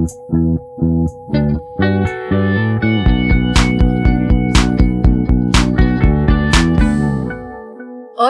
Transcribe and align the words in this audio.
Oi, 0.00 0.06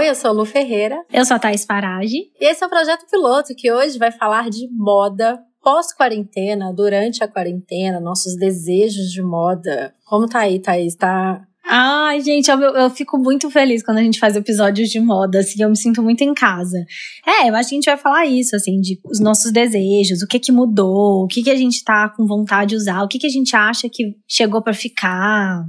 eu 0.09 0.15
sou 0.17 0.31
a 0.31 0.33
Lu 0.33 0.45
Ferreira. 0.45 1.01
Eu 1.13 1.25
sou 1.25 1.37
a 1.37 1.39
Thais 1.39 1.65
Farage. 1.65 2.33
E 2.41 2.45
esse 2.45 2.65
é 2.65 2.67
o 2.67 2.71
Projeto 2.71 3.07
Piloto, 3.09 3.55
que 3.57 3.71
hoje 3.71 3.99
vai 3.99 4.11
falar 4.11 4.51
de 4.51 4.69
moda 4.73 5.39
pós-quarentena, 5.63 6.73
durante 6.73 7.23
a 7.23 7.29
quarentena, 7.29 8.01
nossos 8.01 8.37
desejos 8.37 9.13
de 9.13 9.23
moda. 9.23 9.95
Como 10.07 10.27
tá 10.27 10.41
aí, 10.41 10.59
Thaís? 10.59 10.97
Tá 10.97 11.47
Ai, 11.73 12.21
gente, 12.21 12.51
eu, 12.51 12.59
eu, 12.59 12.91
fico 12.91 13.17
muito 13.17 13.49
feliz 13.49 13.81
quando 13.81 13.99
a 13.99 14.03
gente 14.03 14.19
faz 14.19 14.35
episódios 14.35 14.91
de 14.91 14.99
moda, 14.99 15.39
assim, 15.39 15.63
eu 15.63 15.71
me 15.71 15.77
sinto 15.77 16.03
muito 16.03 16.21
em 16.23 16.35
casa. 16.35 16.85
É, 17.25 17.49
eu 17.49 17.55
acho 17.55 17.69
que 17.69 17.77
a 17.77 17.79
gente 17.79 17.85
vai 17.85 17.97
falar 17.97 18.27
isso, 18.27 18.57
assim, 18.57 18.81
de 18.81 18.99
os 19.05 19.21
nossos 19.21 19.53
desejos, 19.53 20.21
o 20.21 20.27
que 20.27 20.41
que 20.41 20.51
mudou, 20.51 21.23
o 21.23 21.29
que 21.29 21.45
que 21.45 21.51
a 21.51 21.55
gente 21.55 21.85
tá 21.85 22.09
com 22.09 22.27
vontade 22.27 22.71
de 22.71 22.77
usar, 22.77 23.05
o 23.05 23.07
que 23.07 23.21
que 23.21 23.27
a 23.29 23.31
gente 23.31 23.55
acha 23.55 23.89
que 23.89 24.17
chegou 24.27 24.61
para 24.61 24.75
ficar, 24.75 25.65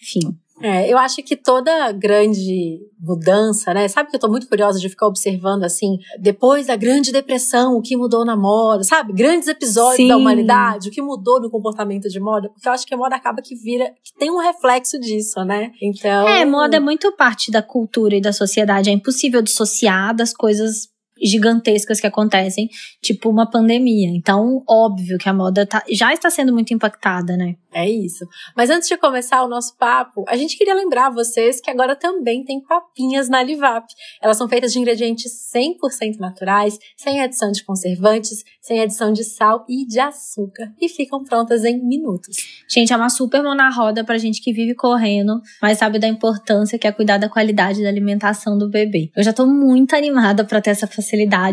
enfim. 0.00 0.34
É, 0.62 0.90
eu 0.90 0.96
acho 0.96 1.22
que 1.22 1.36
toda 1.36 1.92
grande 1.92 2.80
mudança, 3.00 3.74
né? 3.74 3.88
Sabe 3.88 4.10
que 4.10 4.16
eu 4.16 4.20
tô 4.20 4.28
muito 4.28 4.48
curiosa 4.48 4.78
de 4.78 4.88
ficar 4.88 5.06
observando 5.06 5.64
assim, 5.64 5.98
depois 6.20 6.68
da 6.68 6.76
Grande 6.76 7.10
Depressão, 7.10 7.76
o 7.76 7.82
que 7.82 7.96
mudou 7.96 8.24
na 8.24 8.36
moda, 8.36 8.84
sabe? 8.84 9.12
Grandes 9.12 9.48
episódios 9.48 9.96
Sim. 9.96 10.08
da 10.08 10.16
humanidade, 10.16 10.88
o 10.88 10.92
que 10.92 11.02
mudou 11.02 11.40
no 11.40 11.50
comportamento 11.50 12.08
de 12.08 12.20
moda, 12.20 12.48
porque 12.48 12.68
eu 12.68 12.72
acho 12.72 12.86
que 12.86 12.94
a 12.94 12.96
moda 12.96 13.16
acaba 13.16 13.42
que 13.42 13.56
vira, 13.56 13.92
que 14.04 14.14
tem 14.16 14.30
um 14.30 14.38
reflexo 14.38 15.00
disso, 15.00 15.44
né? 15.44 15.72
Então. 15.82 16.28
É, 16.28 16.44
moda 16.44 16.76
é 16.76 16.80
muito 16.80 17.10
parte 17.16 17.50
da 17.50 17.60
cultura 17.60 18.14
e 18.14 18.20
da 18.20 18.32
sociedade. 18.32 18.88
É 18.88 18.92
impossível 18.92 19.42
dissociar 19.42 20.14
das 20.14 20.32
coisas 20.32 20.91
gigantescas 21.22 22.00
que 22.00 22.06
acontecem, 22.06 22.68
tipo 23.00 23.30
uma 23.30 23.48
pandemia. 23.48 24.08
Então, 24.08 24.62
óbvio 24.68 25.18
que 25.18 25.28
a 25.28 25.32
moda 25.32 25.66
tá, 25.66 25.82
já 25.90 26.12
está 26.12 26.28
sendo 26.30 26.52
muito 26.52 26.74
impactada, 26.74 27.36
né? 27.36 27.54
É 27.72 27.88
isso. 27.88 28.26
Mas 28.54 28.68
antes 28.68 28.88
de 28.88 28.96
começar 28.98 29.42
o 29.42 29.48
nosso 29.48 29.76
papo, 29.78 30.24
a 30.28 30.36
gente 30.36 30.58
queria 30.58 30.74
lembrar 30.74 31.08
vocês 31.08 31.60
que 31.60 31.70
agora 31.70 31.96
também 31.96 32.44
tem 32.44 32.60
papinhas 32.60 33.28
na 33.30 33.42
Livap. 33.42 33.86
Elas 34.20 34.36
são 34.36 34.48
feitas 34.48 34.72
de 34.72 34.78
ingredientes 34.78 35.32
100% 35.54 36.18
naturais, 36.18 36.78
sem 36.96 37.22
adição 37.22 37.50
de 37.50 37.64
conservantes, 37.64 38.44
sem 38.60 38.80
adição 38.80 39.12
de 39.12 39.24
sal 39.24 39.64
e 39.68 39.86
de 39.86 39.98
açúcar 39.98 40.70
e 40.78 40.88
ficam 40.88 41.24
prontas 41.24 41.64
em 41.64 41.82
minutos. 41.82 42.36
Gente, 42.68 42.92
é 42.92 42.96
uma 42.96 43.08
super 43.08 43.42
mão 43.42 43.54
na 43.54 43.70
roda 43.70 44.04
pra 44.04 44.18
gente 44.18 44.42
que 44.42 44.52
vive 44.52 44.74
correndo, 44.74 45.40
mas 45.60 45.78
sabe 45.78 45.98
da 45.98 46.08
importância 46.08 46.78
que 46.78 46.86
é 46.86 46.92
cuidar 46.92 47.16
da 47.16 47.28
qualidade 47.28 47.82
da 47.82 47.88
alimentação 47.88 48.58
do 48.58 48.68
bebê. 48.68 49.10
Eu 49.16 49.22
já 49.22 49.32
tô 49.32 49.46
muito 49.46 49.96
animada 49.96 50.44
para 50.44 50.60
ter 50.60 50.70
essa 50.70 50.86
facilidade 50.86 51.11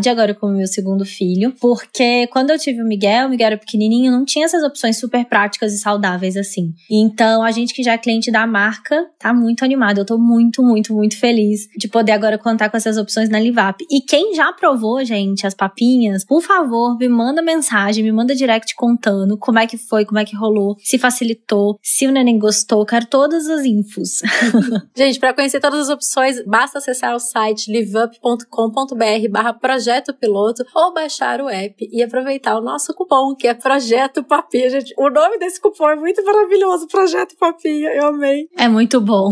agora 0.10 0.34
com 0.34 0.48
o 0.48 0.52
meu 0.52 0.68
segundo 0.68 1.06
filho, 1.06 1.54
porque 1.60 2.28
quando 2.28 2.52
eu 2.52 2.58
tive 2.58 2.82
o 2.82 2.86
Miguel, 2.86 3.28
o 3.28 3.30
Miguel 3.30 3.48
era 3.48 3.58
pequenininho, 3.58 4.12
não 4.12 4.26
tinha 4.26 4.46
essas 4.46 4.64
opções 4.64 4.98
super 4.98 5.26
práticas 5.26 5.74
e 5.74 5.78
saudáveis 5.78 6.38
assim. 6.38 6.74
Então, 6.90 7.44
a 7.44 7.52
gente 7.52 7.74
que 7.74 7.84
já 7.84 7.94
é 7.94 7.98
cliente 7.98 8.32
da 8.32 8.46
marca 8.46 9.06
tá 9.18 9.34
muito 9.34 9.64
animado. 9.64 10.00
Eu 10.00 10.06
tô 10.06 10.18
muito, 10.18 10.64
muito, 10.64 10.94
muito 10.94 11.18
feliz 11.18 11.68
de 11.78 11.88
poder 11.88 12.14
agora 12.14 12.38
contar 12.38 12.70
com 12.70 12.78
essas 12.78 12.98
opções 12.98 13.30
na 13.30 13.40
Livap. 13.40 13.84
E 13.90 14.02
quem 14.02 14.34
já 14.36 14.52
provou, 14.54 15.04
gente, 15.04 15.46
as 15.46 15.54
papinhas, 15.54 16.26
por 16.26 16.42
favor, 16.42 16.98
me 16.98 17.08
manda 17.08 17.42
mensagem, 17.42 18.04
me 18.04 18.12
manda 18.12 18.36
direct 18.36 18.76
contando 18.76 19.38
como 19.38 19.60
é 19.60 19.68
que 19.68 19.78
foi, 19.78 20.06
como 20.06 20.20
é 20.20 20.26
que 20.26 20.36
rolou, 20.36 20.76
se 20.80 20.98
facilitou, 20.98 21.78
se 21.82 22.08
o 22.08 22.12
neném 22.12 22.38
gostou. 22.38 22.86
Quero 22.86 23.06
todas 23.08 23.50
as 23.50 23.66
infos. 23.66 24.22
gente, 24.96 25.20
para 25.20 25.34
conhecer 25.34 25.60
todas 25.60 25.82
as 25.82 25.90
opções, 25.90 26.44
basta 26.46 26.78
acessar 26.78 27.16
o 27.16 27.20
site 27.20 27.72
liveup.com.br 27.72 29.30
barra 29.40 29.54
projeto 29.54 30.14
piloto 30.14 30.66
ou 30.76 30.94
baixar 30.94 31.40
o 31.40 31.48
app 31.48 31.90
e 31.92 32.04
aproveitar 32.04 32.58
o 32.58 32.62
nosso 32.62 32.94
cupom, 32.94 33.34
que 33.34 33.48
é 33.48 33.54
Projeto 33.54 34.22
Papinha. 34.22 34.70
Gente, 34.70 34.94
o 34.98 35.10
nome 35.10 35.40
desse 35.40 35.62
cupom 35.62 35.90
é 35.90 35.96
muito 35.96 36.24
maravilhoso. 36.26 36.88
Projeto 36.88 37.38
Papinha, 37.38 37.90
eu 37.94 38.08
amei. 38.08 38.50
É 38.58 38.68
muito 38.68 39.00
bom. 39.00 39.32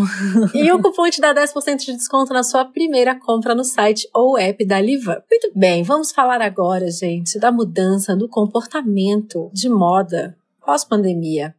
e 0.56 0.72
o 0.72 0.82
cupom 0.82 1.10
te 1.10 1.20
dá 1.20 1.36
10% 1.36 1.80
de 1.80 1.94
desconto 1.94 2.34
na 2.34 2.44
sua 2.44 2.64
primeira 2.64 3.20
compra 3.20 3.54
no 3.54 3.66
site 3.66 4.08
ou 4.14 4.38
app 4.38 4.66
da 4.66 4.80
Livan. 4.80 5.22
Muito 5.30 5.52
bem, 5.54 5.84
vamos 5.84 6.14
falar 6.14 6.42
agora, 6.42 6.90
gente, 6.90 7.38
da 7.38 7.52
mudança 7.52 8.16
do 8.16 8.30
comportamento 8.30 9.52
de 9.54 9.68
moda 9.68 10.38
pós-pandemia. 10.66 11.54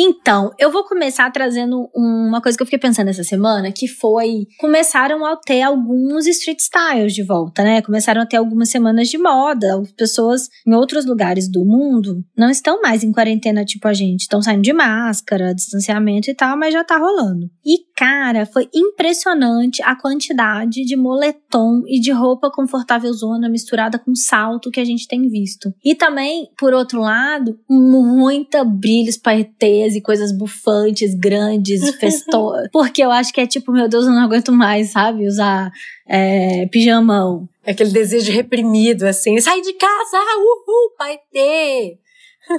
Então, 0.00 0.52
eu 0.60 0.70
vou 0.70 0.84
começar 0.84 1.28
trazendo 1.32 1.90
uma 1.92 2.40
coisa 2.40 2.56
que 2.56 2.62
eu 2.62 2.66
fiquei 2.66 2.78
pensando 2.78 3.08
essa 3.08 3.24
semana, 3.24 3.72
que 3.72 3.88
foi 3.88 4.46
começaram 4.60 5.26
a 5.26 5.36
ter 5.36 5.62
alguns 5.62 6.24
street 6.28 6.60
styles 6.60 7.12
de 7.12 7.24
volta, 7.24 7.64
né? 7.64 7.82
Começaram 7.82 8.22
a 8.22 8.26
ter 8.26 8.36
algumas 8.36 8.70
semanas 8.70 9.08
de 9.08 9.18
moda. 9.18 9.80
As 9.80 9.90
pessoas 9.90 10.48
em 10.64 10.72
outros 10.72 11.04
lugares 11.04 11.50
do 11.50 11.64
mundo 11.64 12.24
não 12.36 12.48
estão 12.48 12.80
mais 12.80 13.02
em 13.02 13.10
quarentena 13.10 13.64
tipo 13.64 13.88
a 13.88 13.92
gente, 13.92 14.20
estão 14.20 14.40
saindo 14.40 14.62
de 14.62 14.72
máscara, 14.72 15.52
distanciamento 15.52 16.30
e 16.30 16.34
tal, 16.34 16.56
mas 16.56 16.72
já 16.72 16.84
tá 16.84 16.96
rolando. 16.96 17.50
E 17.66 17.78
cara, 17.98 18.46
foi 18.46 18.68
impressionante 18.72 19.82
a 19.82 19.96
quantidade 19.96 20.84
de 20.84 20.94
moletom 20.94 21.82
e 21.84 21.98
de 21.98 22.12
roupa 22.12 22.48
confortável 22.48 23.12
zona 23.12 23.48
misturada 23.48 23.98
com 23.98 24.14
salto 24.14 24.70
que 24.70 24.78
a 24.78 24.84
gente 24.84 25.08
tem 25.08 25.28
visto. 25.28 25.74
E 25.84 25.96
também, 25.96 26.48
por 26.56 26.72
outro 26.72 27.00
lado, 27.00 27.58
muita 27.68 28.62
brilhos 28.62 29.16
paetês 29.16 29.96
e 29.96 30.00
coisas 30.00 30.30
bufantes, 30.30 31.12
grandes, 31.12 31.90
festões. 31.98 32.68
Porque 32.70 33.02
eu 33.02 33.10
acho 33.10 33.32
que 33.32 33.40
é 33.40 33.46
tipo, 33.48 33.72
meu 33.72 33.88
Deus, 33.88 34.06
eu 34.06 34.12
não 34.12 34.22
aguento 34.22 34.52
mais, 34.52 34.90
sabe? 34.92 35.26
Usar 35.26 35.72
é, 36.06 36.66
pijamão. 36.66 37.48
É 37.64 37.72
aquele 37.72 37.90
desejo 37.90 38.30
reprimido, 38.30 39.08
assim. 39.08 39.40
Sai 39.40 39.60
de 39.60 39.72
casa, 39.72 40.18
uhul, 40.38 40.92
ter. 41.32 41.98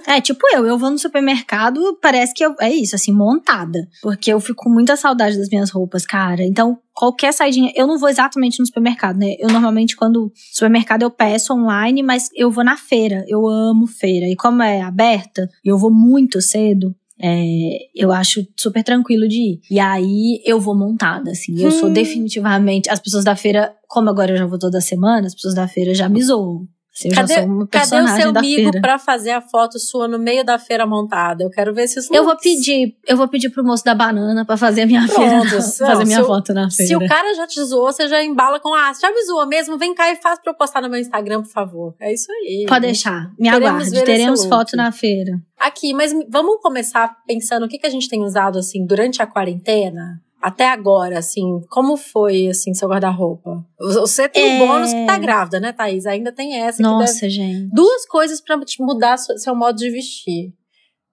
É, 0.08 0.22
tipo 0.22 0.46
eu, 0.54 0.66
eu 0.66 0.78
vou 0.78 0.92
no 0.92 0.98
supermercado, 0.98 1.98
parece 2.02 2.34
que 2.34 2.46
eu, 2.46 2.56
é 2.60 2.74
isso, 2.74 2.96
assim, 2.96 3.12
montada. 3.12 3.88
Porque 4.02 4.32
eu 4.32 4.40
fico 4.40 4.64
com 4.64 4.70
muita 4.70 4.96
saudade 4.96 5.38
das 5.38 5.50
minhas 5.50 5.70
roupas, 5.70 6.06
cara. 6.06 6.44
Então, 6.44 6.78
qualquer 6.94 7.34
saidinha, 7.34 7.72
eu 7.76 7.88
não 7.88 7.98
vou 7.98 8.10
exatamente 8.10 8.60
no 8.60 8.66
supermercado, 8.66 9.18
né? 9.18 9.36
Eu 9.40 9.50
normalmente, 9.50 9.96
quando 9.96 10.32
supermercado, 10.54 11.04
eu 11.04 11.12
peço 11.12 11.54
online, 11.54 12.04
mas 12.04 12.30
eu 12.36 12.52
vou 12.52 12.64
na 12.64 12.78
feira. 12.78 13.26
Eu 13.28 13.48
amo 13.48 13.88
feira. 13.88 14.28
E 14.28 14.36
como 14.36 14.62
é 14.62 14.82
aberta, 14.82 15.50
eu 15.64 15.78
vou 15.78 15.92
muito 15.92 16.42
cedo, 16.42 16.96
é, 17.22 17.78
eu 17.94 18.14
acho 18.14 18.48
super 18.58 18.84
tranquilo 18.84 19.28
de 19.28 19.38
ir. 19.38 19.62
E 19.70 19.80
aí 19.80 20.42
eu 20.46 20.60
vou 20.60 20.76
montada, 20.78 21.32
assim. 21.32 21.60
Eu 21.62 21.72
sou 21.72 21.90
hum. 21.90 21.94
definitivamente. 21.94 22.90
As 22.90 23.00
pessoas 23.00 23.26
da 23.26 23.36
feira, 23.36 23.74
como 23.88 24.10
agora 24.10 24.32
eu 24.32 24.38
já 24.38 24.46
vou 24.46 24.58
toda 24.58 24.80
semana, 24.80 25.28
as 25.28 25.36
pessoas 25.36 25.54
da 25.54 25.68
feira 25.68 25.94
já 25.94 26.08
me 26.08 26.24
zoam. 26.24 26.66
Assim, 27.00 27.10
cadê, 27.10 27.36
cadê 27.72 28.02
o 28.02 28.08
seu 28.08 28.30
amigo 28.30 28.82
para 28.82 29.00
fazer 29.00 29.32
a 29.32 29.42
foto 29.42 29.80
sua 29.80 30.08
no 30.08 30.20
meio 30.20 30.44
da 30.44 30.60
feira 30.60 30.86
montada? 30.86 31.44
Eu 31.44 31.50
quero 31.50 31.74
ver 31.74 31.88
se 31.88 32.00
isso. 32.00 32.14
Eu 32.14 32.26
vou 32.26 32.36
pedir, 32.36 32.96
eu 33.08 33.16
vou 33.16 33.28
pedir 33.28 33.50
pro 33.50 33.64
moço 33.64 33.86
da 33.86 33.96
banana 33.96 34.44
para 34.44 34.58
fazer 34.58 34.82
a 34.82 34.86
minha 34.86 35.08
Pronto, 35.08 35.50
feira, 35.50 35.62
fazer 35.88 36.06
minha 36.06 36.24
foto 36.24 36.54
na 36.54 36.70
feira. 36.70 36.88
Se 36.88 36.96
o 36.96 37.08
cara 37.08 37.34
já 37.34 37.48
te 37.48 37.64
zoou, 37.64 37.92
você 37.92 38.08
já 38.08 38.22
embala 38.24 38.60
com 38.60 38.74
ah, 38.76 38.94
você 38.94 39.02
já 39.02 39.14
me 39.14 39.24
zoou 39.24 39.48
mesmo? 39.48 39.78
Vem 39.78 39.96
cá 39.96 40.12
e 40.12 40.18
faz 40.18 40.40
para 40.40 40.52
eu 40.52 40.56
postar 40.56 40.82
no 40.82 40.90
meu 40.90 41.00
Instagram, 41.00 41.42
por 41.42 41.52
favor. 41.52 41.96
É 42.00 42.14
isso 42.14 42.30
aí. 42.32 42.66
Pode 42.68 42.82
deixar. 42.82 43.32
Me 43.40 43.50
Queremos 43.50 43.88
aguarde, 43.88 44.04
teremos 44.04 44.46
foto 44.46 44.76
na 44.76 44.92
feira. 44.92 45.40
Aqui, 45.58 45.94
mas 45.94 46.14
vamos 46.30 46.62
começar 46.62 47.16
pensando 47.26 47.66
o 47.66 47.70
que 47.70 47.78
que 47.78 47.88
a 47.88 47.90
gente 47.90 48.10
tem 48.10 48.24
usado 48.24 48.60
assim 48.60 48.86
durante 48.86 49.22
a 49.22 49.28
quarentena? 49.28 50.22
Até 50.42 50.70
agora, 50.70 51.20
assim, 51.20 51.62
como 51.70 51.98
foi, 51.98 52.48
assim, 52.48 52.74
seu 52.74 52.88
guarda-roupa? 52.88 53.66
Você 53.78 54.30
tem 54.30 54.44
é... 54.44 54.64
um 54.64 54.68
bônus 54.68 54.94
que 54.94 55.06
tá 55.06 55.18
grávida, 55.18 55.60
né, 55.60 55.74
Thaís? 55.74 56.06
Ainda 56.06 56.32
tem 56.32 56.56
essa. 56.62 56.82
Nossa, 56.82 57.22
deve... 57.22 57.30
gente. 57.30 57.70
Duas 57.74 58.06
coisas 58.06 58.40
para 58.40 58.60
mudar 58.80 59.18
seu 59.18 59.56
modo 59.56 59.78
de 59.78 59.90
vestir. 59.92 60.54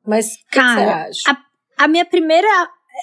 Mas, 0.06 0.36
Cara, 0.50 1.08
que 1.08 1.14
você 1.14 1.28
acha? 1.28 1.38
A, 1.78 1.84
a 1.84 1.88
minha 1.88 2.04
primeira, 2.04 2.48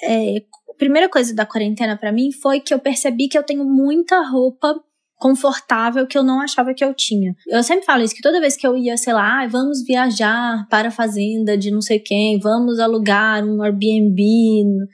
é, 0.02 0.42
primeira 0.78 1.08
coisa 1.08 1.34
da 1.34 1.44
quarentena 1.44 1.96
para 1.96 2.10
mim 2.10 2.32
foi 2.32 2.60
que 2.60 2.72
eu 2.72 2.78
percebi 2.78 3.28
que 3.28 3.36
eu 3.36 3.42
tenho 3.42 3.64
muita 3.64 4.22
roupa 4.22 4.74
confortável 5.16 6.06
que 6.06 6.18
eu 6.18 6.22
não 6.22 6.40
achava 6.40 6.74
que 6.74 6.84
eu 6.84 6.92
tinha. 6.94 7.34
Eu 7.46 7.62
sempre 7.62 7.84
falo 7.84 8.02
isso, 8.02 8.14
que 8.14 8.22
toda 8.22 8.40
vez 8.40 8.56
que 8.56 8.66
eu 8.66 8.76
ia, 8.76 8.96
sei 8.96 9.12
lá, 9.12 9.42
ah, 9.42 9.46
vamos 9.46 9.82
viajar 9.84 10.66
para 10.68 10.88
a 10.88 10.92
fazenda 10.92 11.56
de 11.56 11.70
não 11.70 11.80
sei 11.80 11.98
quem, 11.98 12.38
vamos 12.38 12.78
alugar 12.78 13.44
um 13.44 13.62
Airbnb 13.62 14.22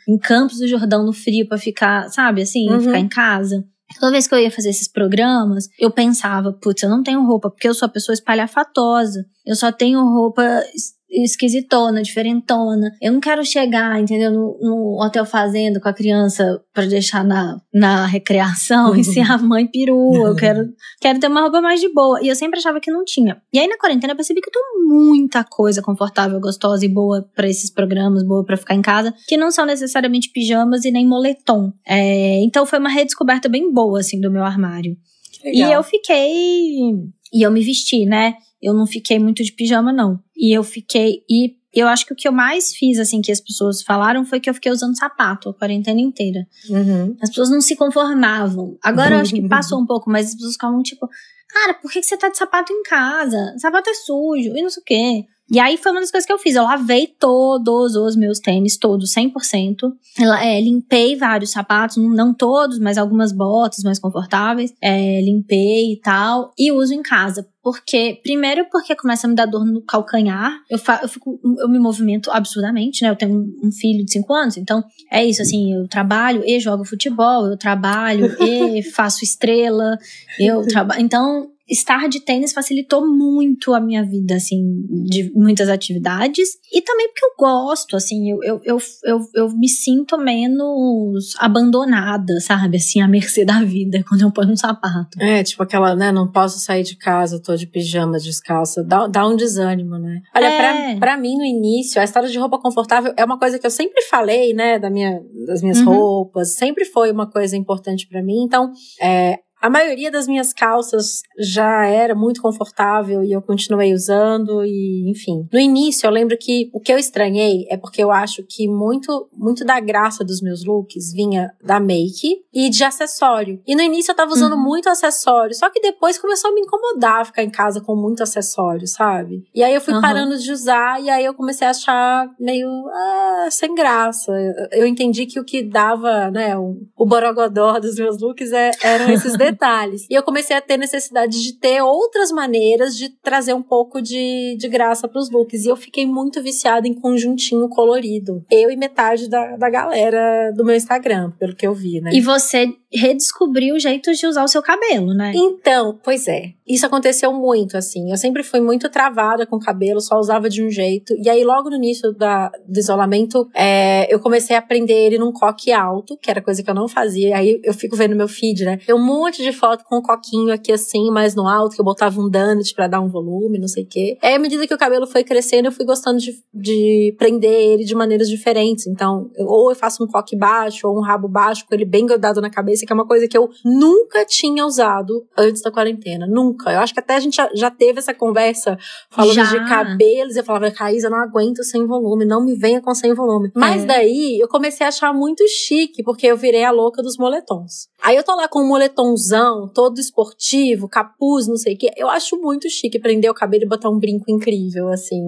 em 0.09 0.19
Campos 0.19 0.59
do 0.59 0.69
Jordão 0.69 1.05
no 1.05 1.13
frio 1.13 1.49
para 1.49 1.59
ficar, 1.59 2.09
sabe, 2.11 2.43
assim, 2.43 2.71
uhum. 2.71 2.81
ficar 2.81 2.99
em 2.99 3.09
casa. 3.09 3.65
Toda 3.99 4.13
vez 4.13 4.29
que 4.29 4.35
eu 4.35 4.39
ia 4.39 4.51
fazer 4.51 4.71
esses 4.71 4.87
programas, 4.87 5.69
eu 5.79 5.91
pensava, 5.91 6.53
putz, 6.53 6.83
eu 6.83 6.91
não 6.91 7.03
tenho 7.03 7.27
roupa, 7.27 7.51
porque 7.51 7.69
eu 7.69 7.75
sou 7.75 7.87
a 7.87 7.91
pessoa 7.91 8.15
espalhafatosa. 8.15 9.25
Eu 9.45 9.57
só 9.57 9.73
tenho 9.73 10.01
roupa 10.05 10.63
esquisitona, 11.11 12.03
diferentona. 12.03 12.93
Eu 13.01 13.13
não 13.13 13.21
quero 13.21 13.45
chegar, 13.45 14.01
entendeu, 14.01 14.31
no, 14.31 14.59
no 14.61 15.03
hotel 15.03 15.27
fazenda 15.27 15.81
com 15.81 15.89
a 15.89 15.93
criança 15.93 16.63
para 16.73 16.87
deixar 16.87 17.25
na, 17.25 17.61
na 17.73 18.07
recreação 18.07 18.95
e 18.95 19.03
ser 19.05 19.31
a 19.31 19.39
mãe 19.39 19.67
perua. 19.67 20.29
Eu 20.29 20.37
quero, 20.37 20.69
quero 21.01 21.19
ter 21.19 21.27
uma 21.27 21.43
roupa 21.43 21.61
mais 21.61 21.81
de 21.81 21.93
boa. 21.93 22.21
E 22.23 22.29
eu 22.29 22.37
sempre 22.37 22.59
achava 22.59 22.81
que 22.81 22.91
não 22.91 23.05
tinha. 23.05 23.41
E 23.53 23.59
aí 23.59 23.67
na 23.67 23.79
quarentena 23.79 24.13
eu 24.13 24.17
percebi 24.17 24.41
que 24.41 24.49
eu 24.49 24.53
tenho 24.53 24.89
muita 24.89 25.45
coisa 25.45 25.83
confortável, 25.83 26.41
gostosa 26.41 26.85
e 26.85 26.89
boa 26.89 27.29
para 27.35 27.49
esses 27.49 27.71
programas, 27.71 28.23
boa 28.23 28.45
para 28.45 28.57
ficar 28.57 28.75
em 28.75 28.83
casa, 28.83 29.15
que 29.27 29.37
não 29.37 29.51
são 29.51 29.67
necessariamente 29.67 30.31
pijamas 30.31 30.85
e 30.85 30.91
nem 30.91 31.07
moletom. 31.07 31.73
É, 31.87 32.41
então 32.43 32.65
foi 32.65 32.79
uma 32.79 32.91
redescoberta 32.91 33.49
bem 33.49 33.73
boa, 33.73 34.01
assim, 34.01 34.21
do 34.21 34.31
meu 34.31 34.45
armário. 34.45 34.97
E 35.45 35.61
eu 35.63 35.83
fiquei. 35.83 36.93
E 37.33 37.43
eu 37.43 37.51
me 37.51 37.63
vesti, 37.63 38.05
né? 38.05 38.35
Eu 38.63 38.75
não 38.75 38.87
fiquei 38.87 39.19
muito 39.19 39.43
de 39.43 39.53
pijama, 39.53 39.93
não. 39.93 40.21
E 40.37 40.57
eu 40.57 40.63
fiquei. 40.63 41.23
E 41.29 41.55
eu 41.73 41.87
acho 41.87 42.05
que 42.05 42.13
o 42.13 42.17
que 42.17 42.27
eu 42.27 42.33
mais 42.33 42.75
fiz, 42.75 42.99
assim, 42.99 43.23
que 43.23 43.31
as 43.31 43.41
pessoas 43.41 43.83
falaram 43.83 44.25
foi 44.25 44.41
que 44.41 44.51
eu 44.51 44.55
fiquei 44.55 44.73
usando 44.73 44.99
sapato 44.99 45.49
a 45.49 45.55
quarentena 45.55 46.01
inteira. 46.01 46.47
Uhum. 46.69 47.17
As 47.23 47.31
pessoas 47.31 47.51
não 47.51 47.61
se 47.61 47.77
conformavam. 47.77 48.77
Agora 48.83 49.15
eu 49.15 49.21
acho 49.21 49.33
que 49.33 49.43
passou 49.49 49.81
um 49.81 49.87
pouco, 49.87 50.11
mas 50.11 50.29
as 50.29 50.35
pessoas 50.35 50.55
ficavam 50.55 50.83
tipo, 50.83 51.09
cara, 51.53 51.75
por 51.75 51.91
que, 51.91 52.01
que 52.01 52.07
você 52.07 52.17
tá 52.17 52.29
de 52.29 52.39
sapato 52.39 52.73
em 52.73 52.83
casa? 52.83 53.55
Sapato 53.59 53.91
é 53.91 53.95
sujo 53.95 54.57
e 54.57 54.63
não 54.63 54.71
sei 54.71 54.81
o 54.81 54.85
quê. 54.85 55.27
E 55.51 55.59
aí 55.59 55.77
foi 55.77 55.91
uma 55.91 56.01
das 56.01 56.13
coisas 56.13 56.25
que 56.25 56.33
eu 56.33 56.39
fiz. 56.39 56.55
Eu 56.55 56.63
lavei 56.63 57.09
todos 57.09 57.97
os 57.97 58.15
meus 58.15 58.39
tênis, 58.39 58.79
todos, 58.79 59.13
100%. 59.13 59.93
É, 60.41 60.61
limpei 60.61 61.17
vários 61.17 61.51
sapatos, 61.51 61.97
não 61.97 62.33
todos, 62.33 62.79
mas 62.79 62.97
algumas 62.97 63.33
botas 63.33 63.83
mais 63.83 63.99
confortáveis. 63.99 64.73
É, 64.81 65.21
limpei 65.21 65.95
e 65.95 66.01
tal. 66.01 66.53
E 66.57 66.71
uso 66.71 66.95
em 66.95 67.03
casa. 67.03 67.49
Porque, 67.63 68.19
primeiro, 68.23 68.67
porque 68.71 68.97
começa 68.97 69.27
a 69.27 69.31
me 69.31 69.35
dar 69.35 69.45
dor 69.45 69.67
no 69.67 69.83
calcanhar. 69.83 70.51
Eu, 70.71 70.79
fa 70.79 71.01
eu, 71.03 71.09
fico, 71.09 71.39
eu 71.59 71.69
me 71.69 71.79
movimento 71.79 72.31
absurdamente, 72.31 73.03
né? 73.03 73.11
Eu 73.11 73.17
tenho 73.17 73.33
um, 73.33 73.69
um 73.69 73.73
filho 73.73 74.03
de 74.03 74.13
5 74.13 74.33
anos, 74.33 74.57
então 74.57 74.83
é 75.13 75.25
isso, 75.27 75.43
assim, 75.43 75.75
eu 75.75 75.87
trabalho 75.87 76.43
e 76.47 76.59
jogo 76.59 76.87
futebol, 76.87 77.47
eu 77.47 77.59
trabalho 77.59 78.35
e 78.43 78.83
faço 78.95 79.25
estrela, 79.25 79.99
eu 80.39 80.67
trabalho. 80.67 81.03
Então, 81.03 81.40
estar 81.71 82.09
de 82.09 82.21
tênis 82.21 82.53
facilitou 82.53 83.07
muito 83.07 83.73
a 83.73 83.81
minha 83.81 84.05
vida, 84.05 84.35
assim, 84.35 84.61
de 85.07 85.31
muitas 85.33 85.69
atividades. 85.69 86.49
E 86.73 86.83
também 86.83 87.09
porque 87.09 87.25
eu 87.25 87.31
gosto, 87.39 87.97
assim, 87.97 88.31
eu, 88.31 88.39
eu, 88.43 88.61
eu, 88.65 88.79
eu, 89.05 89.21
eu 89.35 89.49
me 89.51 89.69
sinto 89.69 90.19
menos 90.19 91.35
abandonada, 91.39 92.41
sabe? 92.41 92.77
Assim, 92.77 93.01
à 93.01 93.07
mercê 93.07 93.45
da 93.45 93.63
vida 93.63 94.03
quando 94.09 94.23
eu 94.23 94.33
ponho 94.33 94.51
um 94.51 94.57
sapato. 94.57 95.21
É, 95.21 95.43
tipo 95.45 95.63
aquela, 95.63 95.95
né? 95.95 96.11
Não 96.11 96.31
posso 96.31 96.59
sair 96.59 96.83
de 96.83 96.97
casa, 96.97 97.41
tô 97.41 97.55
de 97.55 97.67
pijama, 97.67 98.19
descalça. 98.19 98.83
Dá, 98.83 99.07
dá 99.07 99.27
um 99.27 99.37
desânimo, 99.37 99.97
né? 99.97 100.21
Olha, 100.35 100.47
é. 100.47 100.59
pra, 100.59 100.99
pra 100.99 101.17
mim, 101.17 101.37
no 101.37 101.45
início, 101.45 102.01
a 102.01 102.05
história 102.05 102.29
de 102.29 102.39
roupa 102.39 102.59
confortável 102.59 103.15
é 103.17 103.25
uma 103.25 103.39
coisa 103.39 103.59
que 103.59 103.67
eu 103.67 103.71
sempre 103.71 104.03
falei, 104.03 104.53
né? 104.53 104.79
Da 104.79 104.91
minha, 104.91 105.21
das 105.47 105.63
minhas 105.63 105.79
uhum. 105.79 105.95
roupas. 105.95 106.55
Sempre 106.55 106.85
foi 106.85 107.13
uma 107.13 107.31
coisa 107.31 107.57
importante 107.57 108.09
para 108.09 108.23
mim. 108.23 108.43
Então, 108.43 108.73
é, 109.01 109.39
a 109.61 109.69
maioria 109.69 110.11
das 110.11 110.27
minhas 110.27 110.53
calças 110.53 111.23
já 111.39 111.87
era 111.87 112.15
muito 112.15 112.41
confortável 112.41 113.23
e 113.23 113.33
eu 113.33 113.43
continuei 113.43 113.93
usando 113.93 114.65
e, 114.65 115.11
enfim. 115.11 115.47
No 115.53 115.59
início 115.59 116.07
eu 116.07 116.11
lembro 116.11 116.37
que 116.39 116.71
o 116.73 116.81
que 116.81 116.93
eu 116.93 116.99
estranhei 116.99 117.67
é 117.69 117.77
porque 117.77 118.03
eu 118.03 118.11
acho 118.11 118.43
que 118.43 118.69
muito 118.69 119.29
muito 119.37 119.65
da 119.65 119.79
graça 119.81 120.25
dos 120.25 120.41
meus 120.41 120.65
looks 120.65 121.13
vinha 121.13 121.53
da 121.63 121.79
make 121.79 122.43
e 122.53 122.71
de 122.71 122.83
acessório. 122.83 123.61
E 123.67 123.75
no 123.75 123.83
início 123.83 124.13
eu 124.13 124.17
tava 124.17 124.33
usando 124.33 124.55
uhum. 124.55 124.63
muito 124.63 124.89
acessório, 124.89 125.55
só 125.55 125.69
que 125.71 125.81
depois 125.81 126.19
começou 126.19 126.51
a 126.51 126.55
me 126.55 126.61
incomodar 126.61 127.27
ficar 127.27 127.43
em 127.43 127.51
casa 127.51 127.81
com 127.81 127.95
muito 127.95 128.23
acessório, 128.23 128.87
sabe? 128.87 129.45
E 129.55 129.63
aí 129.63 129.75
eu 129.75 129.81
fui 129.81 129.95
uhum. 129.95 130.01
parando 130.01 130.39
de 130.39 130.51
usar 130.51 131.03
e 131.03 131.11
aí 131.11 131.25
eu 131.25 131.35
comecei 131.35 131.67
a 131.67 131.71
achar 131.71 132.31
meio 132.39 132.69
ah, 132.89 133.49
sem 133.51 133.75
graça. 133.75 134.33
Eu 134.73 134.87
entendi 134.87 135.27
que 135.27 135.39
o 135.39 135.45
que 135.45 135.63
dava, 135.63 136.31
né, 136.31 136.57
o, 136.57 136.77
o 136.97 137.07
borogodó 137.07 137.79
dos 137.79 137.97
meus 137.97 138.21
looks 138.21 138.53
é, 138.53 138.71
eram 138.83 139.11
esses 139.11 139.37
detalhes. 139.51 140.07
E 140.09 140.15
eu 140.15 140.23
comecei 140.23 140.57
a 140.57 140.61
ter 140.61 140.77
necessidade 140.77 141.43
de 141.43 141.59
ter 141.59 141.83
outras 141.83 142.31
maneiras 142.31 142.97
de 142.97 143.09
trazer 143.23 143.55
um 143.55 143.63
pouco 143.63 144.01
de, 144.01 144.57
de 144.59 144.69
graça 144.69 145.09
pros 145.09 145.31
looks. 145.31 145.65
E 145.65 145.69
eu 145.69 145.77
fiquei 145.77 146.07
muito 146.07 146.43
viciada 146.43 146.87
em 146.87 146.95
conjuntinho 146.95 147.69
colorido. 147.69 148.45
Eu 148.51 148.71
e 148.71 148.77
metade 148.77 149.29
da, 149.29 149.57
da 149.57 149.71
galera 149.71 150.53
do 150.53 150.65
meu 150.65 150.75
Instagram, 150.75 151.33
pelo 151.39 151.55
que 151.55 151.67
eu 151.67 151.75
vi, 151.75 152.01
né? 152.01 152.11
E 152.13 152.21
você 152.21 152.67
redescobriu 152.93 153.79
jeitos 153.79 154.19
de 154.19 154.27
usar 154.27 154.45
o 154.45 154.49
seu 154.49 154.63
cabelo, 154.63 155.15
né? 155.15 155.33
Então, 155.35 155.99
pois 156.03 156.27
é. 156.27 156.53
Isso 156.71 156.87
aconteceu 156.87 157.33
muito, 157.33 157.77
assim. 157.77 158.11
Eu 158.11 158.17
sempre 158.17 158.43
fui 158.43 158.61
muito 158.61 158.89
travada 158.89 159.45
com 159.45 159.57
o 159.57 159.61
cabelo, 159.61 160.01
só 160.01 160.19
usava 160.19 160.49
de 160.49 160.63
um 160.63 160.71
jeito. 160.71 161.15
E 161.19 161.29
aí, 161.29 161.43
logo 161.43 161.69
no 161.69 161.77
início 161.77 162.13
da, 162.13 162.51
do 162.67 162.79
isolamento, 162.79 163.49
é, 163.55 164.13
eu 164.13 164.21
comecei 164.21 164.55
a 164.55 164.61
aprender 164.61 164.95
ele 164.95 165.19
num 165.19 165.33
coque 165.33 165.73
alto, 165.73 166.17
que 166.17 166.31
era 166.31 166.41
coisa 166.41 166.63
que 166.63 166.71
eu 166.71 166.75
não 166.75 166.87
fazia. 166.87 167.31
E 167.31 167.33
aí 167.33 167.61
eu 167.65 167.75
fico 167.75 167.97
vendo 167.97 168.15
meu 168.15 168.29
feed, 168.29 168.65
né? 168.65 168.79
Tem 168.87 168.95
um 168.95 169.05
monte 169.05 169.43
de 169.43 169.53
foto 169.53 169.85
com 169.85 169.97
o 169.97 169.99
um 169.99 170.03
coquinho 170.03 170.53
aqui 170.53 170.71
assim, 170.73 171.11
mais 171.11 171.35
no 171.35 171.49
alto, 171.49 171.75
que 171.75 171.81
eu 171.81 171.85
botava 171.85 172.21
um 172.21 172.31
donut 172.31 172.73
pra 172.75 172.87
dar 172.87 173.01
um 173.01 173.09
volume, 173.09 173.59
não 173.59 173.69
sei 173.69 173.83
o 173.83 173.87
quê. 173.87 174.17
Aí, 174.23 174.35
à 174.35 174.39
medida 174.39 174.67
que 174.67 174.75
o 174.75 174.79
cabelo 174.79 175.07
foi 175.07 175.25
crescendo, 175.25 175.67
eu 175.67 175.73
fui 175.73 175.85
gostando 175.85 176.19
de, 176.19 176.33
de 176.55 177.15
prender 177.19 177.51
ele 177.51 177.85
de 177.85 177.95
maneiras 177.97 178.29
diferentes. 178.29 178.87
Então, 178.87 179.29
eu, 179.37 179.47
ou 179.47 179.71
eu 179.71 179.77
faço 179.77 180.05
um 180.05 180.07
coque 180.07 180.37
baixo, 180.37 180.87
ou 180.87 180.97
um 180.97 181.03
rabo 181.03 181.27
baixo, 181.27 181.67
com 181.67 181.75
ele 181.75 181.85
bem 181.85 182.07
grudado 182.07 182.41
na 182.41 182.49
cabeça 182.49 182.87
que 182.87 182.93
é 182.93 182.95
uma 182.95 183.07
coisa 183.07 183.27
que 183.27 183.37
eu 183.37 183.51
nunca 183.65 184.25
tinha 184.25 184.65
usado 184.65 185.27
antes 185.37 185.63
da 185.63 185.71
quarentena. 185.73 186.27
Nunca. 186.29 186.60
Eu 186.69 186.81
acho 186.81 186.93
que 186.93 187.01
até 187.01 187.15
a 187.15 187.21
gente 187.21 187.37
já, 187.37 187.49
já 187.55 187.71
teve 187.71 187.99
essa 187.99 188.13
conversa 188.13 188.79
falando 189.09 189.35
já. 189.35 189.45
de 189.45 189.69
cabelos. 189.69 190.37
Eu 190.37 190.45
falava, 190.45 190.71
Caís, 190.71 191.05
eu 191.05 191.11
não 191.11 191.19
aguento 191.19 191.63
sem 191.63 191.87
volume, 191.87 192.25
não 192.25 192.45
me 192.45 192.55
venha 192.55 192.81
com 192.81 192.95
sem 192.95 193.15
volume. 193.15 193.51
Mas 193.55 193.85
é. 193.85 193.87
daí 193.87 194.39
eu 194.39 194.49
comecei 194.49 194.85
a 194.85 194.89
achar 194.89 195.15
muito 195.15 195.47
chique, 195.49 196.03
porque 196.03 196.27
eu 196.27 196.37
virei 196.37 196.65
a 196.65 196.71
louca 196.71 197.03
dos 197.03 197.17
moletons. 197.17 197.89
Aí 198.03 198.17
eu 198.17 198.25
tô 198.25 198.35
lá 198.35 198.49
com 198.49 198.61
um 198.63 198.69
moletomzão, 198.69 199.69
todo 199.69 200.01
esportivo, 200.01 200.89
capuz, 200.89 201.47
não 201.47 201.57
sei 201.57 201.75
o 201.75 201.79
quê. 201.79 201.91
Eu 201.97 202.09
acho 202.09 202.37
muito 202.41 202.69
chique 202.69 202.99
prender 202.99 203.31
o 203.31 203.35
cabelo 203.35 203.65
e 203.65 203.69
botar 203.69 203.91
um 203.91 203.99
brinco 203.99 204.25
incrível, 204.29 204.89
assim. 204.89 205.21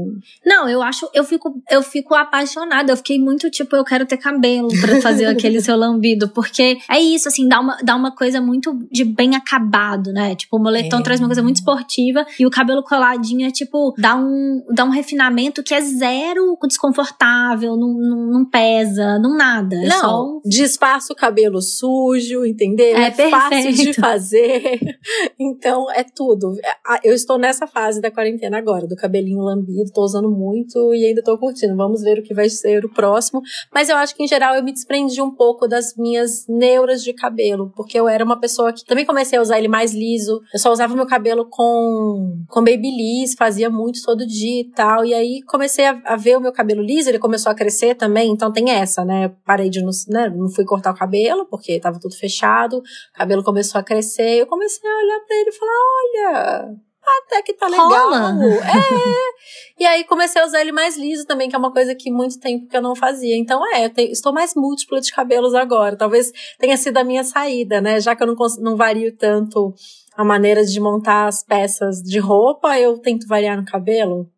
Não, 0.44 0.68
eu 0.68 0.82
acho, 0.82 1.08
eu 1.12 1.22
fico, 1.22 1.62
eu 1.70 1.82
fico 1.82 2.14
apaixonada. 2.14 2.92
Eu 2.92 2.96
fiquei 2.96 3.18
muito 3.18 3.50
tipo, 3.50 3.76
eu 3.76 3.84
quero 3.84 4.06
ter 4.06 4.16
cabelo 4.16 4.68
para 4.80 5.00
fazer 5.00 5.26
aquele 5.32 5.60
seu 5.60 5.76
lambido, 5.76 6.28
porque 6.28 6.78
é 6.90 7.00
isso, 7.00 7.28
assim, 7.28 7.46
dá 7.46 7.60
uma, 7.60 7.76
dá 7.82 7.94
uma 7.94 8.14
coisa 8.14 8.40
muito 8.40 8.78
de 8.90 9.04
bem 9.04 9.36
acabado, 9.36 10.12
né? 10.12 10.34
Tipo, 10.34 10.56
o 10.56 10.60
moletom 10.60 11.00
é. 11.00 11.02
traz 11.02 11.20
uma 11.22 11.28
coisa 11.28 11.42
muito 11.42 11.56
esportiva 11.56 12.24
e 12.38 12.46
o 12.46 12.50
cabelo 12.50 12.82
coladinho 12.82 13.46
é 13.46 13.50
tipo, 13.50 13.94
dá 13.98 14.16
um, 14.16 14.64
dá 14.74 14.84
um 14.84 14.90
refinamento 14.90 15.62
que 15.62 15.74
é 15.74 15.80
zero 15.80 16.56
desconfortável, 16.62 17.76
não, 17.76 17.92
não, 17.92 18.26
não 18.30 18.44
pesa, 18.44 19.18
não 19.18 19.36
nada. 19.36 19.76
É 19.76 19.88
não, 19.88 20.36
um... 20.36 20.40
disfarça 20.44 21.12
o 21.12 21.16
cabelo 21.16 21.60
sujo, 21.60 22.44
entendeu? 22.44 22.96
É, 22.96 23.08
é 23.08 23.30
fácil 23.30 23.72
de 23.72 23.92
fazer. 24.00 24.80
então, 25.38 25.90
é 25.90 26.04
tudo. 26.04 26.54
Eu 27.02 27.14
estou 27.14 27.38
nessa 27.38 27.66
fase 27.66 28.00
da 28.00 28.10
quarentena 28.10 28.58
agora, 28.58 28.86
do 28.86 28.96
cabelinho 28.96 29.42
lambido, 29.42 29.90
tô 29.92 30.02
usando 30.02 30.30
muito 30.30 30.94
e 30.94 31.04
ainda 31.04 31.22
tô 31.22 31.36
curtindo. 31.36 31.76
Vamos 31.76 32.02
ver 32.02 32.18
o 32.18 32.22
que 32.22 32.34
vai 32.34 32.48
ser 32.48 32.84
o 32.84 32.92
próximo. 32.92 33.42
Mas 33.74 33.88
eu 33.88 33.96
acho 33.96 34.14
que, 34.14 34.22
em 34.22 34.28
geral, 34.28 34.54
eu 34.54 34.62
me 34.62 34.72
desprendi 34.72 35.20
um 35.20 35.30
pouco 35.30 35.66
das 35.66 35.96
minhas 35.96 36.46
neuras 36.48 37.02
de 37.02 37.12
cabelo 37.12 37.32
cabelo, 37.32 37.72
porque 37.74 37.98
eu 37.98 38.08
era 38.08 38.24
uma 38.24 38.38
pessoa 38.38 38.72
que 38.72 38.84
também 38.84 39.04
comecei 39.04 39.38
a 39.38 39.42
usar 39.42 39.58
ele 39.58 39.68
mais 39.68 39.92
liso. 39.92 40.40
Eu 40.52 40.58
só 40.58 40.70
usava 40.70 40.94
meu 40.94 41.06
cabelo 41.12 41.44
com, 41.44 42.42
com 42.48 42.64
babyliss, 42.64 43.34
fazia 43.34 43.68
muito 43.68 44.02
todo 44.02 44.26
dia 44.26 44.62
e 44.62 44.70
tal. 44.70 45.04
E 45.04 45.12
aí 45.12 45.42
comecei 45.42 45.84
a, 45.84 46.00
a, 46.06 46.16
ver 46.16 46.38
o 46.38 46.40
meu 46.40 46.52
cabelo 46.52 46.82
liso, 46.82 47.10
ele 47.10 47.18
começou 47.18 47.52
a 47.52 47.54
crescer 47.54 47.94
também, 47.94 48.30
então 48.30 48.50
tem 48.50 48.70
essa, 48.70 49.04
né? 49.04 49.26
Eu 49.26 49.30
parei 49.44 49.68
de 49.68 49.82
não, 49.82 49.90
né? 50.08 50.30
não 50.34 50.48
fui 50.48 50.64
cortar 50.64 50.90
o 50.90 50.96
cabelo, 50.96 51.44
porque 51.46 51.78
tava 51.78 52.00
tudo 52.00 52.16
fechado, 52.16 52.78
o 52.78 52.82
cabelo 53.12 53.44
começou 53.44 53.78
a 53.78 53.84
crescer. 53.84 54.40
Eu 54.40 54.46
comecei 54.46 54.88
a 54.88 54.96
olhar 54.96 55.20
pra 55.26 55.36
ele 55.36 55.50
e 55.50 55.52
falar: 55.52 55.72
olha 56.00 56.76
até 57.04 57.42
que 57.42 57.52
tá 57.52 57.66
legal. 57.66 57.88
Rola. 57.88 58.34
É. 58.46 59.82
e 59.82 59.84
aí 59.84 60.04
comecei 60.04 60.40
a 60.40 60.46
usar 60.46 60.60
ele 60.60 60.72
mais 60.72 60.96
liso 60.96 61.26
também, 61.26 61.48
que 61.48 61.54
é 61.54 61.58
uma 61.58 61.72
coisa 61.72 61.94
que 61.94 62.10
muito 62.10 62.38
tempo 62.38 62.68
que 62.68 62.76
eu 62.76 62.80
não 62.80 62.94
fazia. 62.94 63.36
Então 63.36 63.60
é, 63.74 63.86
eu 63.86 63.92
estou 64.06 64.32
mais 64.32 64.54
múltipla 64.54 65.00
de 65.00 65.12
cabelos 65.12 65.54
agora. 65.54 65.96
Talvez 65.96 66.32
tenha 66.58 66.76
sido 66.76 66.96
a 66.96 67.04
minha 67.04 67.24
saída, 67.24 67.80
né? 67.80 68.00
Já 68.00 68.16
que 68.16 68.22
eu 68.22 68.26
não, 68.26 68.36
não 68.60 68.76
vario 68.76 69.14
tanto 69.16 69.74
a 70.16 70.24
maneira 70.24 70.64
de 70.64 70.78
montar 70.80 71.26
as 71.26 71.42
peças 71.42 72.02
de 72.02 72.18
roupa, 72.18 72.78
eu 72.78 72.98
tento 72.98 73.26
variar 73.26 73.56
no 73.56 73.64
cabelo. 73.64 74.30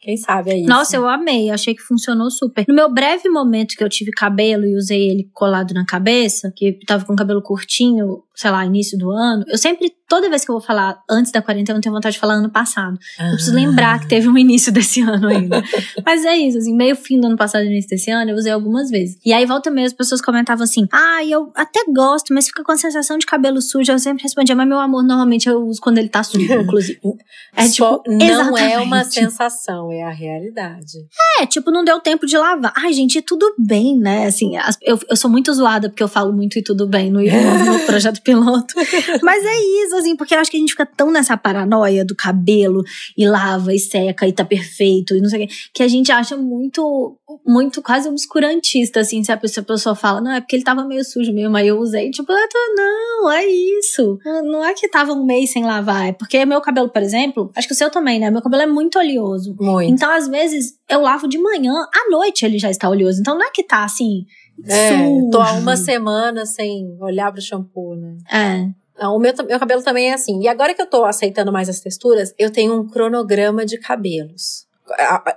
Quem 0.00 0.16
sabe 0.16 0.50
é. 0.50 0.62
Nossa, 0.62 0.96
eu 0.96 1.06
amei, 1.06 1.50
achei 1.50 1.74
que 1.74 1.82
funcionou 1.82 2.30
super. 2.30 2.64
No 2.66 2.74
meu 2.74 2.90
breve 2.90 3.28
momento 3.28 3.76
que 3.76 3.84
eu 3.84 3.88
tive 3.88 4.10
cabelo 4.10 4.64
e 4.64 4.74
usei 4.74 5.10
ele 5.10 5.30
colado 5.34 5.74
na 5.74 5.84
cabeça, 5.84 6.50
que 6.56 6.78
tava 6.86 7.04
com 7.04 7.14
cabelo 7.14 7.42
curtinho, 7.42 8.22
sei 8.34 8.50
lá, 8.50 8.64
início 8.64 8.96
do 8.96 9.10
ano, 9.10 9.44
eu 9.46 9.58
sempre, 9.58 9.92
toda 10.10 10.28
vez 10.28 10.44
que 10.44 10.50
eu 10.50 10.56
vou 10.56 10.60
falar 10.60 11.00
antes 11.08 11.30
da 11.30 11.40
quarentena, 11.40 11.78
eu 11.78 11.80
tenho 11.80 11.94
vontade 11.94 12.14
de 12.14 12.18
falar 12.18 12.34
ano 12.34 12.50
passado. 12.50 12.98
Ah. 13.16 13.28
Eu 13.28 13.34
preciso 13.34 13.54
lembrar 13.54 14.00
que 14.00 14.08
teve 14.08 14.28
um 14.28 14.36
início 14.36 14.72
desse 14.74 15.00
ano 15.00 15.28
ainda. 15.28 15.62
mas 16.04 16.24
é 16.24 16.36
isso, 16.36 16.58
assim, 16.58 16.74
meio 16.74 16.96
fim 16.96 17.20
do 17.20 17.28
ano 17.28 17.36
passado 17.36 17.62
e 17.62 17.68
início 17.68 17.90
desse 17.90 18.10
ano, 18.10 18.32
eu 18.32 18.36
usei 18.36 18.50
algumas 18.50 18.90
vezes. 18.90 19.16
E 19.24 19.32
aí 19.32 19.46
volta 19.46 19.70
meio, 19.70 19.86
as 19.86 19.92
pessoas 19.92 20.20
comentavam 20.20 20.64
assim: 20.64 20.86
ah, 20.92 21.24
eu 21.24 21.52
até 21.54 21.84
gosto, 21.88 22.34
mas 22.34 22.48
fica 22.48 22.64
com 22.64 22.72
a 22.72 22.76
sensação 22.76 23.16
de 23.18 23.24
cabelo 23.24 23.62
sujo. 23.62 23.92
Eu 23.92 23.98
sempre 24.00 24.24
respondia, 24.24 24.56
mas 24.56 24.66
meu 24.66 24.80
amor, 24.80 25.04
normalmente 25.04 25.48
eu 25.48 25.64
uso 25.64 25.80
quando 25.80 25.98
ele 25.98 26.08
tá 26.08 26.24
sujo, 26.24 26.52
inclusive. 26.52 26.98
É 27.56 27.68
tipo, 27.68 28.02
não 28.06 28.26
exatamente. 28.26 28.72
é 28.72 28.78
uma 28.78 29.04
sensação, 29.04 29.90
é 29.90 30.02
a 30.02 30.10
realidade. 30.10 30.98
É, 31.40 31.46
tipo, 31.46 31.70
não 31.70 31.84
deu 31.84 31.98
tempo 32.00 32.24
de 32.24 32.36
lavar. 32.36 32.72
Ai, 32.76 32.92
gente, 32.92 33.20
tudo 33.22 33.54
bem, 33.58 33.98
né? 33.98 34.26
Assim, 34.26 34.52
eu, 34.82 34.98
eu 35.08 35.16
sou 35.16 35.28
muito 35.28 35.52
zoada 35.52 35.88
porque 35.88 36.02
eu 36.02 36.08
falo 36.08 36.32
muito 36.32 36.58
e 36.58 36.62
tudo 36.62 36.86
bem 36.86 37.10
no, 37.10 37.20
no 37.20 37.80
projeto 37.86 38.22
piloto. 38.22 38.74
Mas 39.22 39.44
é 39.44 39.84
isso, 39.84 39.96
igualzinho, 40.00 40.16
porque 40.16 40.34
eu 40.34 40.38
acho 40.38 40.50
que 40.50 40.56
a 40.56 40.60
gente 40.60 40.72
fica 40.72 40.86
tão 40.86 41.10
nessa 41.10 41.36
paranoia 41.36 42.04
do 42.04 42.16
cabelo 42.16 42.82
e 43.16 43.26
lava 43.26 43.74
e 43.74 43.78
seca 43.78 44.26
e 44.26 44.32
tá 44.32 44.44
perfeito 44.44 45.14
e 45.14 45.20
não 45.20 45.28
sei 45.28 45.44
o 45.44 45.48
que, 45.48 45.54
que 45.74 45.82
a 45.82 45.88
gente 45.88 46.10
acha 46.10 46.36
muito, 46.36 47.16
muito 47.46 47.82
quase 47.82 48.08
obscurantista, 48.08 49.00
assim, 49.00 49.22
se 49.22 49.30
a 49.30 49.36
pessoa, 49.36 49.62
a 49.62 49.66
pessoa 49.66 49.94
fala, 49.94 50.20
não, 50.20 50.32
é 50.32 50.40
porque 50.40 50.56
ele 50.56 50.64
tava 50.64 50.84
meio 50.84 51.04
sujo 51.04 51.32
mesmo, 51.32 51.56
aí 51.56 51.68
eu 51.68 51.78
usei, 51.78 52.10
tipo, 52.10 52.32
ah, 52.32 52.48
não, 52.74 53.30
é 53.30 53.46
isso. 53.46 54.18
Não 54.24 54.64
é 54.64 54.72
que 54.74 54.88
tava 54.88 55.12
um 55.12 55.24
mês 55.24 55.52
sem 55.52 55.64
lavar, 55.64 56.08
é 56.08 56.12
porque 56.12 56.44
meu 56.44 56.60
cabelo, 56.60 56.88
por 56.88 57.02
exemplo, 57.02 57.50
acho 57.54 57.68
que 57.68 57.74
o 57.74 57.76
seu 57.76 57.90
também, 57.90 58.18
né? 58.18 58.30
Meu 58.30 58.42
cabelo 58.42 58.62
é 58.62 58.66
muito 58.66 58.98
oleoso. 58.98 59.54
Muito. 59.60 59.90
Então, 59.90 60.10
às 60.10 60.28
vezes, 60.28 60.74
eu 60.88 61.00
lavo 61.00 61.28
de 61.28 61.38
manhã, 61.38 61.72
à 61.72 62.10
noite 62.10 62.44
ele 62.44 62.58
já 62.58 62.70
está 62.70 62.88
oleoso. 62.88 63.20
Então, 63.20 63.36
não 63.36 63.46
é 63.46 63.50
que 63.50 63.62
tá 63.62 63.84
assim. 63.84 64.24
É, 64.66 64.90
sujo. 64.90 65.30
tô 65.30 65.40
há 65.40 65.52
uma 65.52 65.76
semana 65.76 66.44
sem 66.44 66.96
olhar 67.00 67.32
pro 67.32 67.40
shampoo, 67.40 67.96
né? 67.96 68.16
É. 68.30 68.79
Ah, 69.00 69.10
O 69.10 69.18
meu, 69.18 69.32
meu 69.48 69.58
cabelo 69.58 69.82
também 69.82 70.10
é 70.10 70.14
assim. 70.14 70.40
E 70.42 70.48
agora 70.48 70.74
que 70.74 70.82
eu 70.82 70.86
tô 70.86 71.04
aceitando 71.04 71.50
mais 71.50 71.68
as 71.68 71.80
texturas, 71.80 72.34
eu 72.38 72.50
tenho 72.50 72.74
um 72.78 72.86
cronograma 72.88 73.64
de 73.64 73.78
cabelos. 73.78 74.66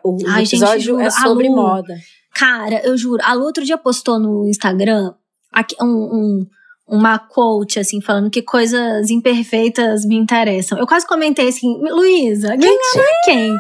O 0.04 0.18
Ai, 0.28 0.46
gente, 0.46 0.56
episódio 0.56 0.82
juro, 0.82 1.02
é 1.02 1.10
sobre 1.10 1.48
Lu- 1.48 1.56
moda. 1.56 1.96
Cara, 2.36 2.82
eu 2.84 2.98
juro. 2.98 3.22
A 3.24 3.34
Lu 3.34 3.44
outro 3.46 3.64
dia 3.64 3.78
postou 3.78 4.20
no 4.20 4.48
Instagram 4.48 5.14
aqui- 5.52 5.76
um, 5.82 5.86
um- 5.88 6.48
uma 6.88 7.18
quote, 7.20 7.80
assim, 7.80 8.02
falando 8.02 8.30
que 8.30 8.42
coisas 8.42 9.10
imperfeitas 9.10 10.04
me 10.06 10.16
interessam. 10.16 10.78
Eu 10.78 10.86
quase 10.88 11.08
comentei 11.08 11.48
assim, 11.48 11.68
Luísa, 11.82 12.50
quem 12.58 12.68
enganar 12.68 13.10
quem? 13.26 13.56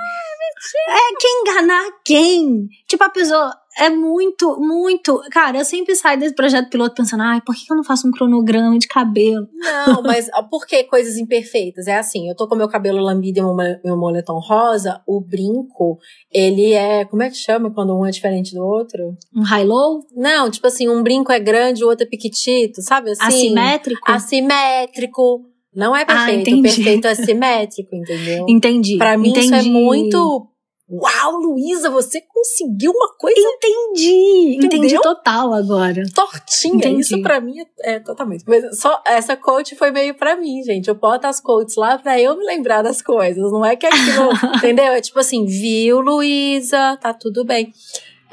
É, 0.88 1.15
quem 1.20 1.41
enganar 1.41 1.89
quem? 2.05 2.67
Tipo, 2.88 3.03
a 3.03 3.10
pessoa 3.10 3.51
é 3.79 3.89
muito, 3.89 4.58
muito. 4.60 5.20
Cara, 5.32 5.58
eu 5.58 5.65
sempre 5.65 5.96
saio 5.96 6.20
desse 6.20 6.36
projeto 6.36 6.70
piloto 6.70 6.96
pensando, 6.96 7.24
ai, 7.24 7.41
por 7.41 7.55
que 7.55 7.62
eu 7.72 7.75
não 7.75 7.84
faço 7.84 8.08
um 8.08 8.12
cronograma 8.12 8.77
de 8.77 8.88
cabelo? 8.88 9.48
Não, 9.53 10.01
mas 10.03 10.29
ah, 10.34 10.43
por 10.43 10.65
que 10.65 10.84
coisas 10.84 11.17
imperfeitas? 11.17 11.88
É 11.88 11.98
assim, 11.98 12.29
eu 12.29 12.36
tô 12.36 12.48
com 12.48 12.55
meu 12.55 12.67
cabelo 12.70 13.01
lambido 13.01 13.39
e 13.39 13.41
meu, 13.41 13.55
mo- 13.55 13.79
meu 13.84 13.98
moletom 13.98 14.39
rosa, 14.39 15.01
o 15.08 15.20
brinco, 15.20 15.98
ele 16.32 16.72
é. 16.74 17.03
Como 17.05 17.24
é 17.24 17.29
que 17.29 17.36
chama 17.36 17.72
quando 17.74 17.98
um 17.98 18.05
é 18.05 18.12
diferente 18.12 18.53
do 18.53 18.63
outro? 18.63 19.17
Um 19.36 19.41
high-low? 19.43 20.05
Não, 20.15 20.50
tipo 20.51 20.67
assim, 20.67 20.88
um 20.88 21.01
brinco 21.01 21.32
é 21.32 21.39
grande, 21.39 21.84
o 21.84 21.88
outro 21.88 22.05
é 22.05 22.10
piquitito, 22.10 22.82
sabe 22.82 23.10
assim? 23.12 23.24
Assimétrico? 23.24 24.12
Assimétrico. 24.12 25.41
Não 25.75 25.96
é 25.96 26.05
perfeito. 26.05 26.41
entendi. 26.51 26.60
o 26.60 26.62
perfeito 26.62 27.08
é 27.08 27.15
simétrico, 27.15 27.96
entendeu? 27.96 28.46
Entendi. 28.48 28.98
Pra 28.98 29.17
mim 29.17 29.29
entendi. 29.32 29.46
isso 29.48 29.55
é 29.55 29.62
muito. 29.63 30.48
Uau, 30.90 31.38
Luísa, 31.38 31.90
você 31.90 32.22
conseguiu 32.22 32.92
uma 32.92 33.13
coisa 33.18 33.40
Entendi. 33.40 34.58
Entendi 34.58 34.78
Entendeu? 34.78 35.02
total 35.02 35.54
agora. 35.54 36.04
tortinha. 36.13 36.75
Entendi. 36.75 37.02
Isso 37.02 37.22
pra 37.22 37.40
mim 37.40 37.56
é, 37.60 37.96
é 37.96 38.00
totalmente. 38.00 38.44
Mas 38.46 38.80
só 38.80 39.02
essa 39.08 39.38
coach 39.38 39.75
foi 39.75 39.92
meio 39.92 40.13
pra 40.13 40.36
mim, 40.36 40.62
gente. 40.63 40.90
Eu 40.90 40.96
boto 40.96 41.25
as 41.25 41.40
coaches 41.40 41.75
lá 41.78 41.98
pra 41.98 42.20
eu 42.20 42.38
me 42.38 42.46
lembrar 42.46 42.82
das 42.82 43.02
coisas. 43.02 43.52
Não 43.52 43.66
é 43.66 43.75
que 43.75 43.86
aquilo, 43.86 44.30
entendeu? 44.58 44.86
É 44.92 45.00
tipo 45.02 45.20
assim, 45.20 45.46
viu, 45.46 46.02
Luísa, 46.02 46.98
tá 46.98 47.13
tudo 47.13 47.46
bem. 47.46 47.72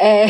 É, 0.01 0.27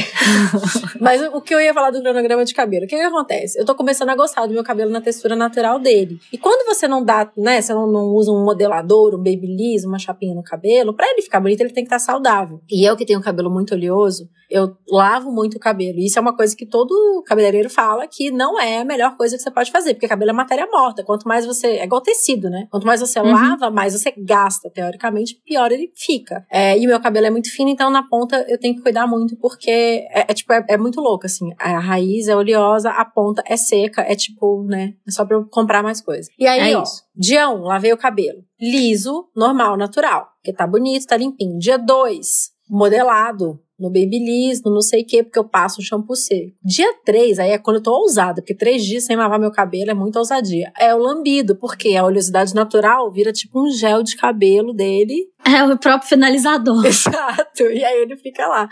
mas 1.00 1.22
o 1.32 1.40
que 1.40 1.54
eu 1.54 1.60
ia 1.60 1.72
falar 1.72 1.90
do 1.90 2.00
cronograma 2.02 2.44
de 2.44 2.52
cabelo? 2.54 2.84
O 2.84 2.88
que, 2.88 2.96
que 2.96 3.02
acontece? 3.02 3.58
Eu 3.58 3.64
tô 3.64 3.74
começando 3.74 4.08
a 4.10 4.16
gostar 4.16 4.46
do 4.46 4.52
meu 4.52 4.64
cabelo 4.64 4.90
na 4.90 5.00
textura 5.00 5.36
natural 5.36 5.78
dele. 5.78 6.18
E 6.32 6.38
quando 6.38 6.66
você 6.66 6.88
não 6.88 7.04
dá, 7.04 7.30
né? 7.36 7.60
Você 7.60 7.72
não, 7.72 7.86
não 7.86 8.06
usa 8.14 8.32
um 8.32 8.44
modelador, 8.44 9.14
um 9.14 9.18
babyliss, 9.18 9.84
uma 9.84 9.98
chapinha 9.98 10.34
no 10.34 10.42
cabelo, 10.42 10.92
pra 10.94 11.06
ele 11.08 11.22
ficar 11.22 11.40
bonito, 11.40 11.60
ele 11.60 11.70
tem 11.72 11.84
que 11.84 11.88
estar 11.94 11.98
saudável. 12.00 12.60
E 12.70 12.84
eu 12.88 12.96
que 12.96 13.06
tenho 13.06 13.18
um 13.18 13.22
cabelo 13.22 13.50
muito 13.50 13.74
oleoso, 13.74 14.28
eu 14.50 14.74
lavo 14.90 15.30
muito 15.30 15.56
o 15.56 15.60
cabelo. 15.60 15.98
E 15.98 16.06
isso 16.06 16.18
é 16.18 16.22
uma 16.22 16.34
coisa 16.36 16.56
que 16.56 16.66
todo 16.66 17.22
cabeleireiro 17.26 17.70
fala 17.70 18.06
que 18.08 18.30
não 18.30 18.60
é 18.60 18.80
a 18.80 18.84
melhor 18.84 19.16
coisa 19.16 19.36
que 19.36 19.42
você 19.42 19.50
pode 19.50 19.70
fazer, 19.70 19.94
porque 19.94 20.08
cabelo 20.08 20.30
é 20.30 20.34
matéria 20.34 20.66
morta. 20.66 21.04
Quanto 21.04 21.28
mais 21.28 21.46
você. 21.46 21.68
É 21.68 21.84
igual 21.84 22.00
tecido, 22.00 22.50
né? 22.50 22.66
Quanto 22.70 22.86
mais 22.86 23.00
você 23.00 23.20
Uhum. 23.20 23.32
lava, 23.32 23.70
mais 23.70 23.92
você 23.92 24.12
gasta, 24.16 24.70
teoricamente, 24.70 25.40
pior 25.44 25.70
ele 25.70 25.92
fica. 25.94 26.44
É, 26.50 26.76
e 26.78 26.84
o 26.86 26.88
meu 26.88 26.98
cabelo 27.00 27.26
é 27.26 27.30
muito 27.30 27.50
fino, 27.52 27.70
então 27.70 27.90
na 27.90 28.02
ponta 28.02 28.44
eu 28.48 28.58
tenho 28.58 28.74
que 28.74 28.82
cuidar 28.82 29.06
muito, 29.06 29.36
porque 29.36 29.59
é, 29.68 30.30
é, 30.30 30.34
tipo, 30.34 30.52
é, 30.52 30.64
é 30.68 30.78
muito 30.78 31.00
louco, 31.00 31.26
assim. 31.26 31.50
A 31.58 31.78
raiz 31.78 32.28
é 32.28 32.36
oleosa, 32.36 32.90
a 32.90 33.04
ponta 33.04 33.42
é 33.46 33.56
seca, 33.56 34.02
é 34.02 34.14
tipo, 34.14 34.62
né? 34.64 34.94
É 35.06 35.10
só 35.10 35.24
pra 35.24 35.36
eu 35.36 35.44
comprar 35.50 35.82
mais 35.82 36.00
coisa. 36.00 36.30
E 36.38 36.46
aí, 36.46 36.70
É 36.72 36.76
ó, 36.76 36.82
isso. 36.84 37.02
dia 37.16 37.50
1, 37.50 37.54
um, 37.56 37.62
lavei 37.64 37.92
o 37.92 37.98
cabelo. 37.98 38.44
Liso, 38.60 39.28
normal, 39.34 39.76
natural. 39.76 40.28
Porque 40.36 40.56
tá 40.56 40.66
bonito, 40.66 41.06
tá 41.06 41.16
limpinho. 41.16 41.58
Dia 41.58 41.76
2, 41.76 42.50
modelado. 42.68 43.58
No 43.78 43.88
Babyliss, 43.88 44.62
no 44.62 44.74
não 44.74 44.82
sei 44.82 45.00
o 45.00 45.06
que, 45.06 45.22
porque 45.22 45.38
eu 45.38 45.48
passo 45.48 45.80
um 45.80 45.82
shampoo 45.82 46.14
seco. 46.14 46.52
Dia 46.62 46.92
3, 47.02 47.38
aí 47.38 47.50
é 47.52 47.56
quando 47.56 47.76
eu 47.76 47.82
tô 47.82 47.92
ousada, 47.92 48.42
porque 48.42 48.54
três 48.54 48.84
dias 48.84 49.04
sem 49.06 49.16
lavar 49.16 49.40
meu 49.40 49.50
cabelo 49.50 49.90
é 49.90 49.94
muita 49.94 50.18
ousadia. 50.18 50.70
É 50.78 50.94
o 50.94 50.98
lambido, 50.98 51.56
porque 51.56 51.96
a 51.96 52.04
oleosidade 52.04 52.54
natural 52.54 53.10
vira 53.10 53.32
tipo 53.32 53.58
um 53.58 53.70
gel 53.70 54.02
de 54.02 54.16
cabelo 54.18 54.74
dele. 54.74 55.28
É 55.54 55.64
o 55.64 55.76
próprio 55.78 56.08
finalizador. 56.08 56.84
Exato. 56.86 57.62
E 57.64 57.84
aí 57.84 58.02
ele 58.02 58.16
fica 58.16 58.46
lá. 58.46 58.68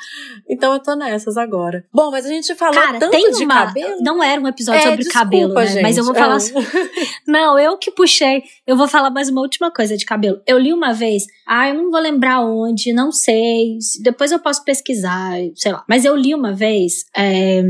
Então 0.48 0.72
eu 0.72 0.78
tô 0.80 0.94
nessas 0.94 1.36
agora. 1.36 1.84
Bom, 1.92 2.10
mas 2.10 2.24
a 2.26 2.28
gente 2.28 2.54
falou 2.54 2.74
Cara, 2.74 2.98
tanto 2.98 3.10
tem 3.12 3.30
de 3.30 3.44
uma. 3.44 3.66
cabelo. 3.66 3.96
Não 4.02 4.22
era 4.22 4.40
um 4.40 4.46
episódio 4.48 4.80
É, 4.80 4.82
sobre 4.82 4.96
desculpa, 4.98 5.18
cabelo, 5.24 5.54
né? 5.54 5.66
gente. 5.66 5.82
Mas 5.82 5.96
eu 5.98 6.04
vou 6.04 6.14
falar. 6.14 6.36
É. 6.36 7.08
Não, 7.26 7.58
eu 7.58 7.76
que 7.78 7.90
puxei. 7.90 8.42
Eu 8.66 8.76
vou 8.76 8.86
falar 8.88 9.10
mais 9.10 9.28
uma 9.28 9.40
última 9.40 9.70
coisa 9.70 9.96
de 9.96 10.04
cabelo. 10.04 10.40
Eu 10.46 10.58
li 10.58 10.72
uma 10.72 10.92
vez, 10.92 11.24
ah, 11.46 11.68
eu 11.68 11.74
não 11.74 11.90
vou 11.90 12.00
lembrar 12.00 12.40
onde, 12.40 12.92
não 12.92 13.10
sei. 13.12 13.78
se- 13.80 14.02
Depois 14.02 14.30
eu 14.32 14.38
posso 14.38 14.64
pesquisar, 14.64 15.32
sei 15.54 15.72
lá. 15.72 15.84
Mas 15.88 16.04
eu 16.04 16.14
li 16.16 16.34
uma 16.34 16.52
vez. 16.52 17.04
é, 17.16 17.62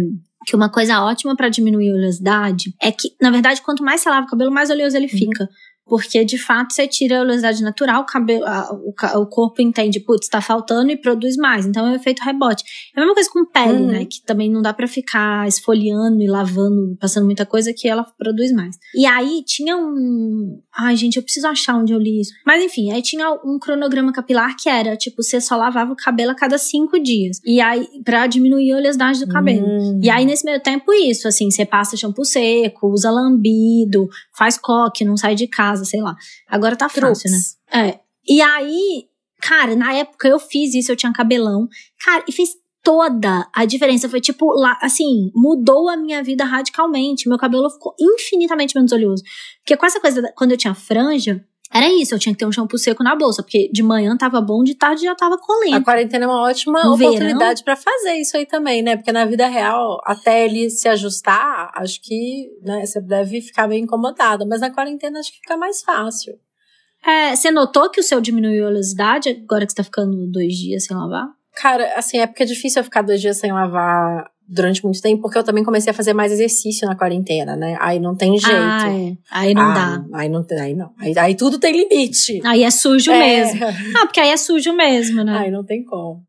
que 0.47 0.57
uma 0.57 0.71
coisa 0.71 1.03
ótima 1.03 1.37
pra 1.37 1.51
diminuir 1.51 1.91
a 1.91 1.95
oleosidade 1.95 2.73
é 2.81 2.91
que, 2.91 3.11
na 3.21 3.31
verdade, 3.31 3.61
quanto 3.61 3.85
mais 3.85 4.01
você 4.01 4.09
lava 4.09 4.27
o 4.27 4.31
cabelo, 4.31 4.51
mais 4.51 4.71
oleoso 4.71 4.97
ele 4.97 5.05
Uhum. 5.13 5.19
Porque, 5.89 6.25
de 6.25 6.37
fato, 6.37 6.73
você 6.75 6.87
tira 6.87 7.19
a 7.19 7.23
oleosidade 7.23 7.63
natural, 7.63 8.03
o, 8.03 8.07
cabelo, 8.07 8.45
a- 8.45 8.71
o, 8.73 8.93
o 9.23 9.27
corpo 9.27 9.63
entende, 9.63 10.01
putz, 10.01 10.29
tá 10.29 10.41
faltando 10.41 10.91
e 10.91 10.97
produz 10.97 11.37
mais. 11.37 11.65
Então 11.67 11.87
é 11.87 11.93
o 11.93 11.95
efeito 11.97 12.23
rebote. 12.23 12.63
É 12.95 12.99
a 12.99 13.03
mesma 13.03 13.15
coisa 13.15 13.31
com 13.33 13.47
pele, 13.47 13.79
Uhum. 13.83 13.87
né? 13.89 14.05
Que 14.05 14.23
também 14.27 14.51
não 14.51 14.61
dá 14.61 14.73
pra 14.75 14.87
ficar 14.87 15.49
esfoliando 15.49 16.21
e 16.23 16.27
lavando, 16.29 16.97
passando 17.01 17.25
muita 17.25 17.47
coisa 17.47 17.73
que 17.75 17.89
ela 17.89 18.05
produz 18.19 18.53
mais. 18.53 18.77
E 18.95 19.07
aí 19.07 19.43
tinha 19.47 19.77
um. 19.77 20.61
Ai, 20.81 20.95
gente, 20.95 21.17
eu 21.17 21.23
preciso 21.25 21.49
achar 21.49 21.75
onde 21.75 21.93
eu 21.93 21.99
li 21.99 22.21
isso. 22.21 22.33
Mas 22.47 22.63
enfim, 22.63 22.93
aí 22.93 23.03
tinha 23.03 23.29
um 23.45 23.59
cronograma 23.59 24.13
capilar 24.13 24.55
que 24.57 24.69
era, 24.69 24.97
tipo, 24.97 25.25
você 25.25 25.41
só 25.41 25.57
lavava 25.57 25.93
o 25.93 25.97
cabelo 25.97 26.31
a 26.31 26.37
cada 26.37 26.57
cinco 26.57 27.03
dias. 27.03 27.41
E 27.45 27.61
aí, 27.61 27.89
pra 28.05 28.29
diminuir 28.29 28.73
a 28.73 28.77
oleosidade 28.77 29.19
do 29.19 29.33
cabelo. 29.33 29.67
Hum. 29.67 30.01
E 30.01 30.09
aí, 30.09 30.25
nesse 30.25 30.45
meio 30.45 30.61
tempo, 30.61 30.93
isso, 30.93 31.27
assim, 31.27 31.51
você 31.51 31.67
passa 31.67 31.97
shampoo 31.97 32.25
seco, 32.25 32.93
usa 32.93 33.11
lambido, 33.11 34.09
faz 34.37 34.57
coque, 34.57 35.05
não 35.05 35.17
sai 35.17 35.35
de 35.35 35.49
casa, 35.49 35.85
sei 35.85 36.01
lá. 36.01 36.15
Agora 36.47 36.77
tá 36.77 36.89
fácil, 36.89 37.29
né? 37.29 37.39
É. 37.73 37.99
E 38.29 38.41
aí, 38.41 39.07
cara, 39.41 39.75
na 39.75 39.93
época 39.95 40.29
eu 40.29 40.39
fiz 40.39 40.75
isso, 40.75 40.93
eu 40.93 40.97
tinha 40.97 41.13
cabelão. 41.13 41.67
Cara, 42.05 42.25
e 42.29 42.33
fez 42.33 42.51
toda 42.89 43.47
a 43.55 43.67
diferença. 43.67 44.09
Foi 44.09 44.19
tipo, 44.19 44.51
lá, 44.59 44.79
assim, 44.81 45.31
mudou 45.35 45.91
a 45.91 45.97
minha 45.97 46.23
vida 46.23 46.43
radicalmente. 46.43 47.29
Meu 47.29 47.37
cabelo 47.37 47.69
ficou 47.69 47.95
infinitamente 48.01 48.75
menos 48.75 48.93
oleoso. 48.93 49.23
Porque 49.59 49.77
com 49.77 49.85
essa 49.85 50.01
coisa, 50.01 50.33
quando 50.35 50.53
eu 50.53 50.57
tinha 50.57 50.75
franja, 50.75 51.45
era 51.71 51.87
isso, 51.87 52.15
eu 52.15 52.19
tinha 52.19 52.33
que 52.33 52.39
ter 52.39 52.47
um 52.47 52.53
shampoo 52.53 52.79
seco 52.79 53.05
na 53.05 53.15
bolsa. 53.15 53.43
Porque 53.43 53.69
de 53.71 53.83
manhã 53.83 54.17
tava 54.17 54.41
bom, 54.41 54.65
de 54.65 54.75
tarde 54.75 55.03
já 55.03 55.15
tava 55.15 55.35
A 55.35 55.39
colendo. 55.39 55.85
quarentena 55.85 56.25
é 56.25 56.29
uma 56.29 56.41
ótima 56.41 56.83
No 56.83 56.95
oportunidade 56.95 57.63
pra 57.63 57.77
fazer 57.77 58.15
isso 58.15 58.39
aí 58.39 58.47
também, 58.47 58.81
né? 58.81 58.97
Porque 58.97 59.13
na 59.13 59.27
vida 59.27 59.47
real, 59.47 60.01
até 60.07 60.47
ele 60.47 60.71
se 60.71 60.89
ajustar, 60.89 61.71
acho 61.75 62.01
que 62.01 62.49
né, 62.63 62.87
você 62.87 63.03
deve 63.03 63.43
ficar 63.43 63.69
bem 63.69 63.83
incomodada. 63.83 64.47
Mas 64.47 64.63
na 64.63 64.71
quarentena 64.71 65.19
acho 65.19 65.31
que 65.31 65.41
fica 65.41 65.59
mais 65.59 65.83
fácil. 65.83 66.33
É, 67.07 67.37
você 67.37 67.51
notou 67.51 67.91
que 67.91 68.01
o 68.01 68.03
seu 68.03 68.19
diminuiu 68.19 68.65
a 68.65 68.69
oleosidade 68.71 69.29
agora 69.29 69.67
que 69.67 69.73
você 69.73 69.77
tá 69.77 69.85
ficando 69.85 70.27
dois 70.27 70.55
dias 70.55 70.85
sem 70.87 70.97
lavar? 70.97 71.38
Cara, 71.61 71.93
assim, 71.97 72.19
é 72.19 72.27
porque 72.27 72.43
é 72.45 72.47
difícil 72.47 72.81
eu 72.81 72.85
ficar 72.85 73.03
dois 73.03 73.21
dias 73.21 73.37
sem 73.37 73.53
lavar 73.53 74.31
durante 74.47 74.83
muito 74.85 75.01
tempo, 75.03 75.21
porque 75.23 75.37
eu 75.37 75.43
também 75.45 75.65
comecei 75.65 75.91
a 75.91 75.95
fazer 75.95 76.13
mais 76.15 76.31
exercício 76.33 76.87
na 76.89 76.97
quarentena, 76.97 77.57
né? 77.57 77.77
Aí 77.81 77.99
não 77.99 78.15
tem 78.17 78.39
jeito. 78.39 78.55
Ah, 78.55 78.89
é. 78.89 79.13
Aí 79.31 79.55
não 79.55 79.63
Ah, 79.71 79.75
dá. 79.75 80.05
Aí 80.15 80.29
não, 80.29 80.43
tem- 80.45 80.61
aí 80.61 80.75
não. 80.75 80.93
Aí, 80.99 81.19
aí 81.19 81.35
tudo 81.35 81.59
tem 81.59 81.73
limite. 81.77 82.41
Aí 82.45 82.63
é 82.63 82.71
sujo 82.71 83.11
É. 83.11 83.19
mesmo. 83.19 83.61
Ah, 83.67 84.07
porque 84.07 84.21
aí 84.21 84.31
é 84.31 84.37
sujo 84.37 84.73
mesmo, 84.73 85.23
né? 85.25 85.37
Aí 85.39 85.51
não 85.51 85.65
tem 85.65 85.85
como. 85.85 86.23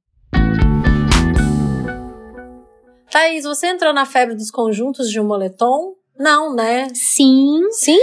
Thaís, 3.11 3.43
você 3.43 3.67
entrou 3.67 3.93
na 3.93 4.05
febre 4.05 4.35
dos 4.35 4.51
conjuntos 4.51 5.09
de 5.09 5.19
um 5.19 5.25
moletom? 5.25 5.93
Não, 6.19 6.53
né? 6.53 6.89
Sim. 6.93 7.61
Sim? 7.71 7.97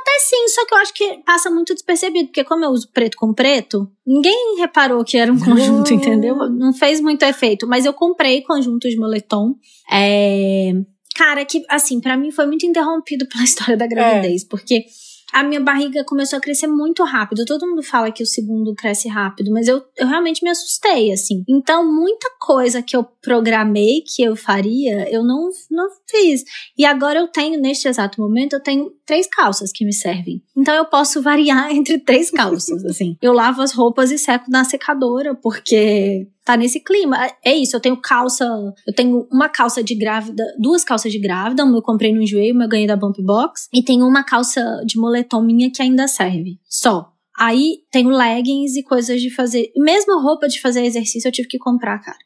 Até 0.00 0.18
sim, 0.20 0.48
só 0.48 0.64
que 0.64 0.74
eu 0.74 0.78
acho 0.78 0.94
que 0.94 1.18
passa 1.24 1.50
muito 1.50 1.74
despercebido, 1.74 2.28
porque 2.28 2.42
como 2.42 2.64
eu 2.64 2.70
uso 2.70 2.88
preto 2.92 3.16
com 3.18 3.34
preto, 3.34 3.86
ninguém 4.06 4.56
reparou 4.58 5.04
que 5.04 5.18
era 5.18 5.30
um 5.30 5.38
conjunto, 5.38 5.92
Hum. 5.92 5.96
entendeu? 5.96 6.34
Não 6.50 6.72
fez 6.72 6.98
muito 7.00 7.22
efeito. 7.24 7.66
Mas 7.66 7.84
eu 7.84 7.92
comprei 7.92 8.42
conjunto 8.42 8.88
de 8.88 8.96
moletom. 8.96 9.54
É... 9.92 10.72
Cara, 11.14 11.44
que 11.44 11.62
assim, 11.68 12.00
pra 12.00 12.16
mim 12.16 12.30
foi 12.30 12.46
muito 12.46 12.64
interrompido 12.64 13.26
pela 13.28 13.44
história 13.44 13.76
da 13.76 13.86
gravidez, 13.86 14.44
porque 14.44 14.84
a 15.32 15.42
minha 15.42 15.60
barriga 15.60 16.04
começou 16.04 16.38
a 16.38 16.40
crescer 16.40 16.66
muito 16.66 17.04
rápido. 17.04 17.44
Todo 17.44 17.66
mundo 17.66 17.82
fala 17.82 18.10
que 18.10 18.22
o 18.22 18.26
segundo 18.26 18.74
cresce 18.74 19.08
rápido, 19.08 19.52
mas 19.52 19.68
eu, 19.68 19.82
eu 19.96 20.06
realmente 20.06 20.42
me 20.42 20.50
assustei, 20.50 21.12
assim. 21.12 21.44
Então, 21.48 21.90
muita 21.90 22.28
coisa 22.40 22.82
que 22.82 22.96
eu 22.96 23.04
programei 23.22 24.02
que 24.06 24.22
eu 24.22 24.34
faria, 24.34 25.08
eu 25.10 25.22
não, 25.22 25.48
não 25.70 25.88
fiz. 26.08 26.44
E 26.76 26.84
agora 26.84 27.18
eu 27.18 27.28
tenho, 27.28 27.60
neste 27.60 27.88
exato 27.88 28.20
momento, 28.20 28.54
eu 28.54 28.62
tenho 28.62 28.90
três 29.04 29.26
calças 29.26 29.70
que 29.72 29.84
me 29.84 29.92
servem. 29.92 30.42
Então 30.56 30.74
eu 30.74 30.84
posso 30.84 31.22
variar 31.22 31.70
entre 31.74 31.98
três 31.98 32.30
calças, 32.30 32.84
assim. 32.84 33.16
Eu 33.20 33.32
lavo 33.32 33.62
as 33.62 33.72
roupas 33.72 34.10
e 34.10 34.18
seco 34.18 34.50
na 34.50 34.64
secadora, 34.64 35.34
porque 35.34 36.26
tá 36.48 36.56
nesse 36.56 36.80
clima. 36.80 37.18
É 37.44 37.54
isso, 37.54 37.76
eu 37.76 37.80
tenho 37.80 37.96
calça, 38.00 38.44
eu 38.86 38.94
tenho 38.94 39.28
uma 39.30 39.50
calça 39.50 39.84
de 39.84 39.94
grávida, 39.94 40.42
duas 40.58 40.82
calças 40.82 41.12
de 41.12 41.18
grávida, 41.18 41.62
uma 41.62 41.76
eu 41.76 41.82
comprei 41.82 42.10
no 42.10 42.22
enjoei, 42.22 42.52
uma 42.52 42.64
eu 42.64 42.68
ganhei 42.68 42.86
da 42.86 42.96
Bump 42.96 43.18
Box, 43.22 43.68
e 43.72 43.82
tenho 43.82 44.06
uma 44.06 44.24
calça 44.24 44.82
de 44.86 44.98
moletom 44.98 45.42
minha 45.42 45.70
que 45.70 45.82
ainda 45.82 46.08
serve. 46.08 46.58
Só. 46.64 47.12
Aí 47.38 47.80
tenho 47.92 48.08
leggings 48.08 48.76
e 48.76 48.82
coisas 48.82 49.20
de 49.20 49.30
fazer. 49.30 49.70
Mesmo 49.76 50.20
roupa 50.20 50.48
de 50.48 50.60
fazer 50.60 50.84
exercício 50.84 51.28
eu 51.28 51.32
tive 51.32 51.48
que 51.48 51.58
comprar, 51.58 51.98
cara 52.00 52.18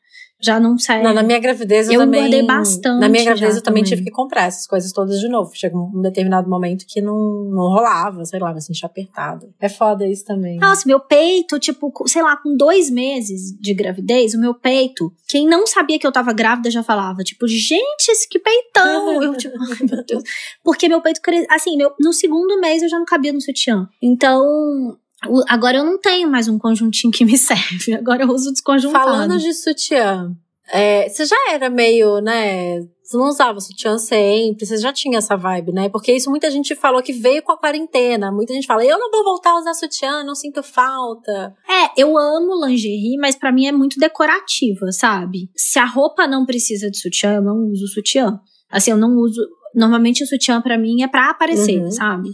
já 0.42 0.58
não 0.58 0.76
sai. 0.76 1.02
Não, 1.02 1.14
na 1.14 1.22
minha 1.22 1.38
gravidez 1.38 1.86
eu, 1.86 1.94
eu 1.94 2.00
também. 2.00 2.20
guardei 2.20 2.42
bastante. 2.42 3.00
Na 3.00 3.08
minha 3.08 3.24
gravidez 3.24 3.56
eu 3.56 3.62
também, 3.62 3.82
também, 3.82 3.96
tive 3.96 4.04
que 4.04 4.10
comprar 4.10 4.46
essas 4.46 4.66
coisas 4.66 4.92
todas 4.92 5.20
de 5.20 5.28
novo. 5.28 5.52
Chegou 5.54 5.90
um 5.94 6.02
determinado 6.02 6.50
momento 6.50 6.84
que 6.86 7.00
não, 7.00 7.44
não 7.44 7.68
rolava, 7.68 8.24
sei 8.24 8.40
lá, 8.40 8.52
me 8.52 8.60
sentia 8.60 8.86
apertado. 8.86 9.54
É 9.60 9.68
foda 9.68 10.06
isso 10.06 10.24
também. 10.24 10.58
Nossa, 10.58 10.82
meu 10.86 10.98
peito, 10.98 11.58
tipo, 11.60 11.92
sei 12.06 12.22
lá, 12.22 12.36
com 12.36 12.56
dois 12.56 12.90
meses 12.90 13.56
de 13.60 13.72
gravidez, 13.72 14.34
o 14.34 14.40
meu 14.40 14.52
peito, 14.52 15.12
quem 15.28 15.46
não 15.46 15.64
sabia 15.66 15.98
que 15.98 16.06
eu 16.06 16.12
tava 16.12 16.32
grávida 16.32 16.70
já 16.70 16.82
falava, 16.82 17.22
tipo, 17.22 17.46
gente, 17.46 18.10
esse 18.10 18.28
que 18.28 18.40
peitão. 18.40 19.22
eu, 19.22 19.36
tipo, 19.36 19.54
ai 19.60 19.86
meu 19.88 20.04
Deus. 20.04 20.24
Porque 20.64 20.88
meu 20.88 21.00
peito 21.00 21.22
cresceu. 21.22 21.46
Assim, 21.50 21.76
meu, 21.76 21.92
no 22.00 22.12
segundo 22.12 22.60
mês 22.60 22.82
eu 22.82 22.88
já 22.88 22.98
não 22.98 23.04
cabia 23.04 23.32
no 23.32 23.40
sutiã. 23.40 23.88
Então, 24.02 24.98
Agora 25.48 25.78
eu 25.78 25.84
não 25.84 25.98
tenho 25.98 26.30
mais 26.30 26.48
um 26.48 26.58
conjuntinho 26.58 27.12
que 27.12 27.24
me 27.24 27.36
serve. 27.38 27.94
Agora 27.94 28.22
eu 28.24 28.28
uso 28.28 28.50
desconjuntado. 28.50 29.04
Falando 29.04 29.38
de 29.38 29.52
sutiã, 29.54 30.34
é, 30.72 31.08
você 31.08 31.24
já 31.24 31.36
era 31.50 31.68
meio, 31.68 32.20
né? 32.20 32.80
Você 33.02 33.16
não 33.16 33.28
usava 33.28 33.60
sutiã 33.60 33.98
sempre, 33.98 34.64
você 34.64 34.78
já 34.78 34.92
tinha 34.92 35.18
essa 35.18 35.36
vibe, 35.36 35.72
né? 35.72 35.88
Porque 35.90 36.12
isso 36.12 36.30
muita 36.30 36.50
gente 36.50 36.74
falou 36.74 37.02
que 37.02 37.12
veio 37.12 37.42
com 37.42 37.52
a 37.52 37.58
quarentena. 37.58 38.32
Muita 38.32 38.54
gente 38.54 38.66
fala, 38.66 38.84
eu 38.84 38.98
não 38.98 39.10
vou 39.10 39.22
voltar 39.22 39.50
a 39.50 39.58
usar 39.58 39.74
sutiã, 39.74 40.24
não 40.24 40.34
sinto 40.34 40.62
falta. 40.62 41.54
É, 41.68 42.00
eu 42.00 42.16
amo 42.16 42.64
lingerie, 42.64 43.18
mas 43.18 43.36
para 43.36 43.52
mim 43.52 43.66
é 43.66 43.72
muito 43.72 44.00
decorativa, 44.00 44.90
sabe? 44.92 45.50
Se 45.54 45.78
a 45.78 45.84
roupa 45.84 46.26
não 46.26 46.46
precisa 46.46 46.90
de 46.90 46.98
sutiã, 46.98 47.34
eu 47.34 47.42
não 47.42 47.66
uso 47.70 47.86
sutiã. 47.88 48.40
Assim, 48.70 48.92
eu 48.92 48.96
não 48.96 49.14
uso. 49.18 49.40
Normalmente 49.74 50.24
o 50.24 50.26
sutiã 50.26 50.62
para 50.62 50.78
mim 50.78 51.02
é 51.02 51.08
pra 51.08 51.30
aparecer, 51.30 51.82
uhum. 51.82 51.90
sabe? 51.90 52.30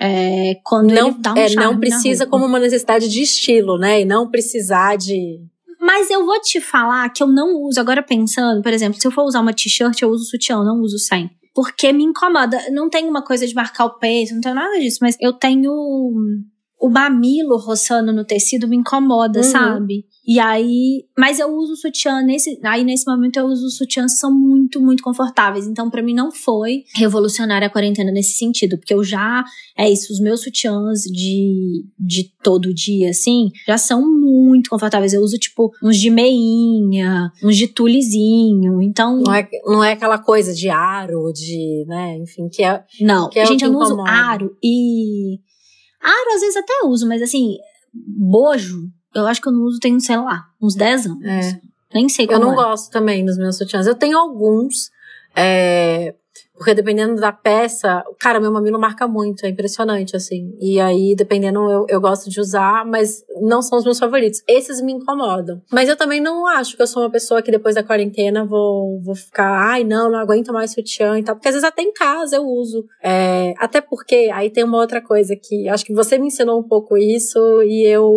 É, 0.00 0.54
quando 0.64 0.92
não, 0.92 1.08
ele 1.08 1.16
dá 1.18 1.34
um 1.34 1.36
é, 1.36 1.54
não 1.54 1.80
precisa 1.80 2.24
como 2.24 2.46
uma 2.46 2.60
necessidade 2.60 3.08
de 3.08 3.22
estilo, 3.22 3.76
né? 3.76 4.00
E 4.00 4.04
não 4.04 4.30
precisar 4.30 4.96
de. 4.96 5.40
Mas 5.80 6.08
eu 6.10 6.24
vou 6.24 6.40
te 6.40 6.60
falar 6.60 7.08
que 7.10 7.22
eu 7.22 7.26
não 7.26 7.62
uso, 7.62 7.80
agora 7.80 8.02
pensando, 8.02 8.62
por 8.62 8.72
exemplo, 8.72 9.00
se 9.00 9.06
eu 9.06 9.10
for 9.10 9.24
usar 9.24 9.40
uma 9.40 9.52
t-shirt, 9.52 10.00
eu 10.00 10.10
uso 10.10 10.24
sutiã, 10.24 10.56
eu 10.56 10.64
não 10.64 10.80
uso 10.80 10.98
sem. 10.98 11.30
Porque 11.54 11.92
me 11.92 12.04
incomoda. 12.04 12.58
Não 12.70 12.88
tem 12.88 13.08
uma 13.08 13.22
coisa 13.22 13.46
de 13.46 13.54
marcar 13.54 13.86
o 13.86 13.98
peito, 13.98 14.34
não 14.34 14.40
tem 14.40 14.54
nada 14.54 14.78
disso, 14.78 14.98
mas 15.00 15.16
eu 15.20 15.32
tenho. 15.32 15.72
O 16.80 16.88
mamilo 16.88 17.56
roçando 17.56 18.12
no 18.12 18.24
tecido 18.24 18.68
me 18.68 18.76
incomoda, 18.76 19.40
uhum. 19.40 19.44
sabe? 19.44 20.04
E 20.28 20.38
aí, 20.38 21.06
mas 21.16 21.38
eu 21.38 21.48
uso 21.56 21.74
sutiã 21.74 22.20
nesse, 22.20 22.60
aí 22.62 22.84
nesse 22.84 23.10
momento 23.10 23.38
eu 23.38 23.46
uso 23.46 23.70
sutiãs 23.70 24.12
que 24.12 24.18
são 24.18 24.30
muito, 24.30 24.78
muito 24.78 25.02
confortáveis. 25.02 25.66
Então 25.66 25.88
para 25.88 26.02
mim 26.02 26.12
não 26.12 26.30
foi 26.30 26.84
revolucionária 26.94 27.66
a 27.66 27.70
quarentena 27.70 28.12
nesse 28.12 28.34
sentido, 28.34 28.76
porque 28.76 28.92
eu 28.92 29.02
já 29.02 29.42
é 29.74 29.90
isso, 29.90 30.12
os 30.12 30.20
meus 30.20 30.42
sutiãs 30.42 31.04
de 31.04 31.82
de 31.98 32.30
todo 32.42 32.74
dia 32.74 33.08
assim, 33.08 33.50
já 33.66 33.78
são 33.78 34.02
muito 34.02 34.68
confortáveis. 34.68 35.14
Eu 35.14 35.22
uso 35.22 35.38
tipo 35.38 35.72
uns 35.82 35.96
de 35.96 36.10
meinha, 36.10 37.32
uns 37.42 37.56
de 37.56 37.66
tulizinho. 37.66 38.82
Então 38.82 39.22
não 39.22 39.32
é, 39.32 39.48
não 39.64 39.82
é 39.82 39.92
aquela 39.92 40.18
coisa 40.18 40.52
de 40.52 40.68
aro, 40.68 41.32
de, 41.32 41.86
né, 41.88 42.18
enfim, 42.18 42.50
que 42.50 42.62
é 42.62 42.84
Não, 43.00 43.30
que 43.30 43.38
é 43.38 43.46
gente, 43.46 43.64
eu 43.64 43.72
não 43.72 43.80
uso 43.80 43.98
aro 44.02 44.54
e 44.62 45.38
aro 46.02 46.34
às 46.34 46.42
vezes 46.42 46.56
até 46.56 46.84
uso, 46.84 47.08
mas 47.08 47.22
assim, 47.22 47.56
bojo 47.94 48.90
eu 49.14 49.26
acho 49.26 49.40
que 49.40 49.48
eu 49.48 49.52
não 49.52 49.62
uso 49.64 49.78
tem, 49.78 49.98
sei 50.00 50.16
lá, 50.16 50.46
uns 50.60 50.74
10 50.74 51.06
anos. 51.06 51.24
É. 51.24 51.60
Nem 51.92 52.08
sei 52.08 52.26
como 52.26 52.38
Eu 52.38 52.44
não 52.46 52.52
é. 52.52 52.56
gosto 52.56 52.90
também 52.90 53.24
dos 53.24 53.38
meus 53.38 53.56
sutiãs. 53.56 53.86
Eu 53.86 53.94
tenho 53.94 54.18
alguns, 54.18 54.90
é, 55.34 56.14
porque 56.58 56.74
dependendo 56.74 57.20
da 57.20 57.30
peça, 57.30 58.04
cara, 58.18 58.40
meu 58.40 58.52
mamilo 58.52 58.80
marca 58.80 59.06
muito, 59.06 59.46
é 59.46 59.48
impressionante, 59.48 60.16
assim. 60.16 60.52
E 60.60 60.80
aí, 60.80 61.14
dependendo, 61.16 61.60
eu, 61.70 61.86
eu 61.88 62.00
gosto 62.00 62.28
de 62.28 62.40
usar, 62.40 62.84
mas 62.84 63.24
não 63.40 63.62
são 63.62 63.78
os 63.78 63.84
meus 63.84 63.98
favoritos. 63.98 64.42
Esses 64.48 64.82
me 64.82 64.92
incomodam. 64.92 65.62
Mas 65.70 65.88
eu 65.88 65.96
também 65.96 66.20
não 66.20 66.46
acho 66.46 66.76
que 66.76 66.82
eu 66.82 66.86
sou 66.86 67.04
uma 67.04 67.10
pessoa 67.10 67.40
que 67.40 67.52
depois 67.52 67.76
da 67.76 67.82
quarentena 67.84 68.44
vou, 68.44 69.00
vou 69.00 69.14
ficar, 69.14 69.70
ai, 69.70 69.84
não, 69.84 70.10
não 70.10 70.18
aguento 70.18 70.52
mais 70.52 70.72
sutiã 70.72 71.16
e 71.18 71.22
tal. 71.22 71.36
Porque 71.36 71.48
às 71.48 71.54
vezes 71.54 71.68
até 71.68 71.82
em 71.82 71.92
casa 71.92 72.36
eu 72.36 72.42
uso. 72.42 72.84
É, 73.02 73.54
até 73.58 73.80
porque, 73.80 74.28
aí 74.34 74.50
tem 74.50 74.64
uma 74.64 74.78
outra 74.78 75.00
coisa 75.00 75.36
que 75.36 75.68
acho 75.68 75.84
que 75.84 75.94
você 75.94 76.18
me 76.18 76.26
ensinou 76.26 76.58
um 76.58 76.66
pouco 76.66 76.98
isso 76.98 77.38
e 77.62 77.86
eu, 77.86 78.12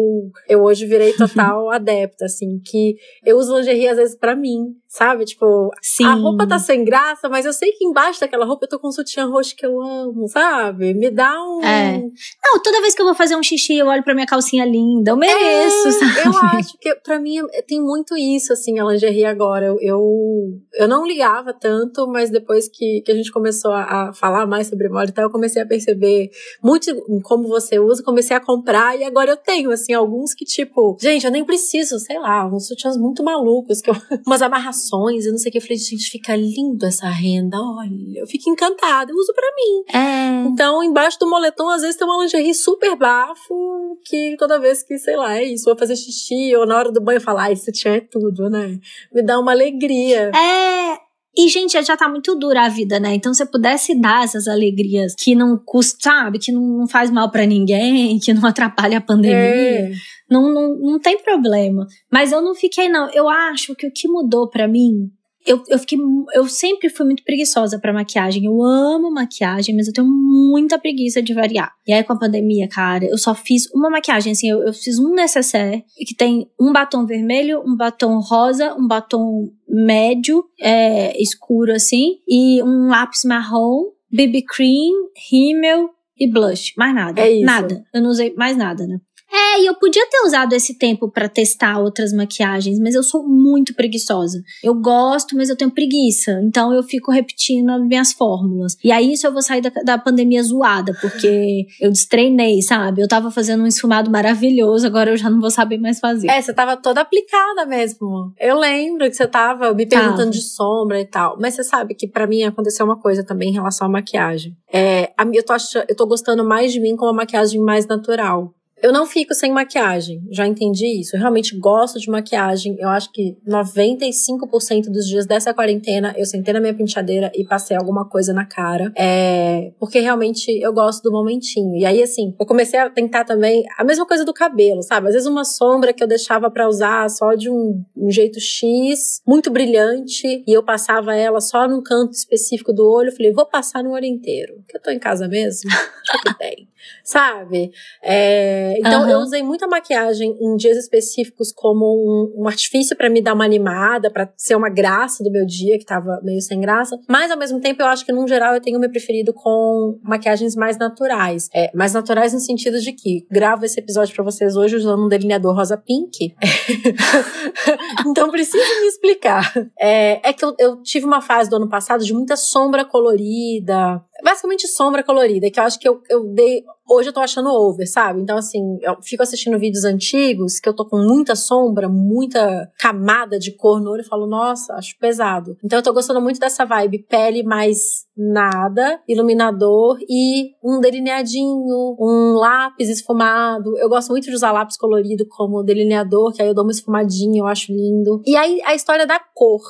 eu 0.49 0.63
hoje 0.63 0.88
virei 0.88 1.13
total 1.13 1.69
adepta, 1.71 2.25
assim, 2.25 2.60
que 2.65 2.95
eu 3.23 3.38
uso 3.38 3.56
lingerie 3.56 3.88
às 3.88 3.97
vezes 3.97 4.15
para 4.15 4.36
mim. 4.36 4.75
Sabe? 4.88 5.23
Tipo, 5.23 5.69
Sim. 5.82 6.06
a 6.06 6.15
roupa 6.15 6.45
tá 6.45 6.60
sem 6.60 6.84
graça, 6.84 7.30
mas 7.30 7.45
eu 7.45 7.54
sei 7.54 7.71
que 7.71 7.86
embaixo 7.86 8.19
daquela 8.32 8.46
roupa 8.46 8.65
eu 8.65 8.70
tô 8.70 8.80
com 8.80 8.88
um 8.88 8.91
sutiã 8.91 9.26
roxo 9.26 9.56
que 9.56 9.65
eu 9.65 9.82
amo, 9.82 10.28
sabe? 10.28 10.94
Me 10.94 11.10
dá 11.12 11.34
um. 11.44 11.63
É. 11.63 12.02
Não, 12.44 12.62
toda 12.62 12.82
vez 12.82 12.96
que 12.96 13.02
eu 13.02 13.06
vou 13.06 13.13
fazer 13.13 13.36
um 13.36 13.44
xixi, 13.44 13.78
eu 13.78 13.88
olho 13.88 14.04
pra 14.04 14.13
minha 14.13 14.26
calcinha 14.26 14.65
linda. 14.65 15.12
Eu 15.12 15.17
mereço, 15.17 15.88
é, 15.88 15.91
sabe? 15.91 16.28
Eu 16.28 16.38
acho 16.58 16.78
que 16.80 16.96
pra 16.96 17.20
mim 17.20 17.39
tem 17.67 17.82
muito 17.82 18.17
isso, 18.17 18.54
assim, 18.54 18.80
a 18.80 18.86
lingerie 18.86 19.26
agora. 19.26 19.65
Eu, 19.65 19.78
eu, 19.82 20.60
eu 20.74 20.88
não 20.88 21.06
ligava 21.06 21.54
tanto, 21.54 22.08
mas 22.08 22.30
depois 22.30 22.67
que, 22.67 23.02
que 23.02 23.12
a 23.12 23.15
gente 23.15 23.32
começou 23.32 23.72
a, 23.72 24.10
a 24.10 24.13
falar 24.13 24.46
mais 24.48 24.67
sobre 24.67 24.89
moda 24.89 25.10
e 25.10 25.13
tal, 25.13 25.26
eu 25.26 25.32
comecei 25.32 25.62
a 25.62 25.65
perceber 25.65 26.30
muito 26.63 26.89
como 27.24 27.48
você 27.48 27.80
usa, 27.80 28.04
comecei 28.04 28.36
a 28.36 28.39
comprar 28.39 28.98
e 28.98 29.04
agora 29.04 29.32
eu 29.32 29.38
tenho, 29.38 29.72
assim, 29.72 29.94
alguns 29.94 30.34
que, 30.34 30.46
tipo, 30.46 30.98
gente, 31.00 31.26
eu 31.26 31.32
nem 31.32 31.44
preciso, 31.44 32.00
sei 32.00 32.20
lá, 32.20 32.48
uns 32.48 32.67
sutiãs 32.67 32.98
muito 32.98 33.24
malucos, 33.24 33.82
que 33.82 33.89
eu, 33.89 33.96
umas 34.26 34.41
amarrações 34.41 34.82
ações 34.91 35.26
e 35.26 35.32
não 35.32 35.38
sei 35.38 35.50
o 35.50 35.52
que. 35.52 35.58
Eu 35.58 35.62
falei, 35.62 35.78
gente, 35.78 36.10
fica 36.10 36.36
lindo 36.36 36.86
essa 36.86 37.10
renda, 37.10 37.58
olha. 37.60 38.20
Eu 38.21 38.27
fico 38.27 38.49
encantada, 38.49 39.12
eu 39.12 39.15
uso 39.15 39.34
para 39.34 39.51
mim. 39.55 39.84
É. 39.97 40.47
Então, 40.47 40.84
embaixo 40.84 41.17
do 41.19 41.27
moletom, 41.27 41.69
às 41.69 41.81
vezes 41.81 41.97
tem 41.97 42.07
uma 42.07 42.21
lingerie 42.21 42.53
super 42.53 42.95
bafo, 42.95 43.97
que 44.05 44.36
toda 44.38 44.60
vez 44.60 44.84
que, 44.84 44.97
sei 44.99 45.15
lá, 45.15 45.38
é 45.38 45.43
isso, 45.43 45.65
vou 45.65 45.77
fazer 45.77 45.95
xixi, 45.95 46.55
ou 46.55 46.67
na 46.67 46.77
hora 46.77 46.91
do 46.91 47.01
banho 47.01 47.17
eu 47.17 47.21
falo, 47.21 47.39
ah, 47.39 47.51
esse 47.51 47.71
tchan 47.71 47.95
é 47.95 48.01
tudo, 48.01 48.47
né? 48.47 48.79
Me 49.12 49.23
dá 49.23 49.39
uma 49.39 49.51
alegria. 49.51 50.31
É. 50.36 50.97
E, 51.36 51.47
gente, 51.47 51.81
já 51.81 51.97
tá 51.97 52.10
muito 52.10 52.36
dura 52.36 52.65
a 52.65 52.69
vida, 52.69 52.99
né? 52.99 53.15
Então, 53.15 53.34
se 53.34 53.41
eu 53.41 53.47
pudesse 53.47 53.99
dar 53.99 54.23
essas 54.23 54.47
alegrias 54.47 55.15
que 55.15 55.34
não 55.34 55.57
custa, 55.57 55.97
sabe? 56.01 56.38
Que 56.38 56.51
não 56.51 56.88
faz 56.88 57.10
mal 57.10 57.31
para 57.31 57.45
ninguém, 57.45 58.19
que 58.23 58.34
não 58.34 58.45
atrapalha 58.45 58.97
a 58.97 59.01
pandemia. 59.01 59.36
É. 59.36 59.91
Não, 60.29 60.53
não, 60.53 60.75
não 60.77 60.99
tem 60.99 61.17
problema. 61.17 61.88
Mas 62.12 62.31
eu 62.31 62.41
não 62.41 62.53
fiquei, 62.53 62.88
não. 62.88 63.10
Eu 63.12 63.27
acho 63.27 63.73
que 63.75 63.88
o 63.88 63.91
que 63.91 64.07
mudou 64.07 64.49
para 64.49 64.67
mim 64.67 65.10
eu, 65.45 65.63
eu 65.67 65.80
fiquei. 65.80 65.97
Eu 66.34 66.47
sempre 66.47 66.89
fui 66.89 67.06
muito 67.06 67.23
preguiçosa 67.23 67.80
para 67.80 67.93
maquiagem. 67.93 68.45
Eu 68.45 68.63
amo 68.63 69.12
maquiagem, 69.12 69.75
mas 69.75 69.88
eu 69.88 69.93
tenho 69.93 70.08
muita 70.08 70.77
preguiça 70.77 71.21
de 71.21 71.34
variar. 71.34 71.71
E 71.88 71.93
aí, 71.93 72.04
com 72.04 72.13
a 72.13 72.19
pandemia, 72.19 72.67
cara, 72.67 73.06
eu 73.06 73.17
só 73.17 73.34
fiz 73.34 73.69
uma 73.73 73.89
maquiagem, 73.89 74.32
assim, 74.32 74.49
eu, 74.49 74.62
eu 74.63 74.73
fiz 74.73 74.99
um 74.99 75.13
necessaire 75.13 75.84
que 75.97 76.15
tem 76.15 76.49
um 76.60 76.71
batom 76.71 77.06
vermelho, 77.06 77.62
um 77.65 77.75
batom 77.75 78.19
rosa, 78.19 78.75
um 78.75 78.88
batom 78.88 79.51
médio, 79.67 80.43
é, 80.60 81.19
escuro, 81.21 81.71
assim, 81.71 82.17
e 82.27 82.62
um 82.63 82.88
lápis 82.88 83.23
marrom, 83.25 83.86
BB 84.12 84.43
cream, 84.43 85.10
rímel 85.32 85.89
e 86.17 86.32
blush. 86.32 86.73
Mais 86.77 86.93
nada. 86.93 87.21
É 87.21 87.32
isso. 87.32 87.45
Nada. 87.45 87.84
Eu 87.93 88.01
não 88.01 88.10
usei 88.10 88.34
mais 88.36 88.56
nada, 88.56 88.86
né? 88.86 88.99
É, 89.32 89.62
e 89.62 89.65
eu 89.65 89.76
podia 89.76 90.06
ter 90.10 90.20
usado 90.26 90.54
esse 90.54 90.78
tempo 90.78 91.10
para 91.10 91.30
testar 91.30 91.80
outras 91.80 92.12
maquiagens, 92.12 92.80
mas 92.80 92.96
eu 92.96 93.04
sou 93.04 93.26
muito 93.28 93.74
preguiçosa. 93.74 94.44
Eu 94.62 94.76
gosto, 94.76 95.36
mas 95.36 95.50
eu 95.50 95.56
tenho 95.56 95.72
preguiça. 95.72 96.39
Então 96.44 96.74
eu 96.74 96.84
fico 96.84 97.12
repetindo 97.12 97.70
as 97.70 97.82
minhas 97.82 98.12
fórmulas. 98.12 98.76
E 98.84 98.91
aí 98.91 99.13
isso 99.13 99.26
eu 99.26 99.32
vou 99.32 99.41
sair 99.41 99.62
da, 99.62 99.70
da 99.70 99.98
pandemia 99.98 100.44
zoada, 100.44 100.94
porque 101.00 101.65
eu 101.80 101.89
destreinei, 101.89 102.62
sabe? 102.62 103.02
Eu 103.02 103.08
tava 103.08 103.32
fazendo 103.32 103.63
um 103.63 103.67
esfumado 103.67 104.12
maravilhoso, 104.12 104.86
agora 104.86 105.12
eu 105.12 105.17
já 105.17 105.30
não 105.30 105.39
vou 105.39 105.52
saber 105.52 105.78
mais 105.78 106.00
fazer. 106.00 106.30
É, 106.30 106.41
você 106.41 106.54
tava 106.54 106.76
toda 106.76 107.02
aplicada 107.02 107.65
mesmo. 107.65 108.34
Eu 108.39 108.60
lembro 108.60 109.10
que 109.10 109.15
você 109.15 109.28
tava 109.28 109.74
me 109.74 109.86
perguntando 109.86 110.17
tava. 110.17 110.32
de 110.32 110.41
sombra 110.41 111.00
e 111.00 111.06
tal. 111.06 111.38
Mas 111.39 111.54
você 111.54 111.63
sabe 111.63 111.96
que 111.96 112.08
para 112.08 112.28
mim 112.28 112.44
aconteceu 112.44 112.86
uma 112.86 113.00
coisa 113.00 113.24
também 113.24 113.50
em 113.50 113.54
relação 113.54 113.88
à 113.88 113.89
maquiagem. 113.89 114.56
É, 114.72 115.12
eu, 115.34 115.44
tô 115.44 115.54
achando, 115.54 115.86
eu 115.88 115.96
tô 115.96 116.06
gostando 116.06 116.44
mais 116.44 116.74
de 116.74 116.80
mim 116.80 116.96
com 116.96 117.06
uma 117.06 117.13
maquiagem 117.13 117.62
mais 117.62 117.88
natural. 117.88 118.54
Eu 118.82 118.91
não 118.91 119.06
fico 119.06 119.34
sem 119.34 119.52
maquiagem, 119.52 120.22
já 120.32 120.48
entendi 120.48 121.00
isso. 121.00 121.15
Eu 121.15 121.20
realmente 121.20 121.56
gosto 121.58 122.00
de 122.00 122.10
maquiagem. 122.10 122.76
Eu 122.80 122.89
acho 122.89 123.12
que 123.12 123.38
95% 123.48 124.86
dos 124.91 125.06
dias 125.06 125.26
dessa 125.26 125.54
quarentena 125.54 126.13
eu 126.17 126.26
sentei 126.26 126.54
na 126.54 126.60
minha 126.60 126.74
penteadeira 126.74 127.32
e 127.36 127.46
passei 127.46 127.78
alguma 127.78 128.10
coisa 128.10 128.34
na 128.34 128.46
cara. 128.46 128.91
É, 128.98 129.72
porque 129.80 130.00
realmente 130.00 130.50
eu 130.60 130.74
gosto 130.74 131.04
do 131.04 131.12
momentinho. 131.12 131.76
E 131.78 131.86
aí, 131.86 132.02
assim, 132.02 132.36
eu 132.39 132.46
comecei 132.46 132.80
a 132.80 132.89
tentar 132.89 133.24
também 133.24 133.63
a 133.78 133.84
mesma 133.84 134.06
coisa 134.06 134.26
do 134.26 134.34
cabelo, 134.34 134.82
sabe? 134.82 135.08
Às 135.08 135.13
vezes 135.13 135.28
uma 135.28 135.46
sombra 135.46 135.94
que 135.94 136.04
eu 136.04 136.08
deixava 136.08 136.50
para 136.50 136.67
usar 136.67 137.08
só 137.10 137.36
de 137.36 137.50
um, 137.50 137.84
um 137.96 138.10
jeito 138.10 138.39
X, 138.39 139.22
muito 139.28 139.52
brilhante, 139.52 140.44
e 140.48 140.52
eu 140.52 140.63
passava 140.63 141.15
ela 141.15 141.39
só 141.39 141.67
num 141.67 141.84
canto 141.84 142.13
específico 142.13 142.74
do 142.74 142.89
olho. 142.89 143.10
Eu 143.10 143.15
falei, 143.15 143.32
vou 143.32 143.46
passar 143.46 143.84
no 143.84 143.91
olho 143.91 144.06
inteiro. 144.06 144.56
Porque 144.58 144.78
eu 144.78 144.82
tô 144.82 144.89
em 144.89 145.00
casa 145.00 145.28
mesmo. 145.28 145.70
O 145.72 146.22
que 146.24 146.38
tem? 146.38 146.70
Sabe? 147.04 147.72
É, 148.04 148.76
então, 148.80 149.04
uhum. 149.04 149.10
eu 149.10 149.20
usei 149.20 149.44
muita 149.44 149.67
maquiagem 149.67 150.38
em 150.39 150.56
dias 150.56 150.78
específicos 150.78 151.52
como 151.52 151.86
um, 151.86 152.44
um 152.44 152.48
artifício 152.48 152.96
para 152.96 153.10
me 153.10 153.22
dar 153.22 153.34
uma 153.34 153.46
animada, 153.46 154.12
para 154.12 154.32
ser 154.38 154.56
uma 154.56 154.70
graça 154.70 155.24
do 155.24 155.32
meu 155.32 155.46
dia, 155.46 155.78
que 155.78 155.86
tava 155.86 156.20
meio 156.24 156.41
sem 156.41 156.60
graça. 156.60 157.00
Mas, 157.08 157.32
ao 157.32 157.38
mesmo 157.38 157.60
tempo, 157.60 157.82
eu 157.82 157.88
acho 157.88 158.06
que, 158.06 158.12
num 158.12 158.28
geral, 158.28 158.54
eu 158.54 158.62
tenho 158.62 158.80
me 158.80 158.89
preferido 158.89 159.34
com 159.34 160.00
maquiagens 160.04 160.56
mais 160.56 160.78
naturais. 160.78 161.50
É, 161.54 161.72
mais 161.76 161.94
naturais 161.94 162.34
no 162.34 162.39
sentido 162.39 162.80
de 162.80 162.94
que 162.94 163.26
gravo 163.30 163.65
esse 163.65 163.80
episódio 163.80 164.13
para 164.13 164.24
vocês 164.24 164.56
hoje 164.56 164.76
usando 164.76 165.06
um 165.06 165.10
delineador 165.10 165.56
rosa 165.56 165.78
pink. 165.78 166.36
então, 168.06 168.30
preciso 168.30 168.82
me 168.82 168.88
explicar. 168.88 169.54
É, 169.80 170.30
é 170.30 170.34
que 170.34 170.44
eu, 170.44 170.56
eu 170.60 170.82
tive 170.82 171.06
uma 171.06 171.22
fase 171.22 171.50
do 171.50 171.56
ano 171.56 171.70
passado 171.70 172.04
de 172.04 172.13
muita 172.13 172.36
sombra 172.36 172.86
colorida, 172.86 174.04
basicamente 174.24 174.67
sombra 174.67 175.04
colorida, 175.04 175.50
que 175.50 175.60
eu 175.60 175.63
acho 175.63 175.80
que 175.80 175.88
eu, 175.88 176.02
eu 176.10 176.24
dei. 176.26 176.63
Hoje 176.89 177.10
eu 177.10 177.13
tô 177.13 177.19
achando 177.19 177.49
over, 177.49 177.89
sabe? 177.89 178.21
Então, 178.21 178.38
assim, 178.38 178.77
eu 178.81 178.97
fico 179.01 179.23
assistindo 179.23 179.57
vídeos 179.57 179.86
antigos 179.86 180.60
que 180.60 180.67
eu 180.67 180.75
tô 180.75 180.86
com 180.86 180.97
muita 180.97 181.36
sombra, 181.36 181.88
muita 181.88 182.69
camada 182.77 183.39
de 183.39 183.51
cor 183.51 183.81
no 183.81 183.91
olho 183.91 184.01
e 184.01 184.07
falo, 184.07 184.27
nossa, 184.27 184.73
acho 184.73 184.97
pesado. 184.99 185.57
Então, 185.63 185.79
eu 185.79 185.84
tô 185.84 185.93
gostando 185.93 186.21
muito 186.21 186.39
dessa 186.39 186.65
vibe 186.65 187.05
pele 187.07 187.43
mais 187.43 188.05
nada, 188.15 189.01
iluminador 189.07 189.97
e 190.07 190.51
um 190.63 190.79
delineadinho, 190.79 191.95
um 191.99 192.34
lápis 192.34 192.89
esfumado. 192.89 193.77
Eu 193.77 193.89
gosto 193.89 194.10
muito 194.10 194.25
de 194.25 194.36
usar 194.36 194.51
lápis 194.51 194.77
colorido 194.77 195.25
como 195.27 195.63
delineador, 195.63 196.34
que 196.34 196.41
aí 196.41 196.47
eu 196.47 196.53
dou 196.53 196.63
uma 196.63 196.71
esfumadinha, 196.71 197.41
eu 197.41 197.47
acho 197.47 197.71
lindo. 197.71 198.21
E 198.25 198.36
aí 198.36 198.62
a 198.63 198.75
história 198.75 199.07
da 199.07 199.19
cor. 199.34 199.62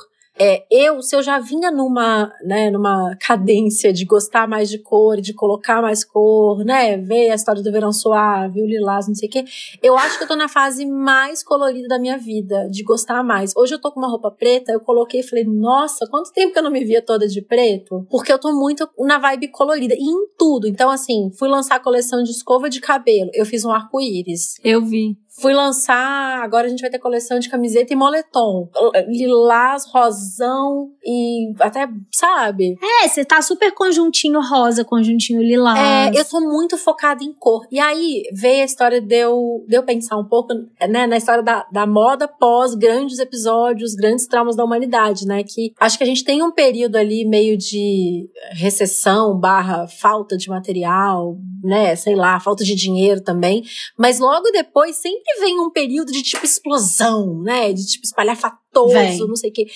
É, 0.44 0.66
eu, 0.68 1.00
se 1.00 1.14
eu 1.14 1.22
já 1.22 1.38
vinha 1.38 1.70
numa, 1.70 2.32
né, 2.44 2.68
numa 2.68 3.14
cadência 3.20 3.92
de 3.92 4.04
gostar 4.04 4.48
mais 4.48 4.68
de 4.68 4.76
cor, 4.76 5.20
de 5.20 5.32
colocar 5.32 5.80
mais 5.80 6.02
cor, 6.02 6.64
né, 6.64 6.96
ver 6.96 7.30
a 7.30 7.36
história 7.36 7.62
do 7.62 7.70
verão 7.70 7.92
suave, 7.92 8.60
o 8.60 8.66
lilás, 8.66 9.06
não 9.06 9.14
sei 9.14 9.28
o 9.28 9.30
quê, 9.30 9.44
eu 9.80 9.96
acho 9.96 10.18
que 10.18 10.24
eu 10.24 10.26
tô 10.26 10.34
na 10.34 10.48
fase 10.48 10.84
mais 10.84 11.44
colorida 11.44 11.86
da 11.86 11.96
minha 11.96 12.18
vida, 12.18 12.68
de 12.68 12.82
gostar 12.82 13.22
mais. 13.22 13.54
Hoje 13.56 13.76
eu 13.76 13.80
tô 13.80 13.92
com 13.92 14.00
uma 14.00 14.08
roupa 14.08 14.32
preta, 14.32 14.72
eu 14.72 14.80
coloquei 14.80 15.20
e 15.20 15.22
falei, 15.22 15.44
nossa, 15.44 16.08
quanto 16.08 16.32
tempo 16.32 16.52
que 16.52 16.58
eu 16.58 16.64
não 16.64 16.72
me 16.72 16.84
via 16.84 17.00
toda 17.00 17.28
de 17.28 17.40
preto? 17.40 18.04
Porque 18.10 18.32
eu 18.32 18.38
tô 18.38 18.52
muito 18.52 18.88
na 18.98 19.20
vibe 19.20 19.46
colorida, 19.46 19.94
e 19.94 20.02
em 20.02 20.26
tudo. 20.36 20.66
Então, 20.66 20.90
assim, 20.90 21.30
fui 21.38 21.48
lançar 21.48 21.76
a 21.76 21.80
coleção 21.80 22.20
de 22.24 22.32
escova 22.32 22.68
de 22.68 22.80
cabelo, 22.80 23.30
eu 23.32 23.46
fiz 23.46 23.64
um 23.64 23.70
arco-íris. 23.70 24.56
Eu 24.64 24.84
vi. 24.84 25.16
Fui 25.40 25.54
lançar, 25.54 26.42
agora 26.42 26.66
a 26.66 26.68
gente 26.68 26.82
vai 26.82 26.90
ter 26.90 26.98
coleção 26.98 27.38
de 27.38 27.48
camiseta 27.48 27.92
e 27.92 27.96
moletom. 27.96 28.68
Lilás, 29.08 29.86
rosão 29.86 30.90
e 31.02 31.54
até, 31.58 31.88
sabe? 32.12 32.76
É, 33.02 33.08
você 33.08 33.24
tá 33.24 33.40
super 33.40 33.72
conjuntinho 33.72 34.40
rosa, 34.40 34.84
conjuntinho 34.84 35.42
lilás. 35.42 36.14
É, 36.14 36.20
eu 36.20 36.24
tô 36.24 36.38
muito 36.40 36.76
focada 36.76 37.24
em 37.24 37.32
cor. 37.32 37.66
E 37.72 37.80
aí 37.80 38.24
veio 38.32 38.60
a 38.60 38.66
história 38.66 39.00
de 39.00 39.16
eu, 39.16 39.64
de 39.66 39.74
eu 39.74 39.82
pensar 39.82 40.18
um 40.18 40.24
pouco, 40.24 40.52
né, 40.86 41.06
na 41.06 41.16
história 41.16 41.42
da, 41.42 41.66
da 41.72 41.86
moda 41.86 42.28
pós 42.28 42.74
grandes 42.74 43.18
episódios, 43.18 43.94
grandes 43.94 44.26
traumas 44.26 44.54
da 44.54 44.64
humanidade, 44.64 45.26
né? 45.26 45.42
Que 45.44 45.72
acho 45.80 45.96
que 45.96 46.04
a 46.04 46.06
gente 46.06 46.24
tem 46.24 46.42
um 46.42 46.52
período 46.52 46.96
ali 46.96 47.24
meio 47.24 47.56
de 47.56 48.28
recessão 48.52 49.38
barra 49.38 49.88
falta 49.88 50.36
de 50.36 50.50
material, 50.50 51.38
né? 51.64 51.96
Sei 51.96 52.14
lá, 52.14 52.38
falta 52.38 52.64
de 52.64 52.74
dinheiro 52.74 53.22
também. 53.22 53.62
Mas 53.96 54.18
logo 54.18 54.50
depois 54.50 54.96
sempre 54.96 55.21
sempre 55.22 55.40
vem 55.40 55.60
um 55.60 55.70
período 55.70 56.12
de 56.12 56.22
tipo 56.22 56.44
explosão, 56.44 57.40
né? 57.42 57.72
De 57.72 57.86
tipo 57.86 58.04
espalhafatoso, 58.04 58.92
vem. 58.92 59.18
não 59.26 59.36
sei 59.36 59.50
o 59.50 59.52
quê. 59.52 59.66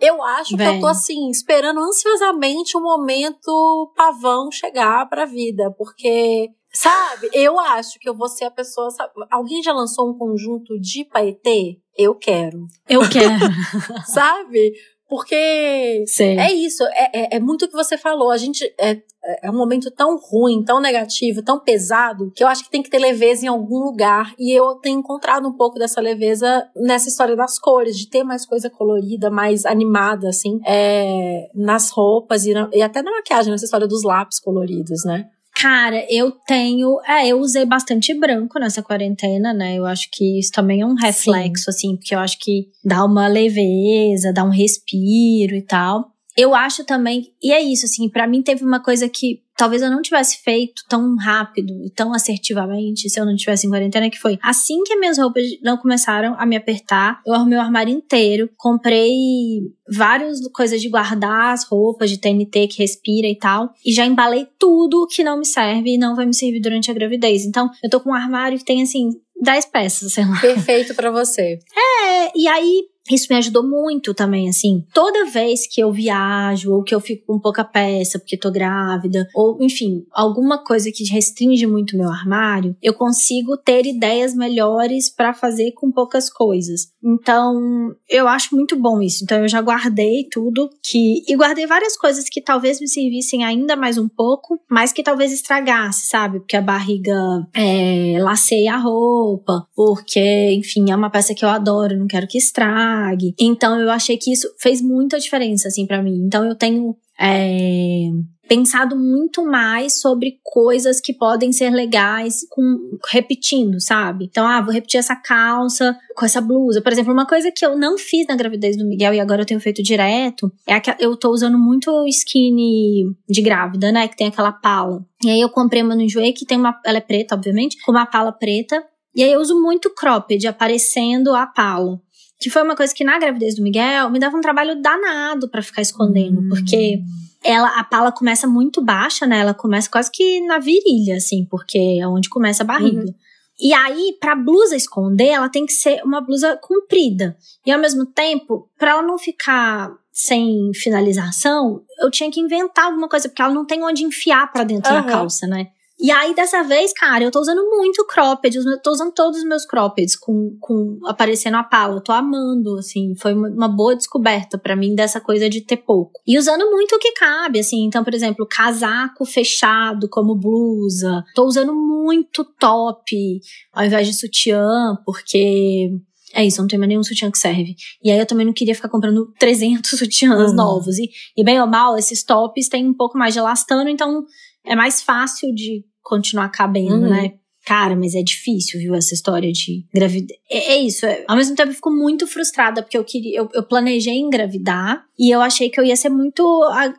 Eu 0.00 0.22
acho 0.22 0.56
vem. 0.56 0.68
que 0.68 0.76
eu 0.76 0.80
tô 0.80 0.86
assim, 0.86 1.30
esperando 1.30 1.80
ansiosamente 1.80 2.76
o 2.76 2.82
momento 2.82 3.92
pavão 3.96 4.50
chegar 4.50 5.08
pra 5.08 5.24
vida, 5.24 5.70
porque 5.70 6.50
Sabe? 6.72 7.30
Eu 7.32 7.58
acho 7.58 7.98
que 7.98 8.06
eu 8.06 8.14
vou 8.14 8.28
ser 8.28 8.44
a 8.44 8.50
pessoa. 8.50 8.90
Sabe? 8.90 9.12
Alguém 9.30 9.62
já 9.62 9.72
lançou 9.72 10.10
um 10.10 10.18
conjunto 10.18 10.78
de 10.78 11.06
paetê? 11.06 11.78
Eu 11.96 12.14
quero. 12.14 12.66
Eu 12.86 13.00
quero. 13.08 13.32
sabe? 14.04 14.74
Porque 15.08 16.04
Sim. 16.08 16.38
é 16.38 16.52
isso, 16.52 16.82
é, 16.84 17.10
é, 17.12 17.36
é, 17.36 17.40
muito 17.40 17.64
o 17.64 17.68
que 17.68 17.74
você 17.76 17.96
falou. 17.96 18.30
A 18.30 18.36
gente 18.36 18.64
é, 18.78 19.00
é 19.42 19.50
um 19.50 19.56
momento 19.56 19.88
tão 19.90 20.18
ruim, 20.18 20.64
tão 20.64 20.80
negativo, 20.80 21.42
tão 21.42 21.60
pesado, 21.60 22.32
que 22.34 22.42
eu 22.42 22.48
acho 22.48 22.64
que 22.64 22.70
tem 22.70 22.82
que 22.82 22.90
ter 22.90 22.98
leveza 22.98 23.44
em 23.44 23.48
algum 23.48 23.78
lugar. 23.78 24.34
E 24.36 24.52
eu 24.52 24.74
tenho 24.76 24.98
encontrado 24.98 25.46
um 25.46 25.52
pouco 25.52 25.78
dessa 25.78 26.00
leveza 26.00 26.68
nessa 26.74 27.08
história 27.08 27.36
das 27.36 27.56
cores, 27.56 27.96
de 27.96 28.10
ter 28.10 28.24
mais 28.24 28.44
coisa 28.44 28.68
colorida, 28.68 29.30
mais 29.30 29.64
animada, 29.64 30.28
assim, 30.28 30.58
é, 30.66 31.48
nas 31.54 31.90
roupas 31.90 32.44
e, 32.44 32.52
na, 32.52 32.68
e 32.72 32.82
até 32.82 33.00
na 33.00 33.12
maquiagem, 33.12 33.52
nessa 33.52 33.64
história 33.64 33.86
dos 33.86 34.02
lápis 34.02 34.40
coloridos, 34.40 35.04
né? 35.04 35.30
Cara, 35.58 36.04
eu 36.10 36.30
tenho. 36.30 37.00
É, 37.08 37.28
eu 37.28 37.40
usei 37.40 37.64
bastante 37.64 38.12
branco 38.12 38.58
nessa 38.58 38.82
quarentena, 38.82 39.54
né? 39.54 39.76
Eu 39.76 39.86
acho 39.86 40.08
que 40.12 40.38
isso 40.38 40.52
também 40.52 40.82
é 40.82 40.86
um 40.86 40.94
reflexo, 40.94 41.64
Sim. 41.64 41.70
assim, 41.70 41.96
porque 41.96 42.14
eu 42.14 42.18
acho 42.18 42.38
que 42.38 42.68
dá 42.84 43.02
uma 43.02 43.26
leveza, 43.26 44.34
dá 44.34 44.44
um 44.44 44.50
respiro 44.50 45.56
e 45.56 45.62
tal. 45.62 46.12
Eu 46.36 46.54
acho 46.54 46.84
também, 46.84 47.32
e 47.42 47.52
é 47.52 47.62
isso, 47.62 47.86
assim, 47.86 48.08
para 48.08 48.26
mim 48.26 48.42
teve 48.42 48.64
uma 48.64 48.80
coisa 48.80 49.08
que 49.08 49.40
talvez 49.56 49.80
eu 49.80 49.90
não 49.90 50.02
tivesse 50.02 50.42
feito 50.42 50.82
tão 50.86 51.16
rápido 51.16 51.72
e 51.82 51.90
tão 51.90 52.12
assertivamente 52.12 53.08
se 53.08 53.18
eu 53.18 53.24
não 53.24 53.34
tivesse 53.34 53.66
em 53.66 53.70
quarentena, 53.70 54.10
que 54.10 54.18
foi 54.18 54.38
assim 54.42 54.82
que 54.84 54.96
minhas 54.96 55.16
roupas 55.18 55.44
não 55.62 55.78
começaram 55.78 56.34
a 56.38 56.44
me 56.44 56.56
apertar, 56.56 57.22
eu 57.26 57.32
arrumei 57.32 57.56
o 57.56 57.62
armário 57.62 57.92
inteiro, 57.92 58.50
comprei 58.56 59.62
várias 59.88 60.46
coisas 60.48 60.82
de 60.82 60.90
guardar 60.90 61.54
as 61.54 61.64
roupas 61.64 62.10
de 62.10 62.18
TNT 62.18 62.68
que 62.68 62.82
respira 62.82 63.26
e 63.26 63.38
tal, 63.38 63.72
e 63.84 63.92
já 63.92 64.04
embalei 64.04 64.46
tudo 64.58 65.06
que 65.06 65.24
não 65.24 65.38
me 65.38 65.46
serve 65.46 65.94
e 65.94 65.98
não 65.98 66.14
vai 66.14 66.26
me 66.26 66.34
servir 66.34 66.60
durante 66.60 66.90
a 66.90 66.94
gravidez. 66.94 67.46
Então, 67.46 67.70
eu 67.82 67.88
tô 67.88 67.98
com 68.00 68.10
um 68.10 68.14
armário 68.14 68.58
que 68.58 68.64
tem 68.64 68.82
assim 68.82 69.08
10 69.40 69.66
peças, 69.66 70.12
sei 70.12 70.26
lá. 70.26 70.38
Perfeito 70.40 70.94
para 70.94 71.10
você. 71.10 71.58
É, 72.04 72.38
e 72.38 72.46
aí 72.46 72.84
isso 73.10 73.26
me 73.30 73.36
ajudou 73.36 73.66
muito 73.66 74.14
também, 74.14 74.48
assim. 74.48 74.84
Toda 74.92 75.26
vez 75.26 75.66
que 75.66 75.80
eu 75.80 75.92
viajo, 75.92 76.72
ou 76.72 76.82
que 76.82 76.94
eu 76.94 77.00
fico 77.00 77.26
com 77.26 77.38
pouca 77.38 77.64
peça 77.64 78.18
porque 78.18 78.36
tô 78.36 78.50
grávida, 78.50 79.26
ou 79.34 79.58
enfim, 79.60 80.04
alguma 80.12 80.62
coisa 80.62 80.90
que 80.92 81.04
restringe 81.04 81.66
muito 81.66 81.96
meu 81.96 82.08
armário, 82.08 82.76
eu 82.82 82.94
consigo 82.94 83.56
ter 83.56 83.86
ideias 83.86 84.34
melhores 84.34 85.08
para 85.08 85.32
fazer 85.32 85.72
com 85.72 85.90
poucas 85.90 86.30
coisas. 86.30 86.88
Então, 87.04 87.94
eu 88.08 88.26
acho 88.26 88.54
muito 88.54 88.76
bom 88.76 89.00
isso. 89.00 89.22
Então, 89.22 89.38
eu 89.38 89.48
já 89.48 89.60
guardei 89.60 90.26
tudo 90.30 90.68
que. 90.82 91.22
E 91.28 91.36
guardei 91.36 91.66
várias 91.66 91.96
coisas 91.96 92.28
que 92.28 92.42
talvez 92.42 92.80
me 92.80 92.88
servissem 92.88 93.44
ainda 93.44 93.76
mais 93.76 93.98
um 93.98 94.08
pouco, 94.08 94.58
mas 94.70 94.92
que 94.92 95.02
talvez 95.02 95.32
estragasse, 95.32 96.08
sabe? 96.08 96.40
Porque 96.40 96.56
a 96.56 96.62
barriga 96.62 97.46
é, 97.54 98.16
laceia 98.20 98.74
a 98.74 98.78
roupa, 98.78 99.66
porque, 99.74 100.52
enfim, 100.52 100.90
é 100.90 100.96
uma 100.96 101.10
peça 101.10 101.34
que 101.34 101.44
eu 101.44 101.48
adoro, 101.48 101.96
não 101.96 102.06
quero 102.06 102.26
que 102.26 102.38
estrague 102.38 102.95
Então 103.40 103.78
eu 103.80 103.90
achei 103.90 104.16
que 104.16 104.32
isso 104.32 104.48
fez 104.58 104.80
muita 104.80 105.18
diferença, 105.18 105.68
assim, 105.68 105.86
para 105.86 106.02
mim. 106.02 106.24
Então 106.26 106.44
eu 106.44 106.54
tenho 106.54 106.96
é, 107.18 108.10
pensado 108.48 108.96
muito 108.96 109.44
mais 109.44 110.00
sobre 110.00 110.38
coisas 110.42 111.00
que 111.00 111.12
podem 111.12 111.52
ser 111.52 111.70
legais 111.70 112.46
com, 112.50 112.98
repetindo, 113.10 113.80
sabe? 113.80 114.26
Então, 114.26 114.46
ah, 114.46 114.60
vou 114.60 114.72
repetir 114.72 114.98
essa 114.98 115.16
calça 115.16 115.96
com 116.14 116.24
essa 116.24 116.40
blusa. 116.40 116.80
Por 116.80 116.92
exemplo, 116.92 117.12
uma 117.12 117.26
coisa 117.26 117.50
que 117.50 117.64
eu 117.64 117.76
não 117.76 117.98
fiz 117.98 118.26
na 118.26 118.36
gravidez 118.36 118.76
do 118.76 118.86
Miguel 118.86 119.14
e 119.14 119.20
agora 119.20 119.42
eu 119.42 119.46
tenho 119.46 119.60
feito 119.60 119.82
direto 119.82 120.50
é 120.66 120.78
que 120.80 120.94
eu 121.00 121.16
tô 121.16 121.30
usando 121.30 121.58
muito 121.58 122.06
skinny 122.06 123.04
de 123.28 123.42
grávida, 123.42 123.90
né? 123.90 124.08
Que 124.08 124.16
tem 124.16 124.28
aquela 124.28 124.52
pala. 124.52 125.04
E 125.24 125.30
aí 125.30 125.40
eu 125.40 125.48
comprei 125.48 125.82
uma 125.82 125.94
no 125.94 126.02
Enjoei 126.02 126.32
que 126.32 126.46
tem 126.46 126.58
uma. 126.58 126.78
Ela 126.84 126.98
é 126.98 127.00
preta, 127.00 127.34
obviamente, 127.34 127.76
com 127.84 127.92
uma 127.92 128.06
pala 128.06 128.32
preta. 128.32 128.82
E 129.14 129.24
aí 129.24 129.32
eu 129.32 129.40
uso 129.40 129.58
muito 129.60 129.88
cropped, 129.94 130.46
aparecendo 130.46 131.34
a 131.34 131.46
pala. 131.46 131.98
Que 132.40 132.50
foi 132.50 132.62
uma 132.62 132.76
coisa 132.76 132.94
que 132.94 133.04
na 133.04 133.18
gravidez 133.18 133.56
do 133.56 133.62
Miguel 133.62 134.10
me 134.10 134.18
dava 134.18 134.36
um 134.36 134.40
trabalho 134.40 134.80
danado 134.80 135.48
para 135.48 135.62
ficar 135.62 135.82
escondendo, 135.82 136.40
hum. 136.40 136.48
porque 136.48 137.00
ela 137.42 137.78
a 137.78 137.84
pala 137.84 138.12
começa 138.12 138.46
muito 138.46 138.82
baixa, 138.82 139.26
né? 139.26 139.40
Ela 139.40 139.54
começa 139.54 139.88
quase 139.90 140.10
que 140.10 140.40
na 140.42 140.58
virilha, 140.58 141.16
assim, 141.16 141.44
porque 141.44 141.78
é 142.00 142.06
onde 142.06 142.28
começa 142.28 142.62
a 142.62 142.66
barriga. 142.66 143.00
Uhum. 143.00 143.14
E 143.58 143.72
aí, 143.72 144.16
pra 144.20 144.36
blusa 144.36 144.76
esconder, 144.76 145.28
ela 145.28 145.48
tem 145.48 145.64
que 145.64 145.72
ser 145.72 146.02
uma 146.04 146.20
blusa 146.20 146.58
comprida. 146.60 147.36
E 147.64 147.72
ao 147.72 147.80
mesmo 147.80 148.04
tempo, 148.04 148.68
para 148.78 148.90
ela 148.90 149.02
não 149.02 149.16
ficar 149.16 149.90
sem 150.12 150.70
finalização, 150.74 151.82
eu 152.00 152.10
tinha 152.10 152.30
que 152.30 152.40
inventar 152.40 152.86
alguma 152.86 153.08
coisa, 153.08 153.28
porque 153.28 153.40
ela 153.40 153.54
não 153.54 153.64
tem 153.64 153.82
onde 153.82 154.04
enfiar 154.04 154.52
para 154.52 154.64
dentro 154.64 154.92
uhum. 154.92 155.02
da 155.02 155.08
calça, 155.08 155.46
né? 155.46 155.68
E 155.98 156.10
aí, 156.10 156.34
dessa 156.34 156.62
vez, 156.62 156.92
cara, 156.92 157.24
eu 157.24 157.30
tô 157.30 157.40
usando 157.40 157.62
muito 157.70 158.04
cropped. 158.04 158.56
Eu 158.56 158.82
tô 158.82 158.90
usando 158.90 159.12
todos 159.12 159.38
os 159.38 159.44
meus 159.44 159.64
croppeds 159.64 160.14
com, 160.14 160.56
com 160.60 160.98
aparecendo 161.06 161.56
a 161.56 161.62
pala. 161.62 161.96
Eu 161.96 162.02
tô 162.02 162.12
amando, 162.12 162.78
assim. 162.78 163.14
Foi 163.16 163.32
uma, 163.32 163.48
uma 163.48 163.68
boa 163.68 163.96
descoberta 163.96 164.58
para 164.58 164.76
mim 164.76 164.94
dessa 164.94 165.20
coisa 165.20 165.48
de 165.48 165.62
ter 165.62 165.78
pouco. 165.78 166.20
E 166.26 166.38
usando 166.38 166.70
muito 166.70 166.94
o 166.94 166.98
que 166.98 167.12
cabe, 167.12 167.60
assim. 167.60 167.84
Então, 167.84 168.04
por 168.04 168.12
exemplo, 168.12 168.46
casaco 168.46 169.24
fechado 169.24 170.06
como 170.08 170.36
blusa. 170.36 171.24
Tô 171.34 171.44
usando 171.44 171.74
muito 171.74 172.44
top 172.58 173.40
ao 173.72 173.84
invés 173.84 174.06
de 174.06 174.12
sutiã, 174.12 174.98
porque 175.04 175.90
é 176.36 176.44
isso, 176.44 176.60
não 176.60 176.68
tem 176.68 176.78
mais 176.78 176.88
nenhum 176.90 177.02
sutiã 177.02 177.30
que 177.30 177.38
serve. 177.38 177.74
E 178.04 178.10
aí 178.10 178.18
eu 178.18 178.26
também 178.26 178.44
não 178.44 178.52
queria 178.52 178.74
ficar 178.74 178.90
comprando 178.90 179.32
300 179.38 179.88
sutiãs 179.98 180.50
uhum. 180.50 180.56
novos. 180.56 180.98
E, 180.98 181.08
e 181.34 181.42
bem 181.42 181.58
ou 181.58 181.66
mal, 181.66 181.96
esses 181.96 182.22
tops 182.22 182.68
têm 182.68 182.86
um 182.86 182.92
pouco 182.92 183.16
mais 183.16 183.32
de 183.32 183.40
elastano, 183.40 183.88
então 183.88 184.22
é 184.66 184.74
mais 184.74 185.02
fácil 185.02 185.54
de 185.54 185.84
continuar 186.02 186.48
cabendo, 186.50 187.04
uhum. 187.04 187.10
né? 187.10 187.34
Cara, 187.66 187.96
mas 187.96 188.14
é 188.14 188.22
difícil, 188.22 188.78
viu, 188.78 188.94
essa 188.94 189.12
história 189.12 189.50
de 189.50 189.84
gravidez. 189.92 190.38
É, 190.48 190.74
é 190.74 190.78
isso. 190.78 191.04
É, 191.04 191.24
ao 191.26 191.36
mesmo 191.36 191.56
tempo, 191.56 191.70
eu 191.70 191.74
fico 191.74 191.90
muito 191.90 192.24
frustrada, 192.26 192.80
porque 192.80 192.96
eu 192.96 193.02
queria. 193.02 193.38
Eu, 193.38 193.48
eu, 193.52 193.62
planejei 193.64 194.18
engravidar 194.18 195.04
e 195.18 195.34
eu 195.34 195.40
achei 195.40 195.68
que 195.68 195.80
eu 195.80 195.84
ia 195.84 195.96
ser 195.96 196.08
muito. 196.08 196.42
A, 196.70 196.94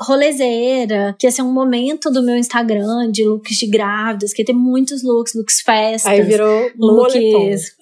rolezeira, 0.00 1.16
que 1.18 1.26
ia 1.26 1.30
ser 1.30 1.42
um 1.42 1.52
momento 1.52 2.10
do 2.10 2.22
meu 2.22 2.36
Instagram 2.36 3.10
de 3.10 3.26
looks 3.26 3.56
de 3.56 3.66
grávidas, 3.66 4.32
que 4.32 4.42
ia 4.42 4.46
ter 4.46 4.52
muitos 4.52 5.02
looks, 5.02 5.34
looks 5.34 5.60
festas. 5.60 6.12
Aí 6.12 6.22
virou 6.22 6.70
looks, 6.76 7.74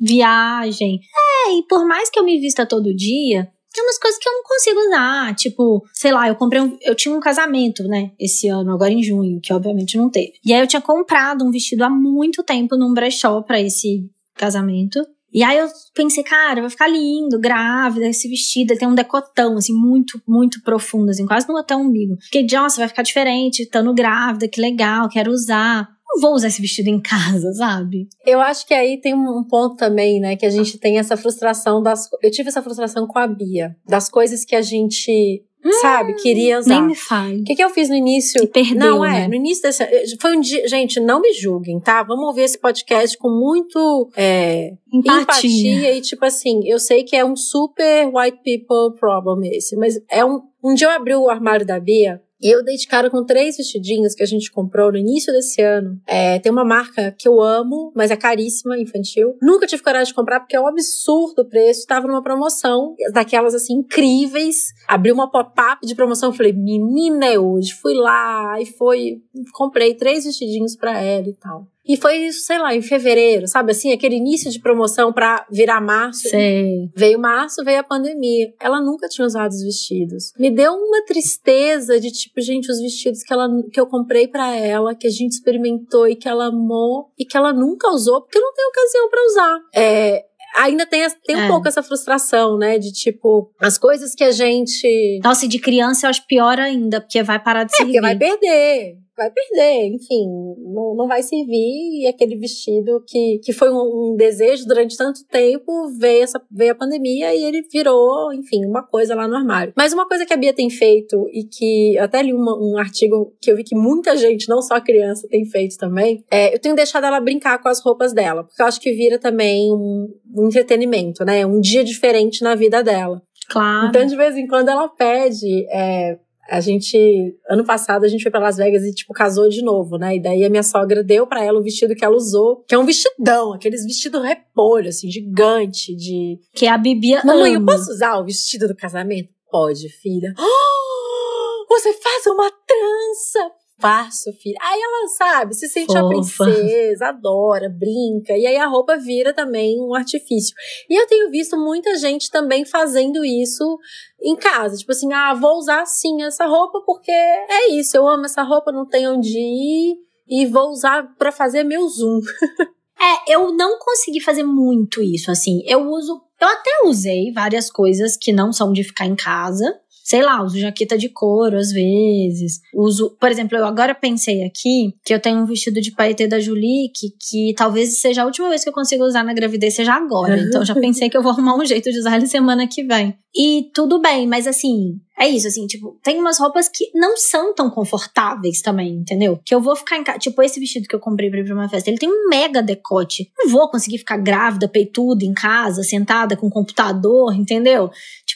viagem. 0.00 1.00
É, 1.46 1.52
e 1.54 1.62
por 1.66 1.86
mais 1.86 2.10
que 2.10 2.18
eu 2.18 2.24
me 2.24 2.38
vista 2.38 2.66
todo 2.66 2.94
dia, 2.94 3.48
tem 3.76 3.84
umas 3.84 3.98
coisas 3.98 4.18
que 4.18 4.26
eu 4.26 4.32
não 4.32 4.42
consigo 4.42 4.80
usar. 4.80 5.34
Tipo, 5.34 5.86
sei 5.92 6.10
lá, 6.10 6.26
eu 6.28 6.34
comprei 6.34 6.62
um. 6.62 6.76
Eu 6.80 6.94
tinha 6.94 7.14
um 7.14 7.20
casamento, 7.20 7.84
né? 7.84 8.12
Esse 8.18 8.48
ano, 8.48 8.72
agora 8.72 8.90
em 8.90 9.02
junho, 9.02 9.38
que 9.40 9.52
obviamente 9.52 9.98
não 9.98 10.08
teve. 10.08 10.32
E 10.44 10.52
aí 10.52 10.60
eu 10.60 10.66
tinha 10.66 10.80
comprado 10.80 11.44
um 11.44 11.50
vestido 11.50 11.84
há 11.84 11.90
muito 11.90 12.42
tempo 12.42 12.76
num 12.76 12.94
brechó 12.94 13.42
pra 13.42 13.60
esse 13.60 14.10
casamento. 14.34 15.00
E 15.32 15.42
aí 15.42 15.58
eu 15.58 15.68
pensei, 15.94 16.24
cara, 16.24 16.62
vai 16.62 16.70
ficar 16.70 16.88
lindo, 16.88 17.38
grávida, 17.38 18.08
esse 18.08 18.26
vestido. 18.26 18.70
Ele 18.70 18.80
tem 18.80 18.88
um 18.88 18.94
decotão, 18.94 19.56
assim, 19.58 19.74
muito, 19.74 20.20
muito 20.26 20.62
profundo, 20.62 21.10
assim, 21.10 21.26
quase 21.26 21.46
no 21.46 21.58
até 21.58 21.76
o 21.76 21.80
umbigo. 21.80 22.16
Fiquei, 22.22 22.46
nossa, 22.50 22.78
vai 22.78 22.88
ficar 22.88 23.02
diferente, 23.02 23.62
estando 23.62 23.92
grávida, 23.92 24.48
que 24.48 24.60
legal, 24.60 25.08
quero 25.10 25.30
usar 25.30 25.95
não 26.16 26.20
vou 26.20 26.34
usar 26.34 26.48
esse 26.48 26.60
vestido 26.60 26.88
em 26.88 27.00
casa, 27.00 27.52
sabe? 27.52 28.08
Eu 28.24 28.40
acho 28.40 28.66
que 28.66 28.74
aí 28.74 28.98
tem 29.00 29.14
um 29.14 29.44
ponto 29.44 29.76
também, 29.76 30.18
né? 30.18 30.36
Que 30.36 30.46
a 30.46 30.50
gente 30.50 30.78
tem 30.78 30.98
essa 30.98 31.16
frustração 31.16 31.82
das. 31.82 32.08
Eu 32.22 32.30
tive 32.30 32.48
essa 32.48 32.62
frustração 32.62 33.06
com 33.06 33.18
a 33.18 33.26
Bia, 33.26 33.76
das 33.86 34.08
coisas 34.08 34.44
que 34.44 34.56
a 34.56 34.62
gente 34.62 35.44
Hum, 35.64 35.72
sabe, 35.80 36.14
queria 36.14 36.58
usar. 36.58 36.76
Nem 36.76 36.86
me 36.86 36.94
fale. 36.94 37.40
O 37.40 37.44
que, 37.44 37.56
que 37.56 37.64
eu 37.64 37.70
fiz 37.70 37.88
no 37.88 37.96
início? 37.96 38.40
Que 38.40 38.46
perdeu, 38.46 38.78
Não, 38.78 39.04
é, 39.04 39.22
né? 39.22 39.28
no 39.28 39.34
início 39.34 39.62
desse. 39.62 39.84
Foi 40.20 40.36
um 40.36 40.40
dia. 40.40 40.66
Gente, 40.68 41.00
não 41.00 41.20
me 41.20 41.32
julguem, 41.32 41.80
tá? 41.80 42.02
Vamos 42.02 42.24
ouvir 42.24 42.42
esse 42.42 42.58
podcast 42.58 43.18
com 43.18 43.28
muito 43.28 44.08
é, 44.16 44.74
empatia. 44.92 45.20
empatia. 45.22 45.94
E, 45.96 46.00
tipo 46.00 46.24
assim, 46.24 46.60
eu 46.64 46.78
sei 46.78 47.02
que 47.02 47.16
é 47.16 47.24
um 47.24 47.34
super 47.34 48.06
white 48.14 48.38
people 48.44 48.96
problem 48.98 49.50
esse, 49.52 49.76
mas 49.76 50.00
é 50.10 50.24
um. 50.24 50.40
Um 50.62 50.74
dia 50.74 50.88
eu 50.88 50.90
abri 50.90 51.14
o 51.14 51.28
armário 51.28 51.64
da 51.64 51.78
Bia 51.78 52.20
e 52.40 52.48
eu 52.48 52.62
dei 52.62 52.76
de 52.76 52.86
cara 52.86 53.10
com 53.10 53.24
três 53.24 53.56
vestidinhos 53.56 54.14
que 54.14 54.22
a 54.22 54.26
gente 54.26 54.50
comprou 54.50 54.92
no 54.92 54.98
início 54.98 55.32
desse 55.32 55.62
ano. 55.62 55.98
É, 56.06 56.38
tem 56.38 56.52
uma 56.52 56.64
marca 56.64 57.14
que 57.18 57.26
eu 57.26 57.40
amo, 57.40 57.92
mas 57.94 58.10
é 58.10 58.16
caríssima, 58.16 58.78
infantil. 58.78 59.36
Nunca 59.40 59.66
tive 59.66 59.82
coragem 59.82 60.08
de 60.08 60.14
comprar 60.14 60.40
porque 60.40 60.56
é 60.56 60.60
um 60.60 60.66
absurdo 60.66 61.42
o 61.42 61.48
preço. 61.48 61.86
Tava 61.86 62.06
numa 62.06 62.22
promoção, 62.22 62.94
daquelas 63.12 63.54
assim, 63.54 63.74
incríveis. 63.74 64.66
Abri 64.86 65.12
uma 65.12 65.30
pop-up 65.30 65.86
de 65.86 65.94
promoção. 65.94 66.32
Falei, 66.32 66.52
menina, 66.52 67.26
é 67.26 67.38
hoje. 67.38 67.72
Fui 67.72 67.94
lá 67.94 68.60
e 68.60 68.66
foi. 68.66 69.22
Comprei 69.52 69.94
três 69.94 70.24
vestidinhos 70.24 70.76
para 70.76 71.00
ela 71.00 71.28
e 71.28 71.34
tal. 71.34 71.66
E 71.86 71.96
foi 71.96 72.16
isso, 72.16 72.40
sei 72.44 72.58
lá, 72.58 72.74
em 72.74 72.82
fevereiro, 72.82 73.46
sabe 73.46 73.72
assim, 73.72 73.92
aquele 73.92 74.16
início 74.16 74.50
de 74.50 74.58
promoção 74.58 75.12
para 75.12 75.46
virar 75.50 75.80
março. 75.80 76.28
Sei. 76.28 76.90
Veio 76.94 77.18
março, 77.18 77.62
veio 77.64 77.80
a 77.80 77.84
pandemia. 77.84 78.52
Ela 78.60 78.80
nunca 78.80 79.08
tinha 79.08 79.26
usado 79.26 79.52
os 79.52 79.62
vestidos. 79.62 80.32
Me 80.38 80.50
deu 80.50 80.72
uma 80.72 81.04
tristeza 81.04 82.00
de 82.00 82.10
tipo, 82.10 82.40
gente, 82.40 82.70
os 82.70 82.80
vestidos 82.80 83.22
que 83.22 83.32
ela 83.32 83.48
que 83.72 83.80
eu 83.80 83.86
comprei 83.86 84.26
para 84.26 84.54
ela, 84.56 84.94
que 84.94 85.06
a 85.06 85.10
gente 85.10 85.32
experimentou 85.32 86.08
e 86.08 86.16
que 86.16 86.28
ela 86.28 86.46
amou 86.46 87.10
e 87.18 87.24
que 87.24 87.36
ela 87.36 87.52
nunca 87.52 87.88
usou 87.90 88.22
porque 88.22 88.38
não 88.38 88.52
tem 88.52 88.66
ocasião 88.66 89.08
para 89.08 89.26
usar. 89.26 89.60
É, 89.74 90.24
ainda 90.56 90.86
tem, 90.86 91.06
tem 91.24 91.36
um 91.36 91.44
é. 91.44 91.48
pouco 91.48 91.68
essa 91.68 91.82
frustração, 91.82 92.58
né? 92.58 92.78
De 92.78 92.92
tipo, 92.92 93.52
as 93.60 93.78
coisas 93.78 94.14
que 94.14 94.24
a 94.24 94.30
gente. 94.30 95.20
Nossa, 95.22 95.44
e 95.44 95.48
de 95.48 95.58
criança 95.58 96.06
eu 96.06 96.10
acho 96.10 96.26
pior 96.26 96.58
ainda, 96.58 97.00
porque 97.00 97.22
vai 97.22 97.42
parar 97.42 97.64
de 97.64 97.74
é, 97.74 97.76
servir. 97.76 97.92
Porque 97.92 98.00
vai 98.00 98.16
perder 98.16 99.05
vai 99.16 99.30
perder, 99.30 99.86
enfim, 99.94 100.26
não, 100.58 100.94
não 100.94 101.08
vai 101.08 101.22
servir. 101.22 102.02
E 102.02 102.06
aquele 102.06 102.36
vestido 102.36 103.02
que, 103.06 103.38
que 103.42 103.52
foi 103.52 103.70
um, 103.70 104.12
um, 104.12 104.16
desejo 104.16 104.66
durante 104.66 104.96
tanto 104.96 105.24
tempo, 105.26 105.88
veio, 105.98 106.22
essa, 106.22 106.40
veio 106.50 106.72
a 106.72 106.74
pandemia 106.74 107.34
e 107.34 107.44
ele 107.44 107.62
virou, 107.62 108.32
enfim, 108.32 108.64
uma 108.66 108.82
coisa 108.82 109.14
lá 109.14 109.26
no 109.26 109.36
armário. 109.36 109.72
Mas 109.76 109.92
uma 109.92 110.06
coisa 110.06 110.26
que 110.26 110.32
a 110.32 110.36
Bia 110.36 110.52
tem 110.52 110.68
feito 110.68 111.28
e 111.32 111.44
que 111.44 111.98
até 111.98 112.22
li 112.22 112.32
uma, 112.32 112.56
um 112.56 112.76
artigo 112.78 113.32
que 113.40 113.50
eu 113.50 113.56
vi 113.56 113.64
que 113.64 113.74
muita 113.74 114.16
gente, 114.16 114.48
não 114.48 114.60
só 114.60 114.80
criança, 114.80 115.26
tem 115.28 115.44
feito 115.44 115.76
também, 115.78 116.24
é 116.30 116.54
eu 116.54 116.58
tenho 116.58 116.74
deixado 116.74 117.06
ela 117.06 117.20
brincar 117.20 117.60
com 117.62 117.68
as 117.68 117.80
roupas 117.80 118.12
dela, 118.12 118.44
porque 118.44 118.60
eu 118.60 118.66
acho 118.66 118.80
que 118.80 118.92
vira 118.92 119.18
também 119.18 119.72
um, 119.72 120.08
um 120.34 120.46
entretenimento, 120.46 121.24
né? 121.24 121.46
Um 121.46 121.60
dia 121.60 121.82
diferente 121.82 122.42
na 122.42 122.54
vida 122.54 122.82
dela. 122.82 123.22
Claro. 123.48 123.88
Então, 123.88 124.04
de 124.04 124.16
vez 124.16 124.36
em 124.36 124.46
quando, 124.46 124.68
ela 124.68 124.88
pede 124.88 125.66
é, 125.70 126.18
a 126.48 126.60
gente, 126.60 127.36
ano 127.48 127.64
passado, 127.64 128.04
a 128.04 128.08
gente 128.08 128.22
foi 128.22 128.30
para 128.30 128.40
Las 128.40 128.56
Vegas 128.56 128.82
e, 128.82 128.94
tipo, 128.94 129.12
casou 129.12 129.48
de 129.48 129.62
novo, 129.62 129.98
né? 129.98 130.16
E 130.16 130.22
daí 130.22 130.44
a 130.44 130.50
minha 130.50 130.62
sogra 130.62 131.02
deu 131.02 131.26
para 131.26 131.44
ela 131.44 131.58
o 131.58 131.62
vestido 131.62 131.94
que 131.94 132.04
ela 132.04 132.16
usou, 132.16 132.64
que 132.68 132.74
é 132.74 132.78
um 132.78 132.84
vestidão, 132.84 133.52
aqueles 133.52 133.84
vestido 133.84 134.20
repolho, 134.20 134.88
assim, 134.88 135.10
gigante, 135.10 135.94
de. 135.94 136.38
Que 136.54 136.66
a 136.66 136.78
Bibia. 136.78 137.22
Mamãe, 137.24 137.54
ama. 137.54 137.72
eu 137.72 137.76
posso 137.76 137.90
usar 137.90 138.18
o 138.18 138.24
vestido 138.24 138.68
do 138.68 138.76
casamento? 138.76 139.28
Pode, 139.50 139.88
filha. 139.88 140.34
Oh, 140.38 141.66
você 141.68 141.92
faz 141.92 142.26
uma 142.26 142.50
trança! 142.50 143.56
faço, 143.78 144.32
filha. 144.32 144.56
Aí 144.60 144.80
ela, 144.80 145.08
sabe, 145.08 145.54
se 145.54 145.68
sente 145.68 145.92
Fofa. 145.92 146.00
a 146.00 146.08
princesa, 146.08 147.06
adora, 147.08 147.68
brinca. 147.68 148.36
E 148.36 148.46
aí 148.46 148.56
a 148.56 148.66
roupa 148.66 148.96
vira 148.96 149.34
também 149.34 149.80
um 149.80 149.94
artifício. 149.94 150.54
E 150.88 150.98
eu 150.98 151.06
tenho 151.06 151.30
visto 151.30 151.56
muita 151.56 151.94
gente 151.96 152.30
também 152.30 152.64
fazendo 152.64 153.24
isso 153.24 153.78
em 154.26 154.36
casa. 154.36 154.76
Tipo 154.76 154.90
assim, 154.90 155.12
ah, 155.12 155.32
vou 155.34 155.56
usar 155.56 155.86
sim 155.86 156.22
essa 156.22 156.46
roupa 156.46 156.82
porque 156.84 157.12
é 157.12 157.70
isso, 157.70 157.96
eu 157.96 158.08
amo 158.08 158.24
essa 158.24 158.42
roupa, 158.42 158.72
não 158.72 158.86
tenho 158.86 159.14
onde 159.14 159.38
ir. 159.38 159.96
E 160.28 160.44
vou 160.46 160.70
usar 160.70 161.14
para 161.16 161.30
fazer 161.30 161.62
meu 161.62 161.88
zoom. 161.88 162.20
é, 162.98 163.32
eu 163.32 163.52
não 163.52 163.78
consegui 163.78 164.20
fazer 164.20 164.42
muito 164.42 165.00
isso, 165.00 165.30
assim. 165.30 165.62
Eu 165.64 165.88
uso. 165.88 166.20
Eu 166.40 166.48
até 166.48 166.70
usei 166.84 167.32
várias 167.32 167.70
coisas 167.70 168.16
que 168.16 168.32
não 168.32 168.52
são 168.52 168.72
de 168.72 168.82
ficar 168.82 169.06
em 169.06 169.14
casa 169.14 169.80
sei 170.06 170.22
lá, 170.22 170.40
uso 170.40 170.56
jaqueta 170.56 170.96
de 170.96 171.08
couro 171.08 171.56
às 171.58 171.72
vezes. 171.72 172.60
Uso, 172.72 173.16
por 173.20 173.28
exemplo, 173.28 173.58
eu 173.58 173.66
agora 173.66 173.92
pensei 173.92 174.44
aqui 174.44 174.94
que 175.04 175.12
eu 175.12 175.18
tenho 175.18 175.40
um 175.40 175.46
vestido 175.46 175.80
de 175.80 175.90
paetê 175.90 176.28
da 176.28 176.38
Julie 176.38 176.92
que, 176.94 177.08
que 177.20 177.54
talvez 177.56 178.00
seja 178.00 178.22
a 178.22 178.24
última 178.24 178.48
vez 178.48 178.62
que 178.62 178.68
eu 178.68 178.72
consiga 178.72 179.02
usar 179.02 179.24
na 179.24 179.34
gravidez 179.34 179.74
seja 179.74 179.94
agora. 179.94 180.38
Então 180.38 180.64
já 180.64 180.74
pensei 180.78 181.10
que 181.10 181.16
eu 181.16 181.22
vou 181.22 181.32
arrumar 181.32 181.56
um 181.56 181.64
jeito 181.64 181.90
de 181.90 181.98
usar 181.98 182.16
ele 182.16 182.28
semana 182.28 182.68
que 182.68 182.84
vem. 182.84 183.18
E 183.34 183.68
tudo 183.74 184.00
bem, 184.00 184.26
mas 184.28 184.46
assim, 184.46 184.98
é 185.18 185.28
isso, 185.28 185.46
assim, 185.46 185.66
tipo, 185.66 185.98
tem 186.02 186.18
umas 186.18 186.38
roupas 186.38 186.68
que 186.68 186.90
não 186.94 187.16
são 187.16 187.54
tão 187.54 187.68
confortáveis 187.68 188.62
também, 188.62 188.94
entendeu? 188.94 189.38
Que 189.44 189.54
eu 189.54 189.60
vou 189.60 189.74
ficar 189.74 189.98
em 189.98 190.04
casa. 190.04 190.18
Tipo, 190.18 190.42
esse 190.42 190.60
vestido 190.60 190.86
que 190.86 190.94
eu 190.94 191.00
comprei 191.00 191.28
pra 191.28 191.40
ir 191.40 191.44
pra 191.44 191.54
uma 191.54 191.68
festa, 191.68 191.90
ele 191.90 191.98
tem 191.98 192.08
um 192.08 192.28
mega 192.28 192.62
decote. 192.62 193.30
Não 193.36 193.50
vou 193.50 193.70
conseguir 193.70 193.98
ficar 193.98 194.18
grávida, 194.18 194.68
peituda, 194.68 195.24
em 195.24 195.34
casa, 195.34 195.82
sentada 195.82 196.36
com 196.36 196.48
computador, 196.48 197.34
entendeu? 197.34 197.90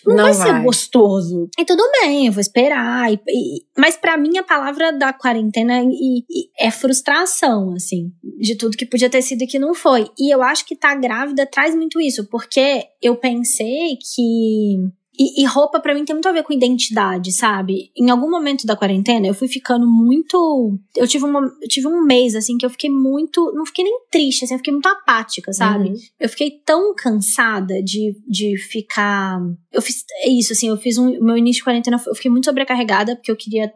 Não, 0.07 0.17
não 0.17 0.25
vai, 0.25 0.35
vai, 0.35 0.47
ser 0.47 0.63
gostoso. 0.65 1.49
E 1.59 1.65
tudo 1.65 1.83
bem, 2.01 2.27
eu 2.27 2.33
vou 2.33 2.41
esperar. 2.41 3.13
E, 3.13 3.21
e, 3.29 3.65
mas 3.77 3.97
para 3.97 4.17
mim, 4.17 4.39
a 4.39 4.43
palavra 4.43 4.93
da 4.93 5.13
quarentena 5.13 5.83
e, 5.83 6.25
e 6.29 6.51
é 6.59 6.71
frustração, 6.71 7.75
assim, 7.75 8.13
de 8.39 8.57
tudo 8.57 8.77
que 8.77 8.87
podia 8.87 9.11
ter 9.11 9.23
sido 9.23 9.43
e 9.43 9.47
que 9.47 9.59
não 9.59 9.75
foi. 9.75 10.09
E 10.19 10.33
eu 10.33 10.43
acho 10.43 10.67
que 10.67 10.77
tá 10.77 10.95
grávida 10.95 11.47
traz 11.47 11.75
muito 11.75 12.01
isso, 12.01 12.29
porque 12.29 12.85
eu 13.03 13.17
pensei 13.17 13.97
que 13.97 14.91
e, 15.19 15.43
e 15.43 15.47
roupa 15.47 15.81
para 15.81 15.95
mim 15.95 16.05
tem 16.05 16.15
muito 16.15 16.29
a 16.29 16.33
ver 16.33 16.43
com 16.43 16.53
identidade, 16.53 17.33
sabe? 17.33 17.91
Em 17.97 18.11
algum 18.11 18.31
momento 18.31 18.67
da 18.67 18.77
quarentena 18.77 19.27
eu 19.27 19.35
fui 19.35 19.49
ficando 19.49 19.87
muito. 19.87 20.79
Eu 20.97 21.07
tive, 21.07 21.25
uma, 21.25 21.41
eu 21.41 21.69
tive 21.69 21.87
um 21.87 22.05
mês, 22.05 22.35
assim, 22.35 22.57
que 22.57 22.65
eu 22.65 22.71
fiquei 22.71 22.91
muito. 22.91 23.53
Não 23.55 23.67
fiquei 23.67 23.85
nem 23.85 24.01
triste, 24.11 24.45
assim, 24.45 24.55
eu 24.55 24.59
fiquei 24.59 24.73
muito 24.73 24.89
apática, 24.89 25.53
sabe? 25.53 25.91
Uhum. 25.91 25.95
Eu 26.19 26.29
fiquei 26.29 26.51
tão 26.65 26.95
cansada 26.95 27.83
de, 27.83 28.17
de 28.27 28.57
ficar. 28.57 29.41
Eu 29.73 29.83
fiz 29.83 30.05
é 30.23 30.29
isso, 30.29 30.53
assim, 30.53 30.69
eu 30.69 30.77
fiz 30.77 30.99
um. 30.99 31.21
Meu 31.21 31.37
início 31.37 31.61
de 31.61 31.65
quarentena, 31.65 32.01
eu 32.07 32.15
fiquei 32.15 32.31
muito 32.31 32.45
sobrecarregada, 32.45 33.17
porque 33.17 33.31
eu 33.31 33.37
queria, 33.37 33.73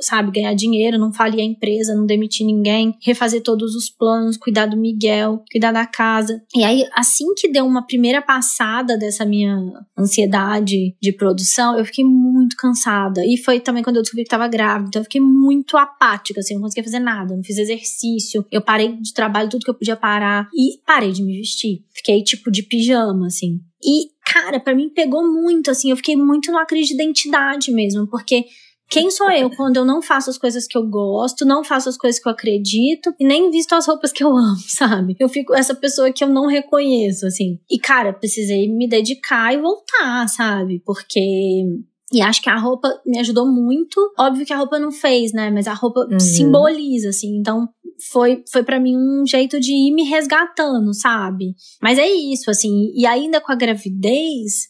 sabe, 0.00 0.30
ganhar 0.30 0.54
dinheiro, 0.54 0.98
não 0.98 1.12
falir 1.12 1.40
a 1.40 1.44
empresa, 1.44 1.94
não 1.94 2.06
demitir 2.06 2.46
ninguém, 2.46 2.96
refazer 3.02 3.42
todos 3.42 3.74
os 3.74 3.88
planos, 3.88 4.36
cuidar 4.36 4.66
do 4.66 4.76
Miguel, 4.76 5.42
cuidar 5.50 5.72
da 5.72 5.86
casa. 5.86 6.42
E 6.54 6.64
aí, 6.64 6.84
assim 6.94 7.34
que 7.34 7.48
deu 7.48 7.66
uma 7.66 7.86
primeira 7.86 8.20
passada 8.20 8.96
dessa 8.96 9.24
minha 9.24 9.56
ansiedade, 9.96 10.57
de, 10.60 10.94
de 11.00 11.12
produção, 11.12 11.78
eu 11.78 11.84
fiquei 11.84 12.04
muito 12.04 12.56
cansada. 12.56 13.24
E 13.24 13.36
foi 13.36 13.60
também 13.60 13.82
quando 13.82 13.96
eu 13.96 14.02
descobri 14.02 14.24
que 14.24 14.30
tava 14.30 14.48
grávida. 14.48 14.88
Então 14.88 15.00
eu 15.00 15.04
fiquei 15.04 15.20
muito 15.20 15.76
apática, 15.76 16.40
assim, 16.40 16.54
não 16.54 16.62
conseguia 16.62 16.84
fazer 16.84 17.00
nada. 17.00 17.36
Não 17.36 17.44
fiz 17.44 17.58
exercício. 17.58 18.44
Eu 18.50 18.62
parei 18.62 18.96
de 18.96 19.12
trabalho 19.12 19.48
tudo 19.48 19.64
que 19.64 19.70
eu 19.70 19.74
podia 19.74 19.96
parar. 19.96 20.48
E 20.54 20.78
parei 20.86 21.12
de 21.12 21.22
me 21.22 21.36
vestir. 21.38 21.84
Fiquei, 21.92 22.22
tipo, 22.22 22.50
de 22.50 22.62
pijama, 22.62 23.26
assim. 23.26 23.60
E, 23.82 24.08
cara, 24.24 24.58
para 24.60 24.74
mim 24.74 24.88
pegou 24.88 25.26
muito, 25.30 25.70
assim. 25.70 25.90
Eu 25.90 25.96
fiquei 25.96 26.16
muito 26.16 26.50
numa 26.50 26.66
crise 26.66 26.88
de 26.88 26.94
identidade 26.94 27.70
mesmo. 27.70 28.06
Porque 28.06 28.44
quem 28.88 29.10
sou 29.10 29.30
eu 29.30 29.50
quando 29.50 29.76
eu 29.76 29.84
não 29.84 30.00
faço 30.00 30.30
as 30.30 30.38
coisas 30.38 30.66
que 30.66 30.76
eu 30.76 30.86
gosto, 30.86 31.44
não 31.44 31.62
faço 31.62 31.88
as 31.88 31.96
coisas 31.96 32.20
que 32.20 32.28
eu 32.28 32.32
acredito 32.32 33.14
e 33.18 33.26
nem 33.26 33.50
visto 33.50 33.74
as 33.74 33.86
roupas 33.86 34.12
que 34.12 34.24
eu 34.24 34.28
amo, 34.36 34.56
sabe? 34.66 35.16
Eu 35.18 35.28
fico 35.28 35.54
essa 35.54 35.74
pessoa 35.74 36.12
que 36.12 36.24
eu 36.24 36.28
não 36.28 36.46
reconheço, 36.46 37.26
assim. 37.26 37.58
E, 37.70 37.78
cara, 37.78 38.12
precisei 38.12 38.68
me 38.68 38.88
dedicar 38.88 39.52
e 39.52 39.60
voltar, 39.60 40.28
sabe? 40.28 40.82
Porque 40.84 41.64
e 42.10 42.22
acho 42.22 42.40
que 42.40 42.48
a 42.48 42.56
roupa 42.56 42.88
me 43.04 43.18
ajudou 43.18 43.46
muito. 43.46 44.00
Óbvio 44.18 44.46
que 44.46 44.52
a 44.52 44.56
roupa 44.56 44.78
não 44.78 44.90
fez, 44.90 45.32
né? 45.32 45.50
Mas 45.50 45.66
a 45.66 45.74
roupa 45.74 46.00
uhum. 46.10 46.18
simboliza, 46.18 47.10
assim. 47.10 47.36
Então, 47.38 47.68
foi, 48.10 48.42
foi 48.50 48.62
para 48.62 48.80
mim 48.80 48.96
um 48.96 49.26
jeito 49.26 49.60
de 49.60 49.72
ir 49.72 49.92
me 49.92 50.04
resgatando, 50.04 50.94
sabe? 50.94 51.54
Mas 51.82 51.98
é 51.98 52.08
isso, 52.08 52.50
assim. 52.50 52.90
E 52.94 53.06
ainda 53.06 53.40
com 53.40 53.52
a 53.52 53.56
gravidez, 53.56 54.68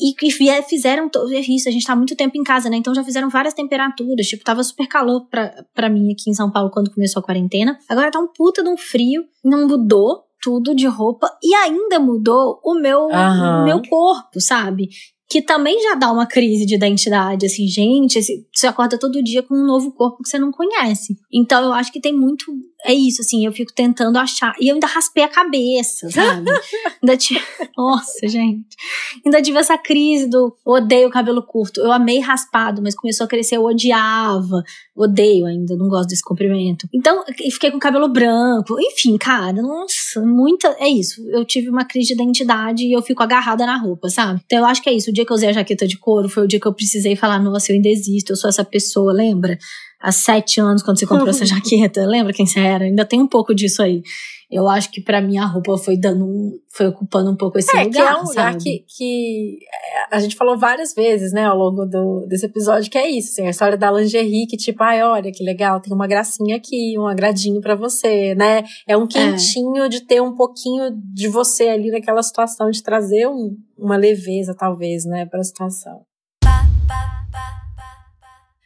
e, 0.00 0.62
fizeram 0.68 1.08
isso, 1.48 1.68
a 1.68 1.72
gente 1.72 1.86
tá 1.86 1.94
muito 1.94 2.16
tempo 2.16 2.36
em 2.36 2.42
casa, 2.42 2.68
né? 2.68 2.76
Então 2.76 2.94
já 2.94 3.04
fizeram 3.04 3.30
várias 3.30 3.54
temperaturas. 3.54 4.26
Tipo, 4.26 4.44
tava 4.44 4.62
super 4.64 4.86
calor 4.86 5.26
pra, 5.28 5.64
pra 5.74 5.88
mim 5.88 6.12
aqui 6.12 6.30
em 6.30 6.34
São 6.34 6.50
Paulo 6.50 6.70
quando 6.70 6.92
começou 6.92 7.20
a 7.20 7.22
quarentena. 7.22 7.78
Agora 7.88 8.10
tá 8.10 8.18
um 8.18 8.28
puta 8.28 8.62
de 8.62 8.68
um 8.68 8.76
frio, 8.76 9.24
não 9.44 9.66
mudou 9.68 10.24
tudo 10.42 10.74
de 10.74 10.86
roupa 10.86 11.30
e 11.42 11.54
ainda 11.54 12.00
mudou 12.00 12.60
o 12.64 12.74
meu, 12.74 13.02
uhum. 13.02 13.64
meu 13.64 13.80
corpo, 13.88 14.40
sabe? 14.40 14.88
que 15.32 15.40
também 15.40 15.82
já 15.82 15.94
dá 15.94 16.12
uma 16.12 16.26
crise 16.26 16.66
de 16.66 16.74
identidade, 16.74 17.46
assim, 17.46 17.66
gente, 17.66 18.20
você 18.54 18.66
acorda 18.66 18.98
todo 18.98 19.22
dia 19.22 19.42
com 19.42 19.54
um 19.54 19.66
novo 19.66 19.90
corpo 19.90 20.22
que 20.22 20.28
você 20.28 20.38
não 20.38 20.52
conhece. 20.52 21.16
Então 21.32 21.64
eu 21.64 21.72
acho 21.72 21.90
que 21.90 22.02
tem 22.02 22.12
muito 22.12 22.52
é 22.84 22.92
isso, 22.92 23.22
assim, 23.22 23.46
eu 23.46 23.52
fico 23.52 23.72
tentando 23.72 24.18
achar. 24.18 24.54
E 24.60 24.68
eu 24.68 24.74
ainda 24.74 24.86
raspei 24.86 25.22
a 25.22 25.28
cabeça, 25.28 26.10
sabe? 26.10 26.50
ainda 27.00 27.16
tive. 27.16 27.40
Nossa, 27.76 28.26
gente. 28.26 28.76
Ainda 29.24 29.40
tive 29.40 29.58
essa 29.58 29.78
crise 29.78 30.28
do 30.28 30.54
odeio 30.64 31.10
cabelo 31.10 31.42
curto. 31.42 31.80
Eu 31.80 31.92
amei 31.92 32.18
raspado, 32.18 32.82
mas 32.82 32.94
começou 32.94 33.24
a 33.24 33.28
crescer, 33.28 33.56
eu 33.56 33.64
odiava. 33.64 34.62
Odeio 34.96 35.46
ainda, 35.46 35.76
não 35.76 35.88
gosto 35.88 36.08
desse 36.08 36.22
comprimento. 36.22 36.88
Então, 36.92 37.24
fiquei 37.52 37.70
com 37.70 37.78
cabelo 37.78 38.08
branco. 38.08 38.76
Enfim, 38.80 39.16
cara, 39.16 39.52
nossa, 39.52 40.20
muita. 40.20 40.76
É 40.78 40.88
isso. 40.88 41.22
Eu 41.28 41.44
tive 41.44 41.68
uma 41.68 41.84
crise 41.84 42.08
de 42.08 42.14
identidade 42.14 42.84
e 42.84 42.92
eu 42.92 43.02
fico 43.02 43.22
agarrada 43.22 43.64
na 43.64 43.76
roupa, 43.76 44.08
sabe? 44.08 44.40
Então 44.44 44.58
eu 44.58 44.64
acho 44.64 44.82
que 44.82 44.90
é 44.90 44.92
isso. 44.92 45.10
O 45.10 45.12
dia 45.12 45.24
que 45.24 45.32
eu 45.32 45.36
usei 45.36 45.48
a 45.48 45.52
jaqueta 45.52 45.86
de 45.86 45.98
couro 45.98 46.28
foi 46.28 46.44
o 46.44 46.48
dia 46.48 46.60
que 46.60 46.66
eu 46.66 46.74
precisei 46.74 47.14
falar, 47.14 47.38
nossa, 47.38 47.70
eu 47.70 47.76
ainda 47.76 47.88
existo, 47.88 48.32
eu 48.32 48.36
sou 48.36 48.48
essa 48.48 48.64
pessoa, 48.64 49.12
lembra? 49.12 49.58
Há 50.02 50.10
sete 50.10 50.60
anos 50.60 50.82
quando 50.82 50.98
você 50.98 51.06
comprou 51.06 51.30
essa 51.30 51.46
jaqueta. 51.46 52.04
Lembra 52.04 52.32
quem 52.32 52.46
você 52.46 52.60
era? 52.60 52.84
Ainda 52.84 53.04
tem 53.04 53.22
um 53.22 53.28
pouco 53.28 53.54
disso 53.54 53.82
aí. 53.82 54.02
Eu 54.50 54.68
acho 54.68 54.90
que 54.90 55.00
para 55.00 55.18
mim 55.22 55.38
a 55.38 55.46
roupa 55.46 55.78
foi 55.78 55.96
dando 55.96 56.26
um, 56.26 56.58
foi 56.70 56.86
ocupando 56.86 57.30
um 57.30 57.36
pouco 57.36 57.58
esse 57.58 57.74
é, 57.74 57.84
lugar. 57.84 57.90
Que 57.90 58.12
é 58.12 58.20
um 58.20 58.24
lugar 58.24 58.58
que, 58.58 58.84
que 58.86 59.58
é, 59.62 60.14
a 60.14 60.20
gente 60.20 60.36
falou 60.36 60.58
várias 60.58 60.92
vezes, 60.92 61.32
né, 61.32 61.46
ao 61.46 61.56
longo 61.56 61.86
do, 61.86 62.26
desse 62.28 62.44
episódio, 62.44 62.90
que 62.90 62.98
é 62.98 63.08
isso, 63.08 63.30
assim, 63.32 63.46
a 63.46 63.50
história 63.50 63.78
da 63.78 63.90
lingerie, 63.90 64.46
que 64.46 64.58
tipo, 64.58 64.82
ai, 64.82 65.02
olha 65.02 65.32
que 65.32 65.42
legal, 65.42 65.80
tem 65.80 65.94
uma 65.94 66.06
gracinha 66.06 66.56
aqui, 66.56 66.98
um 66.98 67.06
agradinho 67.06 67.62
para 67.62 67.74
você, 67.74 68.34
né? 68.34 68.62
É 68.86 68.94
um 68.94 69.04
é. 69.04 69.06
quentinho 69.06 69.84
é. 69.84 69.88
de 69.88 70.02
ter 70.02 70.20
um 70.20 70.34
pouquinho 70.34 70.90
de 71.14 71.28
você 71.28 71.68
ali 71.68 71.90
naquela 71.90 72.22
situação, 72.22 72.68
de 72.68 72.82
trazer 72.82 73.26
um, 73.26 73.56
uma 73.78 73.96
leveza, 73.96 74.54
talvez, 74.54 75.06
né, 75.06 75.24
pra 75.24 75.42
situação. 75.42 76.02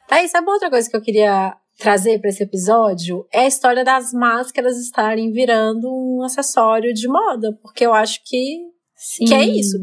Tá, 0.08 0.22
e 0.22 0.28
sabe 0.28 0.48
outra 0.48 0.70
coisa 0.70 0.88
que 0.88 0.96
eu 0.96 1.02
queria 1.02 1.56
trazer 1.78 2.18
para 2.20 2.30
esse 2.30 2.42
episódio? 2.42 3.26
É 3.32 3.40
a 3.40 3.46
história 3.46 3.84
das 3.84 4.12
máscaras 4.12 4.78
estarem 4.78 5.32
virando 5.32 5.88
um 5.88 6.22
acessório 6.22 6.92
de 6.94 7.08
moda, 7.08 7.56
porque 7.62 7.84
eu 7.84 7.92
acho 7.92 8.20
que, 8.24 8.60
que 9.26 9.34
é 9.34 9.44
isso. 9.44 9.78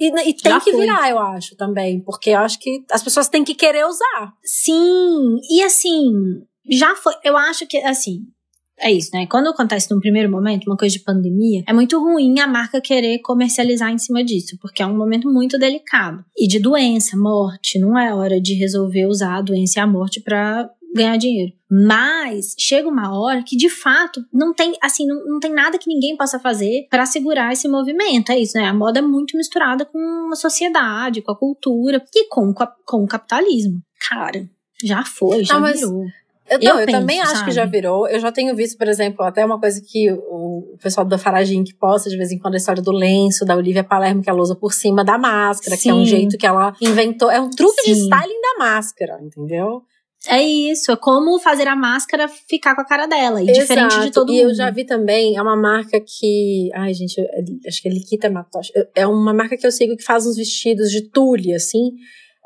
E, 0.00 0.06
e 0.06 0.34
tem 0.34 0.52
Já 0.52 0.60
que 0.60 0.76
virar, 0.76 1.10
eu 1.10 1.18
acho, 1.18 1.56
também, 1.56 2.00
porque 2.00 2.30
eu 2.30 2.38
acho 2.38 2.58
que 2.60 2.84
as 2.90 3.02
pessoas 3.02 3.28
têm 3.28 3.44
que 3.44 3.54
querer 3.54 3.84
usar. 3.84 4.32
Sim, 4.44 5.40
e 5.50 5.62
assim, 5.62 6.12
já 6.70 6.94
foi. 6.94 7.14
Eu 7.24 7.36
acho 7.36 7.66
que, 7.66 7.78
assim, 7.78 8.20
é 8.80 8.92
isso, 8.92 9.10
né? 9.12 9.26
Quando 9.26 9.48
acontece 9.48 9.92
num 9.92 10.00
primeiro 10.00 10.30
momento, 10.30 10.66
uma 10.66 10.76
coisa 10.76 10.96
de 10.96 11.02
pandemia, 11.02 11.62
é 11.66 11.72
muito 11.72 11.98
ruim 11.98 12.38
a 12.40 12.46
marca 12.46 12.80
querer 12.80 13.18
comercializar 13.20 13.90
em 13.90 13.98
cima 13.98 14.24
disso, 14.24 14.56
porque 14.60 14.82
é 14.82 14.86
um 14.86 14.96
momento 14.96 15.30
muito 15.30 15.58
delicado. 15.58 16.24
E 16.36 16.46
de 16.46 16.58
doença, 16.58 17.16
morte, 17.16 17.78
não 17.78 17.98
é 17.98 18.14
hora 18.14 18.40
de 18.40 18.54
resolver 18.54 19.06
usar 19.06 19.36
a 19.36 19.42
doença 19.42 19.78
e 19.78 19.82
a 19.82 19.86
morte 19.86 20.20
para 20.20 20.70
ganhar 20.94 21.16
dinheiro. 21.16 21.52
Mas 21.70 22.54
chega 22.58 22.88
uma 22.88 23.18
hora 23.18 23.42
que 23.42 23.56
de 23.56 23.68
fato 23.68 24.24
não 24.32 24.54
tem, 24.54 24.72
assim, 24.82 25.06
não, 25.06 25.24
não 25.26 25.40
tem 25.40 25.52
nada 25.52 25.78
que 25.78 25.88
ninguém 25.88 26.16
possa 26.16 26.38
fazer 26.38 26.86
para 26.90 27.04
segurar 27.04 27.52
esse 27.52 27.68
movimento. 27.68 28.32
É 28.32 28.38
isso, 28.38 28.56
né? 28.56 28.64
A 28.64 28.74
moda 28.74 29.00
é 29.00 29.02
muito 29.02 29.36
misturada 29.36 29.84
com 29.84 30.30
a 30.32 30.36
sociedade, 30.36 31.20
com 31.20 31.32
a 31.32 31.36
cultura 31.36 32.02
e 32.14 32.28
com, 32.28 32.54
com 32.54 33.04
o 33.04 33.06
capitalismo. 33.06 33.82
Cara, 34.08 34.48
já 34.82 35.04
foi, 35.04 35.44
já 35.44 35.60
não, 35.60 35.72
virou. 35.72 36.06
Eu, 36.50 36.58
não, 36.58 36.74
eu, 36.74 36.80
eu 36.80 36.86
penso, 36.86 36.98
também 36.98 37.20
acho 37.20 37.32
sabe? 37.32 37.44
que 37.46 37.50
já 37.52 37.64
virou. 37.64 38.08
Eu 38.08 38.20
já 38.20 38.32
tenho 38.32 38.54
visto, 38.54 38.76
por 38.78 38.88
exemplo, 38.88 39.24
até 39.24 39.44
uma 39.44 39.58
coisa 39.58 39.80
que 39.80 40.10
o, 40.10 40.76
pessoal 40.82 41.06
da 41.06 41.18
Faragin 41.18 41.64
que 41.64 41.74
posta 41.74 42.08
de 42.08 42.16
vez 42.16 42.32
em 42.32 42.38
quando 42.38 42.54
a 42.54 42.56
história 42.56 42.82
do 42.82 42.92
lenço 42.92 43.44
da 43.44 43.56
Olivia 43.56 43.84
Palermo, 43.84 44.22
que 44.22 44.30
ela 44.30 44.40
usa 44.40 44.54
por 44.54 44.72
cima 44.72 45.04
da 45.04 45.18
máscara, 45.18 45.76
Sim. 45.76 45.82
que 45.82 45.88
é 45.90 45.94
um 45.94 46.04
jeito 46.04 46.38
que 46.38 46.46
ela 46.46 46.74
inventou. 46.80 47.30
É 47.30 47.40
um 47.40 47.50
truque 47.50 47.82
Sim. 47.82 47.92
de 47.92 48.00
styling 48.00 48.40
da 48.40 48.64
máscara, 48.64 49.18
entendeu? 49.22 49.82
É 50.26 50.42
isso, 50.42 50.90
é 50.90 50.96
como 50.96 51.38
fazer 51.38 51.68
a 51.68 51.76
máscara 51.76 52.26
ficar 52.26 52.74
com 52.74 52.80
a 52.80 52.84
cara 52.84 53.06
dela, 53.06 53.40
e 53.40 53.48
Exato. 53.50 53.60
diferente 53.60 54.00
de 54.00 54.10
todo 54.10 54.32
e 54.32 54.32
mundo. 54.32 54.48
E 54.48 54.50
eu 54.50 54.54
já 54.54 54.68
vi 54.68 54.84
também, 54.84 55.36
é 55.36 55.42
uma 55.42 55.56
marca 55.56 56.00
que. 56.00 56.70
Ai, 56.74 56.92
gente, 56.92 57.20
acho 57.66 57.80
que 57.80 57.88
é 57.88 57.92
Liquita 57.92 58.28
Matoshi. 58.28 58.72
É 58.96 59.06
uma 59.06 59.32
marca 59.32 59.56
que 59.56 59.66
eu 59.66 59.70
sigo 59.70 59.96
que 59.96 60.02
faz 60.02 60.26
uns 60.26 60.36
vestidos 60.36 60.90
de 60.90 61.08
tule, 61.08 61.54
assim. 61.54 61.92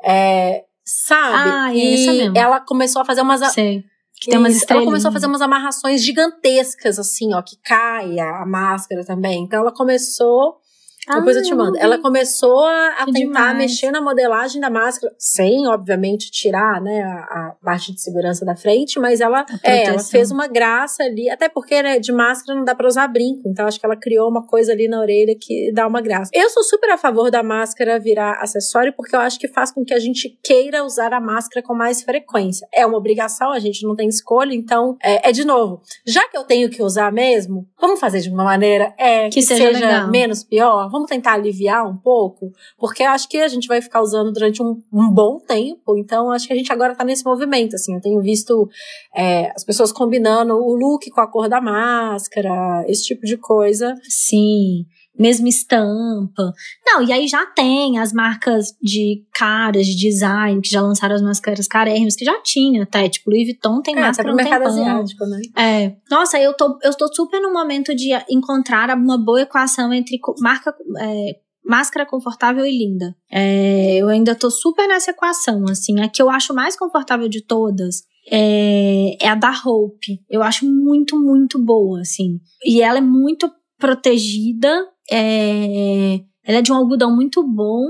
É, 0.05 0.63
sabe? 0.85 1.49
Ah, 1.49 1.71
é 1.71 1.77
e 1.77 2.37
ela 2.37 2.59
começou 2.59 3.01
a 3.01 3.05
fazer 3.05 3.21
umas. 3.21 3.41
Sei. 3.51 3.83
Que 4.23 4.31
tem 4.31 4.39
umas 4.39 4.69
ela 4.69 4.85
começou 4.85 5.09
a 5.09 5.11
fazer 5.11 5.27
umas 5.27 5.41
amarrações 5.41 6.03
gigantescas, 6.03 6.97
assim, 6.97 7.33
ó, 7.33 7.41
que 7.41 7.57
cai 7.63 8.19
a, 8.19 8.41
a 8.41 8.45
máscara 8.45 9.03
também. 9.03 9.43
Então 9.43 9.59
ela 9.59 9.71
começou 9.71 10.62
ah, 11.07 11.19
Depois 11.19 11.35
eu 11.35 11.43
te 11.43 11.53
mando. 11.53 11.77
Ela 11.77 11.97
começou 11.97 12.65
a, 12.65 12.87
a 12.99 13.05
tentar 13.05 13.13
demais. 13.13 13.57
mexer 13.57 13.91
na 13.91 14.01
modelagem 14.01 14.61
da 14.61 14.69
máscara, 14.69 15.13
sem, 15.17 15.67
obviamente, 15.67 16.31
tirar 16.31 16.81
né, 16.81 17.01
a, 17.01 17.17
a 17.49 17.55
parte 17.63 17.93
de 17.93 18.01
segurança 18.01 18.45
da 18.45 18.55
frente, 18.55 18.99
mas 18.99 19.19
ela, 19.19 19.45
é, 19.61 19.85
ela 19.85 19.99
fez 19.99 20.31
uma 20.31 20.47
graça 20.47 21.03
ali, 21.03 21.29
até 21.29 21.49
porque 21.49 21.81
né, 21.81 21.99
de 21.99 22.11
máscara 22.11 22.57
não 22.57 22.63
dá 22.63 22.73
pra 22.73 22.87
usar 22.87 23.07
brinco, 23.07 23.41
então 23.45 23.67
acho 23.67 23.79
que 23.79 23.85
ela 23.85 23.97
criou 23.97 24.29
uma 24.29 24.47
coisa 24.47 24.71
ali 24.71 24.87
na 24.87 24.99
orelha 24.99 25.35
que 25.39 25.71
dá 25.73 25.85
uma 25.85 26.01
graça. 26.01 26.31
Eu 26.33 26.49
sou 26.49 26.63
super 26.63 26.89
a 26.91 26.97
favor 26.97 27.29
da 27.29 27.43
máscara 27.43 27.99
virar 27.99 28.39
acessório, 28.41 28.93
porque 28.93 29.15
eu 29.15 29.19
acho 29.19 29.37
que 29.37 29.47
faz 29.47 29.71
com 29.71 29.83
que 29.83 29.93
a 29.93 29.99
gente 29.99 30.37
queira 30.43 30.85
usar 30.85 31.13
a 31.13 31.19
máscara 31.19 31.65
com 31.65 31.73
mais 31.73 32.01
frequência. 32.01 32.67
É 32.73 32.85
uma 32.85 32.97
obrigação, 32.97 33.51
a 33.51 33.59
gente 33.59 33.85
não 33.85 33.95
tem 33.95 34.07
escolha, 34.07 34.53
então 34.53 34.95
é, 35.03 35.29
é 35.29 35.31
de 35.31 35.43
novo. 35.43 35.81
Já 36.05 36.27
que 36.29 36.37
eu 36.37 36.43
tenho 36.43 36.69
que 36.69 36.81
usar 36.81 37.11
mesmo, 37.11 37.67
vamos 37.79 37.99
fazer 37.99 38.21
de 38.21 38.29
uma 38.29 38.43
maneira 38.45 38.93
é, 38.97 39.25
que, 39.25 39.35
que 39.35 39.41
seja, 39.41 39.73
seja 39.73 40.07
menos 40.07 40.43
pior 40.43 40.92
vamos 40.93 41.09
tentar 41.09 41.33
aliviar 41.33 41.89
um 41.89 41.97
pouco, 41.97 42.51
porque 42.77 43.01
acho 43.03 43.27
que 43.27 43.37
a 43.37 43.47
gente 43.47 43.67
vai 43.67 43.81
ficar 43.81 44.01
usando 44.01 44.31
durante 44.31 44.61
um, 44.61 44.81
um 44.93 45.09
bom 45.09 45.39
tempo, 45.39 45.97
então 45.97 46.29
acho 46.31 46.47
que 46.47 46.53
a 46.53 46.55
gente 46.55 46.71
agora 46.71 46.95
tá 46.95 47.03
nesse 47.03 47.25
movimento, 47.25 47.75
assim, 47.75 47.95
eu 47.95 48.01
tenho 48.01 48.21
visto 48.21 48.69
é, 49.13 49.51
as 49.55 49.63
pessoas 49.63 49.91
combinando 49.91 50.53
o 50.53 50.75
look 50.75 51.09
com 51.09 51.21
a 51.21 51.27
cor 51.27 51.49
da 51.49 51.59
máscara, 51.59 52.85
esse 52.87 53.03
tipo 53.03 53.25
de 53.25 53.37
coisa. 53.37 53.95
Sim 54.03 54.85
mesma 55.17 55.47
estampa. 55.47 56.53
Não, 56.85 57.03
e 57.03 57.11
aí 57.11 57.27
já 57.27 57.45
tem 57.45 57.99
as 57.99 58.11
marcas 58.11 58.75
de 58.81 59.23
caras, 59.33 59.85
de 59.85 59.95
design, 59.95 60.61
que 60.61 60.69
já 60.69 60.81
lançaram 60.81 61.15
as 61.15 61.21
máscaras 61.21 61.67
carérrimas, 61.67 62.15
que 62.15 62.25
já 62.25 62.41
tinha 62.41 62.83
até. 62.83 63.07
Tipo, 63.07 63.29
Louis 63.29 63.45
Vuitton 63.45 63.81
tem 63.81 63.95
é, 63.95 64.01
máscara 64.01 64.29
no 64.29 64.35
mercado 64.35 64.65
asiático, 64.65 65.25
né? 65.25 65.41
É. 65.55 65.95
Nossa, 66.09 66.39
eu 66.39 66.53
tô, 66.53 66.77
eu 66.83 66.93
tô 66.95 67.13
super 67.13 67.39
no 67.41 67.53
momento 67.53 67.93
de 67.95 68.09
encontrar 68.29 68.95
uma 68.97 69.17
boa 69.17 69.41
equação 69.41 69.93
entre 69.93 70.19
marca, 70.39 70.75
é, 70.99 71.37
máscara 71.63 72.05
confortável 72.05 72.65
e 72.65 72.77
linda. 72.77 73.15
É, 73.31 73.97
eu 73.97 74.09
ainda 74.09 74.35
tô 74.35 74.49
super 74.49 74.87
nessa 74.87 75.11
equação, 75.11 75.63
assim. 75.69 75.99
A 76.01 76.09
que 76.09 76.21
eu 76.21 76.29
acho 76.29 76.53
mais 76.53 76.75
confortável 76.75 77.29
de 77.29 77.41
todas 77.41 78.03
é, 78.29 79.15
é 79.21 79.29
a 79.29 79.35
da 79.35 79.51
Hope. 79.65 80.19
Eu 80.29 80.41
acho 80.41 80.65
muito, 80.65 81.19
muito 81.19 81.63
boa, 81.63 82.01
assim. 82.01 82.39
E 82.65 82.81
ela 82.81 82.97
é 82.97 83.01
muito 83.01 83.51
protegida 83.77 84.87
é, 85.11 86.19
ela 86.45 86.59
é 86.59 86.61
de 86.61 86.71
um 86.71 86.75
algodão 86.75 87.15
muito 87.15 87.43
bom. 87.43 87.83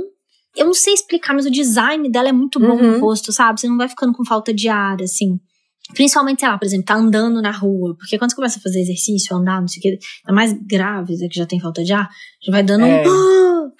Eu 0.55 0.65
não 0.67 0.73
sei 0.73 0.93
explicar, 0.93 1.33
mas 1.33 1.45
o 1.45 1.51
design 1.51 2.09
dela 2.09 2.29
é 2.29 2.31
muito 2.31 2.59
bom 2.59 2.75
uhum. 2.75 2.91
no 2.93 2.99
rosto, 2.99 3.31
sabe? 3.31 3.59
Você 3.59 3.67
não 3.67 3.77
vai 3.77 3.89
ficando 3.89 4.13
com 4.13 4.23
falta 4.23 4.53
de 4.53 4.69
ar, 4.69 5.01
assim. 5.01 5.39
Principalmente, 5.93 6.39
sei 6.39 6.49
lá, 6.49 6.57
por 6.57 6.65
exemplo, 6.65 6.85
tá 6.85 6.95
andando 6.95 7.41
na 7.41 7.51
rua. 7.51 7.95
Porque 7.97 8.17
quando 8.17 8.31
você 8.31 8.35
começa 8.35 8.59
a 8.59 8.61
fazer 8.61 8.81
exercício, 8.81 9.35
andar, 9.35 9.59
não 9.59 9.67
sei 9.67 9.79
o 9.79 9.81
que, 9.81 10.05
tá 10.23 10.31
mais 10.31 10.53
grávida, 10.53 11.27
que 11.27 11.37
já 11.37 11.45
tem 11.45 11.59
falta 11.59 11.83
de 11.83 11.91
ar, 11.91 12.07
já 12.41 12.51
vai 12.51 12.63
dando 12.63 12.85
é. 12.85 13.03
um. 13.07 13.71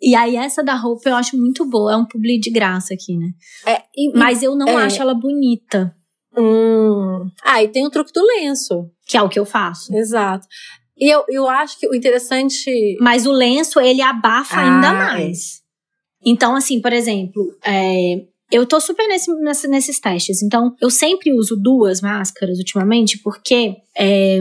E 0.00 0.14
aí, 0.14 0.36
essa 0.36 0.62
da 0.62 0.76
roupa 0.76 1.10
eu 1.10 1.16
acho 1.16 1.36
muito 1.36 1.68
boa. 1.68 1.92
É 1.92 1.96
um 1.96 2.06
publi 2.06 2.38
de 2.38 2.50
graça 2.50 2.94
aqui, 2.94 3.16
né? 3.16 3.30
É, 3.66 3.82
e, 3.96 4.16
Mas 4.16 4.44
eu 4.44 4.54
não 4.54 4.68
é. 4.68 4.84
acho 4.84 5.02
ela 5.02 5.12
bonita, 5.12 5.92
Hum. 6.36 7.30
Ah, 7.42 7.62
e 7.62 7.68
tem 7.68 7.84
o 7.84 7.90
truque 7.90 8.12
do 8.12 8.24
lenço. 8.24 8.90
que 9.06 9.16
é 9.16 9.22
o 9.22 9.28
que 9.28 9.38
eu 9.38 9.46
faço. 9.46 9.94
Exato. 9.96 10.46
E 10.98 11.08
eu, 11.08 11.24
eu 11.28 11.48
acho 11.48 11.78
que 11.78 11.86
o 11.88 11.94
interessante. 11.94 12.96
Mas 13.00 13.26
o 13.26 13.32
lenço, 13.32 13.80
ele 13.80 14.02
abafa 14.02 14.56
Ah, 14.56 14.60
ainda 14.74 14.88
é. 14.88 14.92
mais. 14.92 15.60
Então, 16.24 16.56
assim, 16.56 16.80
por 16.80 16.92
exemplo, 16.92 17.54
é, 17.64 18.24
eu 18.50 18.66
tô 18.66 18.80
super 18.80 19.06
nesse, 19.06 19.32
nessa- 19.40 19.68
nesses 19.68 20.00
testes. 20.00 20.42
Então, 20.42 20.74
eu 20.80 20.90
sempre 20.90 21.32
uso 21.32 21.56
duas 21.56 22.00
máscaras 22.00 22.58
ultimamente, 22.58 23.18
porque 23.18 23.76
é, 23.96 24.38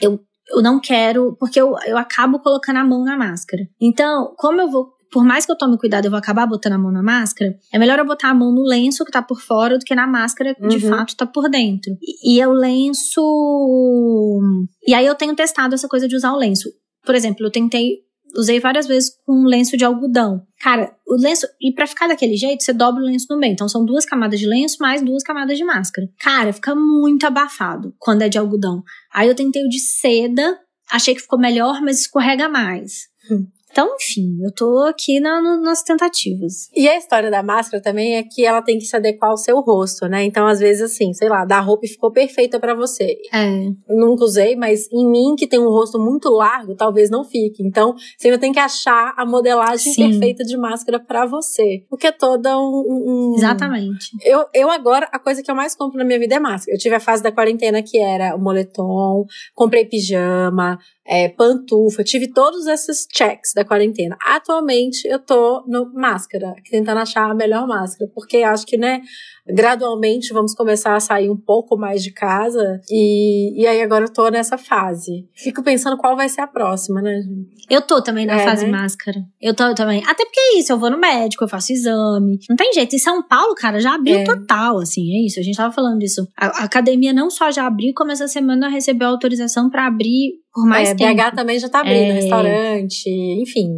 eu, 0.00 0.18
eu 0.50 0.60
não 0.62 0.80
quero. 0.80 1.36
Porque 1.38 1.60
eu, 1.60 1.74
eu 1.86 1.96
acabo 1.96 2.40
colocando 2.40 2.78
a 2.78 2.84
mão 2.84 3.04
na 3.04 3.16
máscara. 3.16 3.62
Então, 3.80 4.34
como 4.36 4.60
eu 4.60 4.68
vou. 4.70 4.91
Por 5.12 5.24
mais 5.24 5.44
que 5.44 5.52
eu 5.52 5.56
tome 5.58 5.76
cuidado, 5.76 6.06
eu 6.06 6.10
vou 6.10 6.18
acabar 6.18 6.46
botando 6.46 6.72
a 6.72 6.78
mão 6.78 6.90
na 6.90 7.02
máscara. 7.02 7.54
É 7.72 7.78
melhor 7.78 7.98
eu 7.98 8.06
botar 8.06 8.30
a 8.30 8.34
mão 8.34 8.50
no 8.50 8.62
lenço 8.62 9.04
que 9.04 9.12
tá 9.12 9.20
por 9.20 9.40
fora 9.42 9.78
do 9.78 9.84
que 9.84 9.94
na 9.94 10.06
máscara 10.06 10.54
que 10.54 10.66
de 10.68 10.84
Uhum. 10.86 10.90
fato 10.90 11.14
tá 11.14 11.26
por 11.26 11.50
dentro. 11.50 11.92
E, 12.00 12.36
e 12.36 12.40
é 12.40 12.48
o 12.48 12.52
lenço. 12.52 14.40
E 14.86 14.94
aí 14.94 15.06
eu 15.06 15.14
tenho 15.14 15.34
testado 15.34 15.74
essa 15.74 15.88
coisa 15.88 16.08
de 16.08 16.16
usar 16.16 16.32
o 16.32 16.38
lenço. 16.38 16.70
Por 17.04 17.14
exemplo, 17.14 17.46
eu 17.46 17.50
tentei 17.50 17.98
usei 18.34 18.58
várias 18.58 18.86
vezes 18.86 19.10
com 19.26 19.44
lenço 19.44 19.76
de 19.76 19.84
algodão. 19.84 20.40
Cara, 20.58 20.90
o 21.06 21.16
lenço, 21.20 21.46
e 21.60 21.70
pra 21.70 21.86
ficar 21.86 22.08
daquele 22.08 22.34
jeito, 22.34 22.62
você 22.62 22.72
dobra 22.72 23.02
o 23.02 23.06
lenço 23.06 23.26
no 23.28 23.36
meio. 23.36 23.52
Então 23.52 23.68
são 23.68 23.84
duas 23.84 24.06
camadas 24.06 24.40
de 24.40 24.46
lenço 24.46 24.78
mais 24.80 25.02
duas 25.02 25.22
camadas 25.22 25.58
de 25.58 25.64
máscara. 25.64 26.08
Cara, 26.18 26.50
fica 26.50 26.74
muito 26.74 27.26
abafado 27.26 27.94
quando 27.98 28.22
é 28.22 28.30
de 28.30 28.38
algodão. 28.38 28.82
Aí 29.12 29.28
eu 29.28 29.34
tentei 29.34 29.62
o 29.62 29.68
de 29.68 29.78
seda, 29.78 30.58
achei 30.90 31.14
que 31.14 31.20
ficou 31.20 31.38
melhor, 31.38 31.82
mas 31.82 32.00
escorrega 32.00 32.48
mais. 32.48 33.02
Hum. 33.30 33.46
Então, 33.72 33.88
enfim, 33.98 34.36
eu 34.44 34.52
tô 34.52 34.80
aqui 34.80 35.18
na- 35.18 35.40
no- 35.40 35.62
nas 35.62 35.82
tentativas. 35.82 36.68
E 36.76 36.86
a 36.86 36.96
história 36.98 37.30
da 37.30 37.42
máscara 37.42 37.82
também 37.82 38.16
é 38.16 38.22
que 38.22 38.44
ela 38.44 38.60
tem 38.60 38.78
que 38.78 38.84
se 38.84 38.94
adequar 38.94 39.30
ao 39.30 39.36
seu 39.38 39.60
rosto, 39.60 40.06
né? 40.06 40.22
Então, 40.24 40.46
às 40.46 40.60
vezes, 40.60 40.82
assim, 40.92 41.12
sei 41.14 41.28
lá, 41.28 41.44
da 41.46 41.58
roupa 41.58 41.86
ficou 41.86 42.12
perfeita 42.12 42.60
pra 42.60 42.74
você. 42.74 43.16
É. 43.32 43.64
Eu 43.88 43.96
nunca 43.96 44.24
usei, 44.24 44.54
mas 44.56 44.86
em 44.92 45.10
mim, 45.10 45.34
que 45.36 45.46
tem 45.46 45.58
um 45.58 45.70
rosto 45.70 45.98
muito 45.98 46.28
largo, 46.28 46.74
talvez 46.74 47.08
não 47.08 47.24
fique. 47.24 47.62
Então, 47.62 47.94
você 48.18 48.28
ainda 48.28 48.38
tem 48.38 48.52
que 48.52 48.58
achar 48.58 49.14
a 49.16 49.24
modelagem 49.24 49.92
Sim. 49.94 50.10
perfeita 50.10 50.44
de 50.44 50.56
máscara 50.56 51.00
pra 51.00 51.24
você. 51.24 51.82
Porque 51.88 52.08
é 52.08 52.12
toda 52.12 52.58
um. 52.58 52.84
um- 52.86 53.34
Exatamente. 53.36 54.10
Eu, 54.22 54.44
eu 54.52 54.70
agora, 54.70 55.08
a 55.10 55.18
coisa 55.18 55.42
que 55.42 55.50
eu 55.50 55.54
mais 55.54 55.74
compro 55.74 55.96
na 55.98 56.04
minha 56.04 56.18
vida 56.18 56.34
é 56.34 56.38
máscara. 56.38 56.76
Eu 56.76 56.78
tive 56.78 56.94
a 56.94 57.00
fase 57.00 57.22
da 57.22 57.32
quarentena 57.32 57.82
que 57.82 57.98
era 57.98 58.36
o 58.36 58.38
moletom, 58.38 59.24
comprei 59.54 59.86
pijama, 59.86 60.78
é, 61.04 61.28
pantufa, 61.28 62.04
tive 62.04 62.32
todos 62.32 62.66
esses 62.66 63.06
checks 63.12 63.52
da 63.54 63.64
quarentena. 63.64 64.16
Atualmente 64.24 65.06
eu 65.06 65.18
tô 65.18 65.64
no 65.66 65.92
máscara, 65.92 66.54
tentando 66.70 66.98
achar 66.98 67.30
a 67.30 67.34
melhor 67.34 67.66
máscara, 67.66 68.10
porque 68.14 68.38
acho 68.38 68.64
que, 68.66 68.76
né, 68.76 69.00
gradualmente 69.46 70.32
vamos 70.32 70.54
começar 70.54 70.94
a 70.94 71.00
sair 71.00 71.28
um 71.30 71.36
pouco 71.36 71.76
mais 71.76 72.02
de 72.02 72.12
casa 72.12 72.80
e, 72.90 73.60
e 73.60 73.66
aí 73.66 73.80
agora 73.82 74.04
eu 74.04 74.12
tô 74.12 74.28
nessa 74.28 74.56
fase. 74.58 75.26
Fico 75.34 75.62
pensando 75.62 75.96
qual 75.96 76.16
vai 76.16 76.28
ser 76.28 76.40
a 76.42 76.46
próxima, 76.46 77.00
né? 77.02 77.20
gente? 77.20 77.48
Eu 77.70 77.80
tô 77.82 78.02
também 78.02 78.26
na 78.26 78.40
É, 78.40 78.44
fase 78.44 78.64
né? 78.66 78.72
máscara. 78.72 79.18
Eu 79.40 79.54
tô 79.54 79.74
também. 79.74 80.02
Até 80.06 80.24
porque 80.24 80.40
é 80.40 80.58
isso, 80.58 80.72
eu 80.72 80.78
vou 80.78 80.90
no 80.90 80.98
médico, 80.98 81.44
eu 81.44 81.48
faço 81.48 81.72
exame. 81.72 82.38
Não 82.48 82.56
tem 82.56 82.72
jeito. 82.72 82.94
Em 82.94 82.98
São 82.98 83.22
Paulo, 83.22 83.54
cara, 83.54 83.80
já 83.80 83.94
abriu 83.94 84.18
É. 84.18 84.24
total, 84.24 84.78
assim, 84.78 85.02
é 85.14 85.26
isso. 85.26 85.40
A 85.40 85.42
gente 85.42 85.56
tava 85.56 85.72
falando 85.72 85.98
disso. 85.98 86.26
A, 86.36 86.62
a 86.62 86.64
academia 86.64 87.12
não 87.12 87.30
só 87.30 87.50
já 87.50 87.66
abriu, 87.66 87.92
como 87.96 88.10
essa 88.12 88.28
semana 88.28 88.68
recebeu 88.68 89.08
autorização 89.08 89.70
pra 89.70 89.86
abrir 89.86 90.32
por 90.52 90.66
mais 90.66 90.90
é, 90.90 90.94
tempo. 90.94 91.14
BH 91.16 91.34
também 91.34 91.58
já 91.58 91.68
tá 91.68 91.80
abrindo, 91.80 92.10
É. 92.10 92.12
restaurante, 92.12 93.08
enfim, 93.40 93.68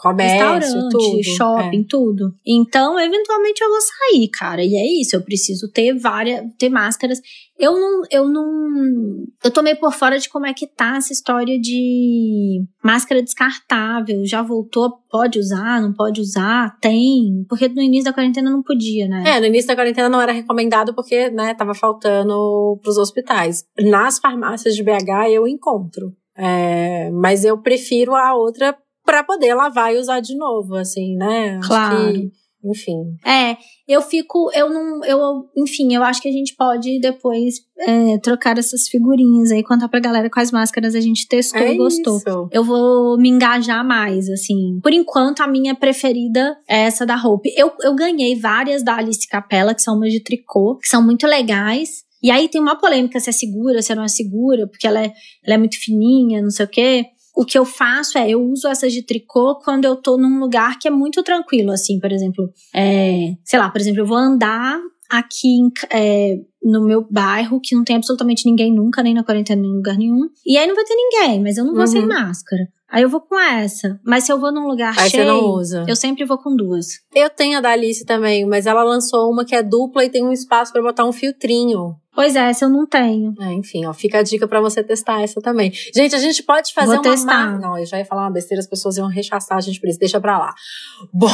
comércio, 0.00 0.54
Restaurante, 0.54 0.90
tudo. 0.90 1.20
É. 1.20 1.22
shopping, 1.22 1.84
tudo. 1.84 2.34
Então, 2.46 2.98
eventualmente 2.98 3.62
eu 3.62 3.68
vou 3.68 3.80
sair, 3.80 4.28
cara. 4.28 4.64
E 4.64 4.74
é 4.74 5.00
isso, 5.00 5.14
eu 5.14 5.22
preciso 5.22 5.70
ter 5.70 5.92
várias, 5.94 6.42
ter 6.58 6.70
máscaras. 6.70 7.20
Eu 7.58 7.78
não, 7.78 8.02
eu 8.10 8.26
não, 8.26 9.26
eu 9.44 9.50
tô 9.50 9.62
meio 9.62 9.78
por 9.78 9.92
fora 9.92 10.18
de 10.18 10.30
como 10.30 10.46
é 10.46 10.54
que 10.54 10.66
tá 10.66 10.96
essa 10.96 11.12
história 11.12 11.60
de 11.60 12.64
máscara 12.82 13.22
descartável. 13.22 14.24
Já 14.24 14.40
voltou, 14.40 14.90
pode 15.10 15.38
usar, 15.38 15.82
não 15.82 15.92
pode 15.92 16.22
usar? 16.22 16.78
Tem. 16.80 17.44
Porque 17.46 17.68
no 17.68 17.82
início 17.82 18.06
da 18.06 18.14
quarentena 18.14 18.50
não 18.50 18.62
podia, 18.62 19.06
né? 19.06 19.22
É, 19.26 19.40
no 19.40 19.46
início 19.46 19.68
da 19.68 19.76
quarentena 19.76 20.08
não 20.08 20.22
era 20.22 20.32
recomendado 20.32 20.94
porque, 20.94 21.28
né, 21.28 21.52
tava 21.52 21.74
faltando 21.74 22.78
pros 22.82 22.96
hospitais. 22.96 23.64
Nas 23.78 24.18
farmácias 24.18 24.74
de 24.74 24.82
BH 24.82 25.28
eu 25.30 25.46
encontro. 25.46 26.14
É, 26.34 27.10
mas 27.10 27.44
eu 27.44 27.58
prefiro 27.58 28.14
a 28.14 28.34
outra 28.34 28.74
pra 29.10 29.24
poder 29.24 29.54
lavar 29.54 29.92
e 29.92 29.98
usar 29.98 30.20
de 30.20 30.36
novo, 30.36 30.76
assim, 30.76 31.16
né? 31.16 31.58
Acho 31.58 31.68
Claro. 31.68 32.12
que, 32.12 32.30
enfim. 32.64 33.16
É, 33.26 33.56
eu 33.88 34.00
fico, 34.00 34.52
eu 34.54 34.70
não, 34.70 35.04
eu, 35.04 35.48
enfim, 35.56 35.92
eu 35.92 36.04
acho 36.04 36.22
que 36.22 36.28
a 36.28 36.32
gente 36.32 36.54
pode 36.54 37.00
depois 37.00 37.54
é, 37.76 38.18
trocar 38.18 38.56
essas 38.56 38.86
figurinhas 38.86 39.50
aí, 39.50 39.64
contar 39.64 39.88
pra 39.88 39.98
galera 39.98 40.30
quais 40.30 40.52
máscaras 40.52 40.94
a 40.94 41.00
gente 41.00 41.26
testou 41.26 41.60
é 41.60 41.74
e 41.74 41.76
gostou. 41.76 42.18
Isso. 42.18 42.48
Eu 42.52 42.62
vou 42.62 43.18
me 43.18 43.28
engajar 43.28 43.84
mais, 43.84 44.28
assim. 44.28 44.78
Por 44.80 44.92
enquanto, 44.92 45.40
a 45.40 45.48
minha 45.48 45.74
preferida 45.74 46.56
é 46.68 46.82
essa 46.82 47.04
da 47.04 47.16
Hope. 47.16 47.52
Eu, 47.56 47.72
eu 47.82 47.92
ganhei 47.96 48.38
várias 48.38 48.84
da 48.84 48.94
Alice 48.94 49.26
Capella, 49.26 49.74
que 49.74 49.82
são 49.82 49.96
umas 49.96 50.12
de 50.12 50.22
tricô, 50.22 50.76
que 50.76 50.86
são 50.86 51.02
muito 51.02 51.26
legais. 51.26 52.04
E 52.22 52.30
aí 52.30 52.48
tem 52.48 52.60
uma 52.60 52.78
polêmica 52.78 53.18
se 53.18 53.30
é 53.30 53.32
segura, 53.32 53.82
se 53.82 53.92
não 53.92 54.04
é 54.04 54.08
segura, 54.08 54.68
porque 54.68 54.86
ela 54.86 55.00
é, 55.02 55.10
ela 55.44 55.54
é 55.54 55.58
muito 55.58 55.80
fininha, 55.80 56.40
não 56.40 56.50
sei 56.50 56.66
o 56.66 56.68
quê. 56.68 57.06
O 57.34 57.44
que 57.44 57.58
eu 57.58 57.64
faço 57.64 58.18
é, 58.18 58.30
eu 58.30 58.42
uso 58.42 58.68
essas 58.68 58.92
de 58.92 59.02
tricô 59.02 59.56
quando 59.56 59.84
eu 59.84 59.96
tô 59.96 60.16
num 60.16 60.38
lugar 60.38 60.78
que 60.78 60.88
é 60.88 60.90
muito 60.90 61.22
tranquilo, 61.22 61.72
assim, 61.72 61.98
por 61.98 62.12
exemplo, 62.12 62.52
é, 62.74 63.34
sei 63.44 63.58
lá, 63.58 63.70
por 63.70 63.80
exemplo, 63.80 64.00
eu 64.00 64.06
vou 64.06 64.16
andar 64.16 64.78
aqui 65.10 65.58
é, 65.92 66.36
no 66.62 66.84
meu 66.84 67.06
bairro, 67.10 67.60
que 67.62 67.74
não 67.74 67.84
tem 67.84 67.96
absolutamente 67.96 68.48
ninguém 68.48 68.72
nunca, 68.72 69.02
nem 69.02 69.14
na 69.14 69.24
quarentena, 69.24 69.60
nem 69.62 69.70
em 69.70 69.76
lugar 69.76 69.96
nenhum. 69.96 70.28
E 70.46 70.56
aí 70.56 70.66
não 70.66 70.74
vai 70.74 70.84
ter 70.84 70.94
ninguém, 70.94 71.42
mas 71.42 71.56
eu 71.56 71.64
não 71.64 71.74
vou 71.74 71.86
sem 71.86 72.02
Uhum. 72.02 72.08
máscara. 72.08 72.62
Aí 72.92 73.02
eu 73.02 73.08
vou 73.08 73.20
com 73.20 73.38
essa. 73.38 74.00
Mas 74.04 74.24
se 74.24 74.32
eu 74.32 74.40
vou 74.40 74.50
num 74.52 74.66
lugar 74.66 74.92
Aí 74.98 75.08
cheio, 75.08 75.22
você 75.22 75.30
não 75.30 75.44
usa. 75.52 75.84
eu 75.86 75.94
sempre 75.94 76.24
vou 76.24 76.36
com 76.38 76.56
duas. 76.56 76.86
Eu 77.14 77.30
tenho 77.30 77.58
a 77.58 77.60
da 77.60 77.70
Alice 77.70 78.04
também, 78.04 78.44
mas 78.44 78.66
ela 78.66 78.82
lançou 78.82 79.30
uma 79.30 79.44
que 79.44 79.54
é 79.54 79.62
dupla 79.62 80.04
e 80.04 80.10
tem 80.10 80.24
um 80.26 80.32
espaço 80.32 80.72
pra 80.72 80.82
botar 80.82 81.04
um 81.04 81.12
filtrinho. 81.12 81.94
Pois 82.12 82.34
é, 82.34 82.40
essa 82.50 82.64
eu 82.64 82.68
não 82.68 82.84
tenho. 82.86 83.32
É, 83.40 83.52
enfim, 83.52 83.86
ó, 83.86 83.92
fica 83.94 84.18
a 84.18 84.22
dica 84.24 84.48
pra 84.48 84.60
você 84.60 84.82
testar 84.82 85.22
essa 85.22 85.40
também. 85.40 85.70
Gente, 85.94 86.16
a 86.16 86.18
gente 86.18 86.42
pode 86.42 86.74
fazer 86.74 86.88
Vou 86.88 86.96
uma 86.96 87.02
testar. 87.12 87.52
ma- 87.52 87.58
Não, 87.60 87.78
eu 87.78 87.86
já 87.86 87.96
ia 87.98 88.04
falar 88.04 88.22
uma 88.22 88.32
besteira, 88.32 88.58
as 88.60 88.66
pessoas 88.68 88.96
iam 88.96 89.06
rechaçar 89.06 89.56
a 89.56 89.60
gente 89.60 89.80
por 89.80 89.88
isso. 89.88 89.98
Deixa 90.00 90.20
pra 90.20 90.36
lá. 90.36 90.52
Bom, 91.14 91.28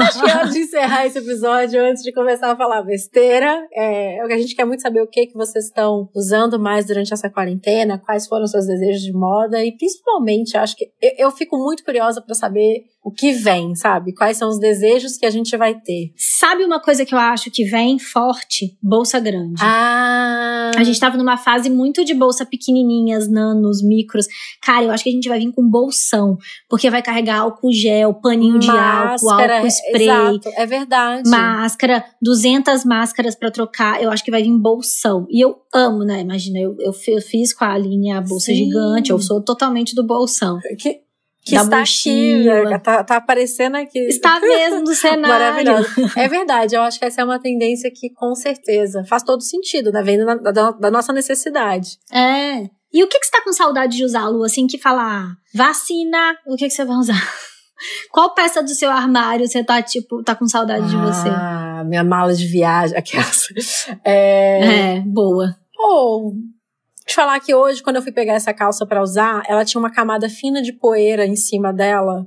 acho 0.00 0.22
que 0.22 0.30
é 0.30 0.34
hora 0.36 0.48
de 0.48 0.58
encerrar 0.60 1.06
esse 1.06 1.18
episódio 1.18 1.82
antes 1.82 2.02
de 2.02 2.12
começar 2.12 2.52
a 2.52 2.56
falar 2.56 2.82
besteira. 2.82 3.66
É, 3.72 4.20
a 4.20 4.38
gente 4.38 4.54
quer 4.54 4.64
muito 4.64 4.82
saber 4.82 5.02
o 5.02 5.06
que 5.06 5.26
que 5.26 5.34
vocês 5.34 5.66
estão 5.66 6.08
usando 6.14 6.58
mais 6.58 6.86
durante 6.86 7.12
essa 7.12 7.28
quarentena, 7.28 7.98
quais 7.98 8.26
foram 8.26 8.44
os 8.44 8.50
seus 8.50 8.66
desejos 8.66 9.02
de 9.02 9.12
moda 9.12 9.64
e 9.64 9.76
principalmente, 9.76 10.56
acho 10.56 10.76
que 10.76 10.86
eu, 11.00 11.12
eu 11.18 11.30
fico 11.30 11.56
muito 11.56 11.84
curiosa 11.84 12.20
pra 12.20 12.34
saber 12.34 12.84
o 13.04 13.10
que 13.10 13.32
vem, 13.32 13.74
sabe? 13.74 14.14
Quais 14.14 14.36
são 14.36 14.48
os 14.48 14.58
desejos 14.60 15.16
que 15.16 15.26
a 15.26 15.30
gente 15.30 15.56
vai 15.56 15.74
ter. 15.74 16.12
Sabe 16.16 16.64
uma 16.64 16.80
coisa 16.80 17.04
que 17.04 17.12
eu 17.14 17.18
acho 17.18 17.50
que 17.50 17.64
vem 17.64 17.98
forte? 17.98 18.78
Bolsa 18.82 19.18
grande. 19.18 19.60
Ah, 19.60 20.70
A 20.76 20.84
gente 20.84 21.00
tava 21.00 21.16
numa 21.16 21.36
fase 21.36 21.68
muito 21.68 22.04
de 22.04 22.14
bolsa 22.14 22.46
pequenininhas, 22.46 23.28
nanos, 23.28 23.82
micros. 23.82 24.26
Cara, 24.62 24.84
eu 24.84 24.90
acho 24.90 25.02
que 25.04 25.10
a 25.10 25.12
gente 25.12 25.28
vai 25.28 25.38
vir 25.38 25.52
com 25.52 25.68
bolsão. 25.68 26.36
Porque 26.68 26.88
vai 26.90 27.02
carregar 27.02 27.40
álcool 27.40 27.72
gel, 27.72 28.14
paninho 28.14 28.58
de 28.58 28.70
álcool, 28.70 29.30
álcool 29.30 29.66
spray. 29.66 30.02
Exato, 30.04 30.48
é 30.56 30.64
verdade. 30.66 31.28
Máscara, 31.28 32.04
200 32.22 32.84
máscaras 32.84 33.34
pra 33.34 33.50
trocar, 33.50 34.02
eu 34.02 34.10
acho 34.10 34.24
que 34.24 34.30
vai 34.30 34.42
vir 34.42 34.56
bolsão. 34.58 35.26
E 35.28 35.44
eu 35.44 35.56
amo, 35.74 36.04
né? 36.04 36.20
Imagina, 36.20 36.58
eu, 36.60 36.76
eu, 36.78 36.92
fi- 36.92 37.12
eu 37.12 37.20
fiz 37.20 37.52
com 37.52 37.64
a 37.64 37.76
linha 37.76 38.18
a 38.18 38.20
bolsa 38.20 38.46
Sim. 38.46 38.64
gigante, 38.66 39.10
eu 39.10 39.18
sou 39.18 39.42
totalmente 39.42 39.94
do 39.94 40.04
bolsão. 40.06 40.58
que, 40.78 41.00
que 41.44 41.54
Da 41.54 41.62
está 41.62 41.78
mochila. 41.80 42.70
né? 42.70 42.78
tá, 42.78 43.02
tá 43.04 43.16
aparecendo 43.16 43.76
aqui. 43.76 43.98
Está 44.08 44.38
mesmo 44.40 44.84
do 44.84 44.94
cenário. 44.94 45.28
Maravilhoso. 45.28 45.88
É 46.16 46.28
verdade, 46.28 46.74
eu 46.76 46.82
acho 46.82 46.98
que 46.98 47.04
essa 47.04 47.20
é 47.20 47.24
uma 47.24 47.38
tendência 47.40 47.90
que, 47.94 48.10
com 48.10 48.34
certeza, 48.34 49.04
faz 49.04 49.22
todo 49.22 49.42
sentido, 49.42 49.90
né? 49.92 50.02
Vem 50.02 50.18
da, 50.24 50.34
da- 50.36 50.70
da 50.70 50.90
nossa 50.90 51.12
necessidade. 51.12 51.98
É. 52.12 52.68
E 52.94 53.02
o 53.02 53.08
que, 53.08 53.18
que 53.18 53.24
você 53.26 53.32
tá 53.32 53.42
com 53.42 53.52
saudade 53.52 53.96
de 53.96 54.04
usar, 54.04 54.28
Lu? 54.28 54.44
Assim, 54.44 54.66
que 54.66 54.78
falar 54.78 55.32
vacina, 55.54 56.36
o 56.46 56.56
que, 56.56 56.64
que 56.68 56.70
você 56.74 56.84
vai 56.84 56.96
usar? 56.96 57.14
Qual 58.12 58.32
peça 58.34 58.62
do 58.62 58.68
seu 58.68 58.90
armário 58.90 59.48
você 59.48 59.64
tá, 59.64 59.82
tipo, 59.82 60.22
tá 60.22 60.36
com 60.36 60.46
saudade 60.46 60.88
de 60.88 60.96
você? 60.96 61.28
Ah, 61.28 61.82
minha 61.84 62.04
mala 62.04 62.32
de 62.32 62.46
viagem, 62.46 62.94
aquelas. 62.98 63.48
É. 64.04 64.96
É, 64.98 65.00
boa. 65.00 65.56
Pô, 65.74 66.32
te 67.06 67.14
falar 67.14 67.40
que 67.40 67.54
hoje, 67.54 67.82
quando 67.82 67.96
eu 67.96 68.02
fui 68.02 68.12
pegar 68.12 68.34
essa 68.34 68.54
calça 68.54 68.86
pra 68.86 69.02
usar, 69.02 69.42
ela 69.48 69.64
tinha 69.64 69.78
uma 69.78 69.90
camada 69.90 70.28
fina 70.28 70.62
de 70.62 70.72
poeira 70.72 71.26
em 71.26 71.36
cima 71.36 71.72
dela, 71.72 72.26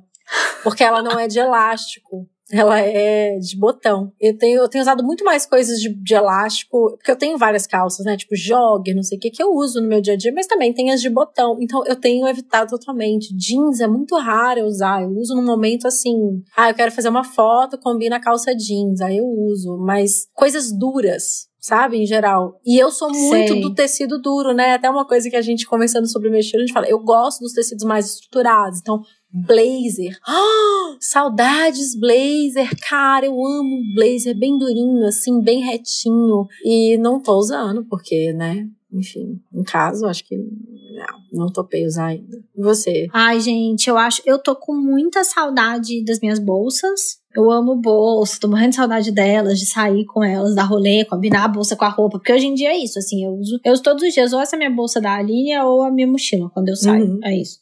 porque 0.63 0.83
ela 0.83 1.01
não 1.01 1.19
é 1.19 1.27
de 1.27 1.39
elástico. 1.39 2.27
ela 2.51 2.79
é 2.79 3.37
de 3.39 3.57
botão. 3.57 4.11
Eu 4.19 4.37
tenho, 4.37 4.59
eu 4.59 4.69
tenho 4.69 4.83
usado 4.83 5.03
muito 5.03 5.23
mais 5.23 5.45
coisas 5.47 5.79
de, 5.79 5.89
de 5.89 6.13
elástico, 6.13 6.91
porque 6.97 7.09
eu 7.09 7.15
tenho 7.15 7.37
várias 7.37 7.65
calças, 7.65 8.05
né? 8.05 8.15
Tipo 8.15 8.35
jogger, 8.35 8.95
não 8.95 9.01
sei 9.01 9.17
o 9.17 9.21
que, 9.21 9.31
que 9.31 9.41
eu 9.41 9.51
uso 9.51 9.81
no 9.81 9.87
meu 9.87 9.99
dia 9.99 10.13
a 10.13 10.17
dia, 10.17 10.31
mas 10.31 10.45
também 10.45 10.71
tem 10.71 10.91
as 10.91 11.01
de 11.01 11.09
botão. 11.09 11.57
Então 11.59 11.83
eu 11.87 11.95
tenho 11.95 12.27
evitado 12.27 12.69
totalmente. 12.69 13.35
Jeans 13.35 13.79
é 13.79 13.87
muito 13.87 14.15
raro 14.17 14.59
eu 14.59 14.65
usar. 14.67 15.01
Eu 15.01 15.09
uso 15.09 15.35
num 15.35 15.45
momento 15.45 15.87
assim, 15.87 16.43
ah, 16.55 16.69
eu 16.69 16.75
quero 16.75 16.91
fazer 16.91 17.09
uma 17.09 17.23
foto, 17.23 17.79
combina 17.79 18.17
a 18.17 18.21
calça 18.21 18.55
jeans, 18.55 19.01
aí 19.01 19.17
eu 19.17 19.25
uso. 19.25 19.77
Mas 19.77 20.27
coisas 20.33 20.71
duras, 20.71 21.47
sabe, 21.65 21.97
em 21.97 22.05
geral. 22.05 22.61
E 22.63 22.77
eu 22.77 22.91
sou 22.91 23.09
muito 23.09 23.53
Sei. 23.53 23.59
do 23.59 23.73
tecido 23.73 24.21
duro, 24.21 24.53
né? 24.53 24.75
Até 24.75 24.87
uma 24.87 25.03
coisa 25.03 25.27
que 25.31 25.35
a 25.35 25.41
gente 25.41 25.65
conversando 25.65 26.07
sobre 26.07 26.27
o 26.27 26.31
meu 26.31 26.39
estilo, 26.39 26.61
a 26.61 26.65
gente 26.65 26.73
fala, 26.73 26.87
eu 26.87 26.99
gosto 26.99 27.39
dos 27.39 27.53
tecidos 27.53 27.83
mais 27.83 28.05
estruturados. 28.05 28.79
Então, 28.79 29.01
blazer. 29.33 30.15
Oh, 30.27 30.95
saudades 30.99 31.99
blazer, 31.99 32.69
cara, 32.87 33.25
eu 33.25 33.33
amo 33.33 33.81
blazer 33.95 34.37
bem 34.37 34.59
durinho, 34.59 35.07
assim, 35.07 35.41
bem 35.41 35.61
retinho. 35.61 36.45
E 36.63 36.99
não 36.99 37.19
tô 37.19 37.33
usando, 37.35 37.83
porque, 37.85 38.31
né? 38.33 38.67
Enfim, 38.93 39.41
em 39.51 39.63
caso, 39.63 40.05
acho 40.05 40.23
que 40.23 40.37
não, 40.37 41.45
não 41.45 41.51
topei 41.51 41.83
usar 41.83 42.09
ainda. 42.09 42.37
E 42.55 42.61
você? 42.61 43.07
Ai, 43.11 43.39
gente, 43.39 43.89
eu 43.89 43.97
acho, 43.97 44.21
eu 44.23 44.37
tô 44.37 44.55
com 44.55 44.75
muita 44.75 45.23
saudade 45.23 46.05
das 46.05 46.19
minhas 46.19 46.37
bolsas. 46.37 47.24
Eu 47.35 47.51
amo 47.51 47.75
bolsa, 47.75 48.39
tô 48.39 48.47
morrendo 48.47 48.69
de 48.69 48.75
saudade 48.77 49.11
delas, 49.11 49.59
de 49.59 49.65
sair 49.65 50.05
com 50.05 50.23
elas, 50.23 50.55
dar 50.55 50.63
rolê, 50.63 51.03
combinar 51.03 51.43
a 51.43 51.47
bolsa 51.49 51.75
com 51.75 51.83
a 51.83 51.89
roupa. 51.89 52.17
Porque 52.17 52.31
hoje 52.31 52.45
em 52.47 52.53
dia 52.53 52.69
é 52.69 52.77
isso, 52.77 52.97
assim, 52.97 53.25
eu 53.25 53.31
uso, 53.31 53.59
eu 53.63 53.73
uso 53.73 53.83
todos 53.83 54.03
os 54.03 54.13
dias 54.13 54.31
ou 54.31 54.39
essa 54.39 54.55
minha 54.55 54.69
bolsa 54.69 55.01
da 55.01 55.15
Aline 55.15 55.57
ou 55.59 55.83
a 55.83 55.91
minha 55.91 56.07
mochila 56.07 56.49
quando 56.49 56.69
eu 56.69 56.75
saio. 56.77 57.05
Uhum. 57.05 57.19
É 57.23 57.35
isso. 57.35 57.59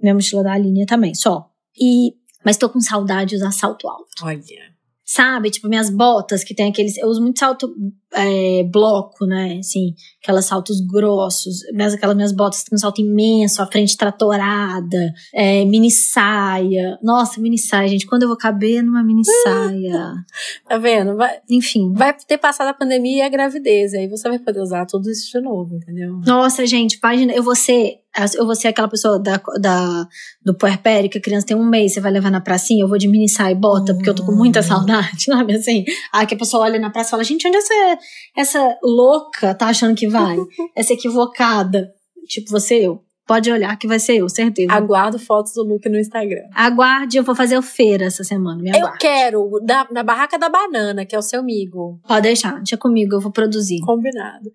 Minha 0.00 0.14
mochila 0.14 0.44
da 0.44 0.52
Aline 0.52 0.86
também, 0.86 1.14
só. 1.14 1.50
E, 1.76 2.14
mas 2.44 2.56
tô 2.56 2.68
com 2.68 2.80
saudade 2.80 3.30
de 3.30 3.36
usar 3.36 3.50
salto 3.50 3.88
alto. 3.88 4.06
Olha. 4.22 4.71
Sabe? 5.14 5.50
Tipo, 5.50 5.68
minhas 5.68 5.90
botas 5.90 6.42
que 6.42 6.54
tem 6.54 6.70
aqueles. 6.70 6.96
Eu 6.96 7.06
uso 7.08 7.20
muito 7.20 7.38
salto 7.38 7.70
é, 8.14 8.64
bloco, 8.64 9.26
né? 9.26 9.58
Assim, 9.58 9.94
aquelas 10.22 10.46
saltos 10.46 10.80
grossos, 10.80 11.58
mas 11.74 11.92
aquelas 11.92 12.16
minhas 12.16 12.32
botas 12.32 12.64
com 12.64 12.78
salto 12.78 13.02
imenso, 13.02 13.60
a 13.60 13.66
frente 13.66 13.94
tratorada, 13.94 15.12
é, 15.34 15.66
mini 15.66 15.90
saia. 15.90 16.98
Nossa, 17.02 17.42
mini 17.42 17.58
saia, 17.58 17.88
gente. 17.88 18.06
Quando 18.06 18.22
eu 18.22 18.28
vou 18.28 18.38
caber 18.38 18.82
numa 18.82 19.04
mini 19.04 19.22
saia? 19.42 20.14
tá 20.66 20.78
vendo? 20.78 21.14
Vai, 21.14 21.40
enfim, 21.50 21.92
vai 21.92 22.14
ter 22.14 22.38
passado 22.38 22.68
a 22.68 22.74
pandemia 22.74 23.18
e 23.18 23.20
a 23.20 23.28
gravidez. 23.28 23.92
Aí 23.92 24.08
você 24.08 24.26
vai 24.30 24.38
poder 24.38 24.60
usar 24.60 24.86
tudo 24.86 25.10
isso 25.10 25.30
de 25.30 25.44
novo, 25.44 25.76
entendeu? 25.76 26.22
Nossa, 26.24 26.64
gente, 26.64 26.98
página. 26.98 27.34
Eu 27.34 27.42
vou 27.42 27.54
ser 27.54 28.01
eu 28.34 28.44
vou 28.44 28.54
ser 28.54 28.68
aquela 28.68 28.88
pessoa 28.88 29.18
da, 29.18 29.40
da, 29.58 30.06
do 30.44 30.54
puerpério 30.54 31.08
que 31.08 31.18
a 31.18 31.20
criança 31.20 31.46
tem 31.46 31.56
um 31.56 31.64
mês, 31.64 31.94
você 31.94 32.00
vai 32.00 32.12
levar 32.12 32.30
na 32.30 32.40
pracinha, 32.40 32.84
eu 32.84 32.88
vou 32.88 32.98
de 32.98 33.08
mini 33.08 33.28
saia 33.28 33.52
e 33.52 33.54
bota, 33.54 33.94
porque 33.94 34.10
eu 34.10 34.14
tô 34.14 34.24
com 34.24 34.32
muita 34.32 34.60
hum. 34.60 34.62
saudade, 34.62 35.24
sabe? 35.24 35.54
Assim, 35.54 35.84
aí 36.12 36.26
que 36.26 36.34
a 36.34 36.38
pessoa 36.38 36.64
olha 36.64 36.78
na 36.78 36.90
praça 36.90 37.08
e 37.08 37.10
fala, 37.12 37.24
gente, 37.24 37.46
onde 37.48 37.56
essa, 37.56 37.98
essa 38.36 38.78
louca 38.82 39.54
tá 39.54 39.66
achando 39.66 39.94
que 39.94 40.08
vai? 40.08 40.36
essa 40.76 40.92
equivocada. 40.92 41.90
Tipo, 42.26 42.50
você 42.50 42.86
eu. 42.86 43.02
Pode 43.24 43.50
olhar 43.52 43.76
que 43.78 43.86
vai 43.86 44.00
ser 44.00 44.16
eu, 44.16 44.28
certeza. 44.28 44.72
Aguardo 44.72 45.18
fotos 45.18 45.52
do 45.54 45.62
look 45.62 45.88
no 45.88 45.98
Instagram. 45.98 46.42
Aguarde, 46.52 47.16
eu 47.16 47.22
vou 47.22 47.36
fazer 47.36 47.56
o 47.56 47.62
feira 47.62 48.06
essa 48.06 48.24
semana. 48.24 48.60
Me 48.60 48.70
eu 48.70 48.92
quero, 48.98 49.48
da, 49.64 49.86
na 49.92 50.02
Barraca 50.02 50.36
da 50.36 50.48
Banana, 50.48 51.06
que 51.06 51.14
é 51.14 51.18
o 51.18 51.22
seu 51.22 51.38
amigo. 51.38 52.00
Pode 52.06 52.22
deixar, 52.22 52.56
deixa 52.56 52.76
comigo, 52.76 53.14
eu 53.14 53.20
vou 53.20 53.30
produzir. 53.30 53.80
Combinado. 53.80 54.50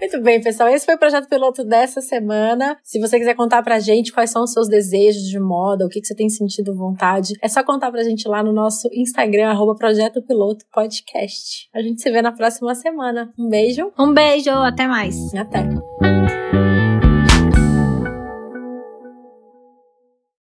Muito 0.00 0.20
bem, 0.22 0.40
pessoal. 0.40 0.70
Esse 0.70 0.86
foi 0.86 0.94
o 0.94 0.98
projeto 0.98 1.28
piloto 1.28 1.62
dessa 1.62 2.00
semana. 2.00 2.78
Se 2.82 2.98
você 2.98 3.18
quiser 3.18 3.34
contar 3.34 3.62
pra 3.62 3.78
gente 3.78 4.12
quais 4.12 4.30
são 4.30 4.42
os 4.42 4.52
seus 4.52 4.66
desejos 4.66 5.24
de 5.24 5.38
moda, 5.38 5.84
o 5.84 5.88
que, 5.88 6.00
que 6.00 6.06
você 6.06 6.14
tem 6.14 6.30
sentido 6.30 6.74
vontade, 6.74 7.34
é 7.42 7.48
só 7.48 7.62
contar 7.62 7.90
pra 7.90 8.02
gente 8.02 8.26
lá 8.26 8.42
no 8.42 8.52
nosso 8.52 8.88
Instagram, 8.92 9.50
arroba 9.50 9.74
Projeto 9.74 10.22
Piloto 10.22 10.64
Podcast. 10.72 11.68
A 11.74 11.82
gente 11.82 12.00
se 12.00 12.10
vê 12.10 12.22
na 12.22 12.32
próxima 12.32 12.74
semana. 12.74 13.30
Um 13.38 13.48
beijo. 13.48 13.92
Um 13.98 14.14
beijo, 14.14 14.50
até 14.50 14.86
mais. 14.86 15.34
Até. 15.34 16.39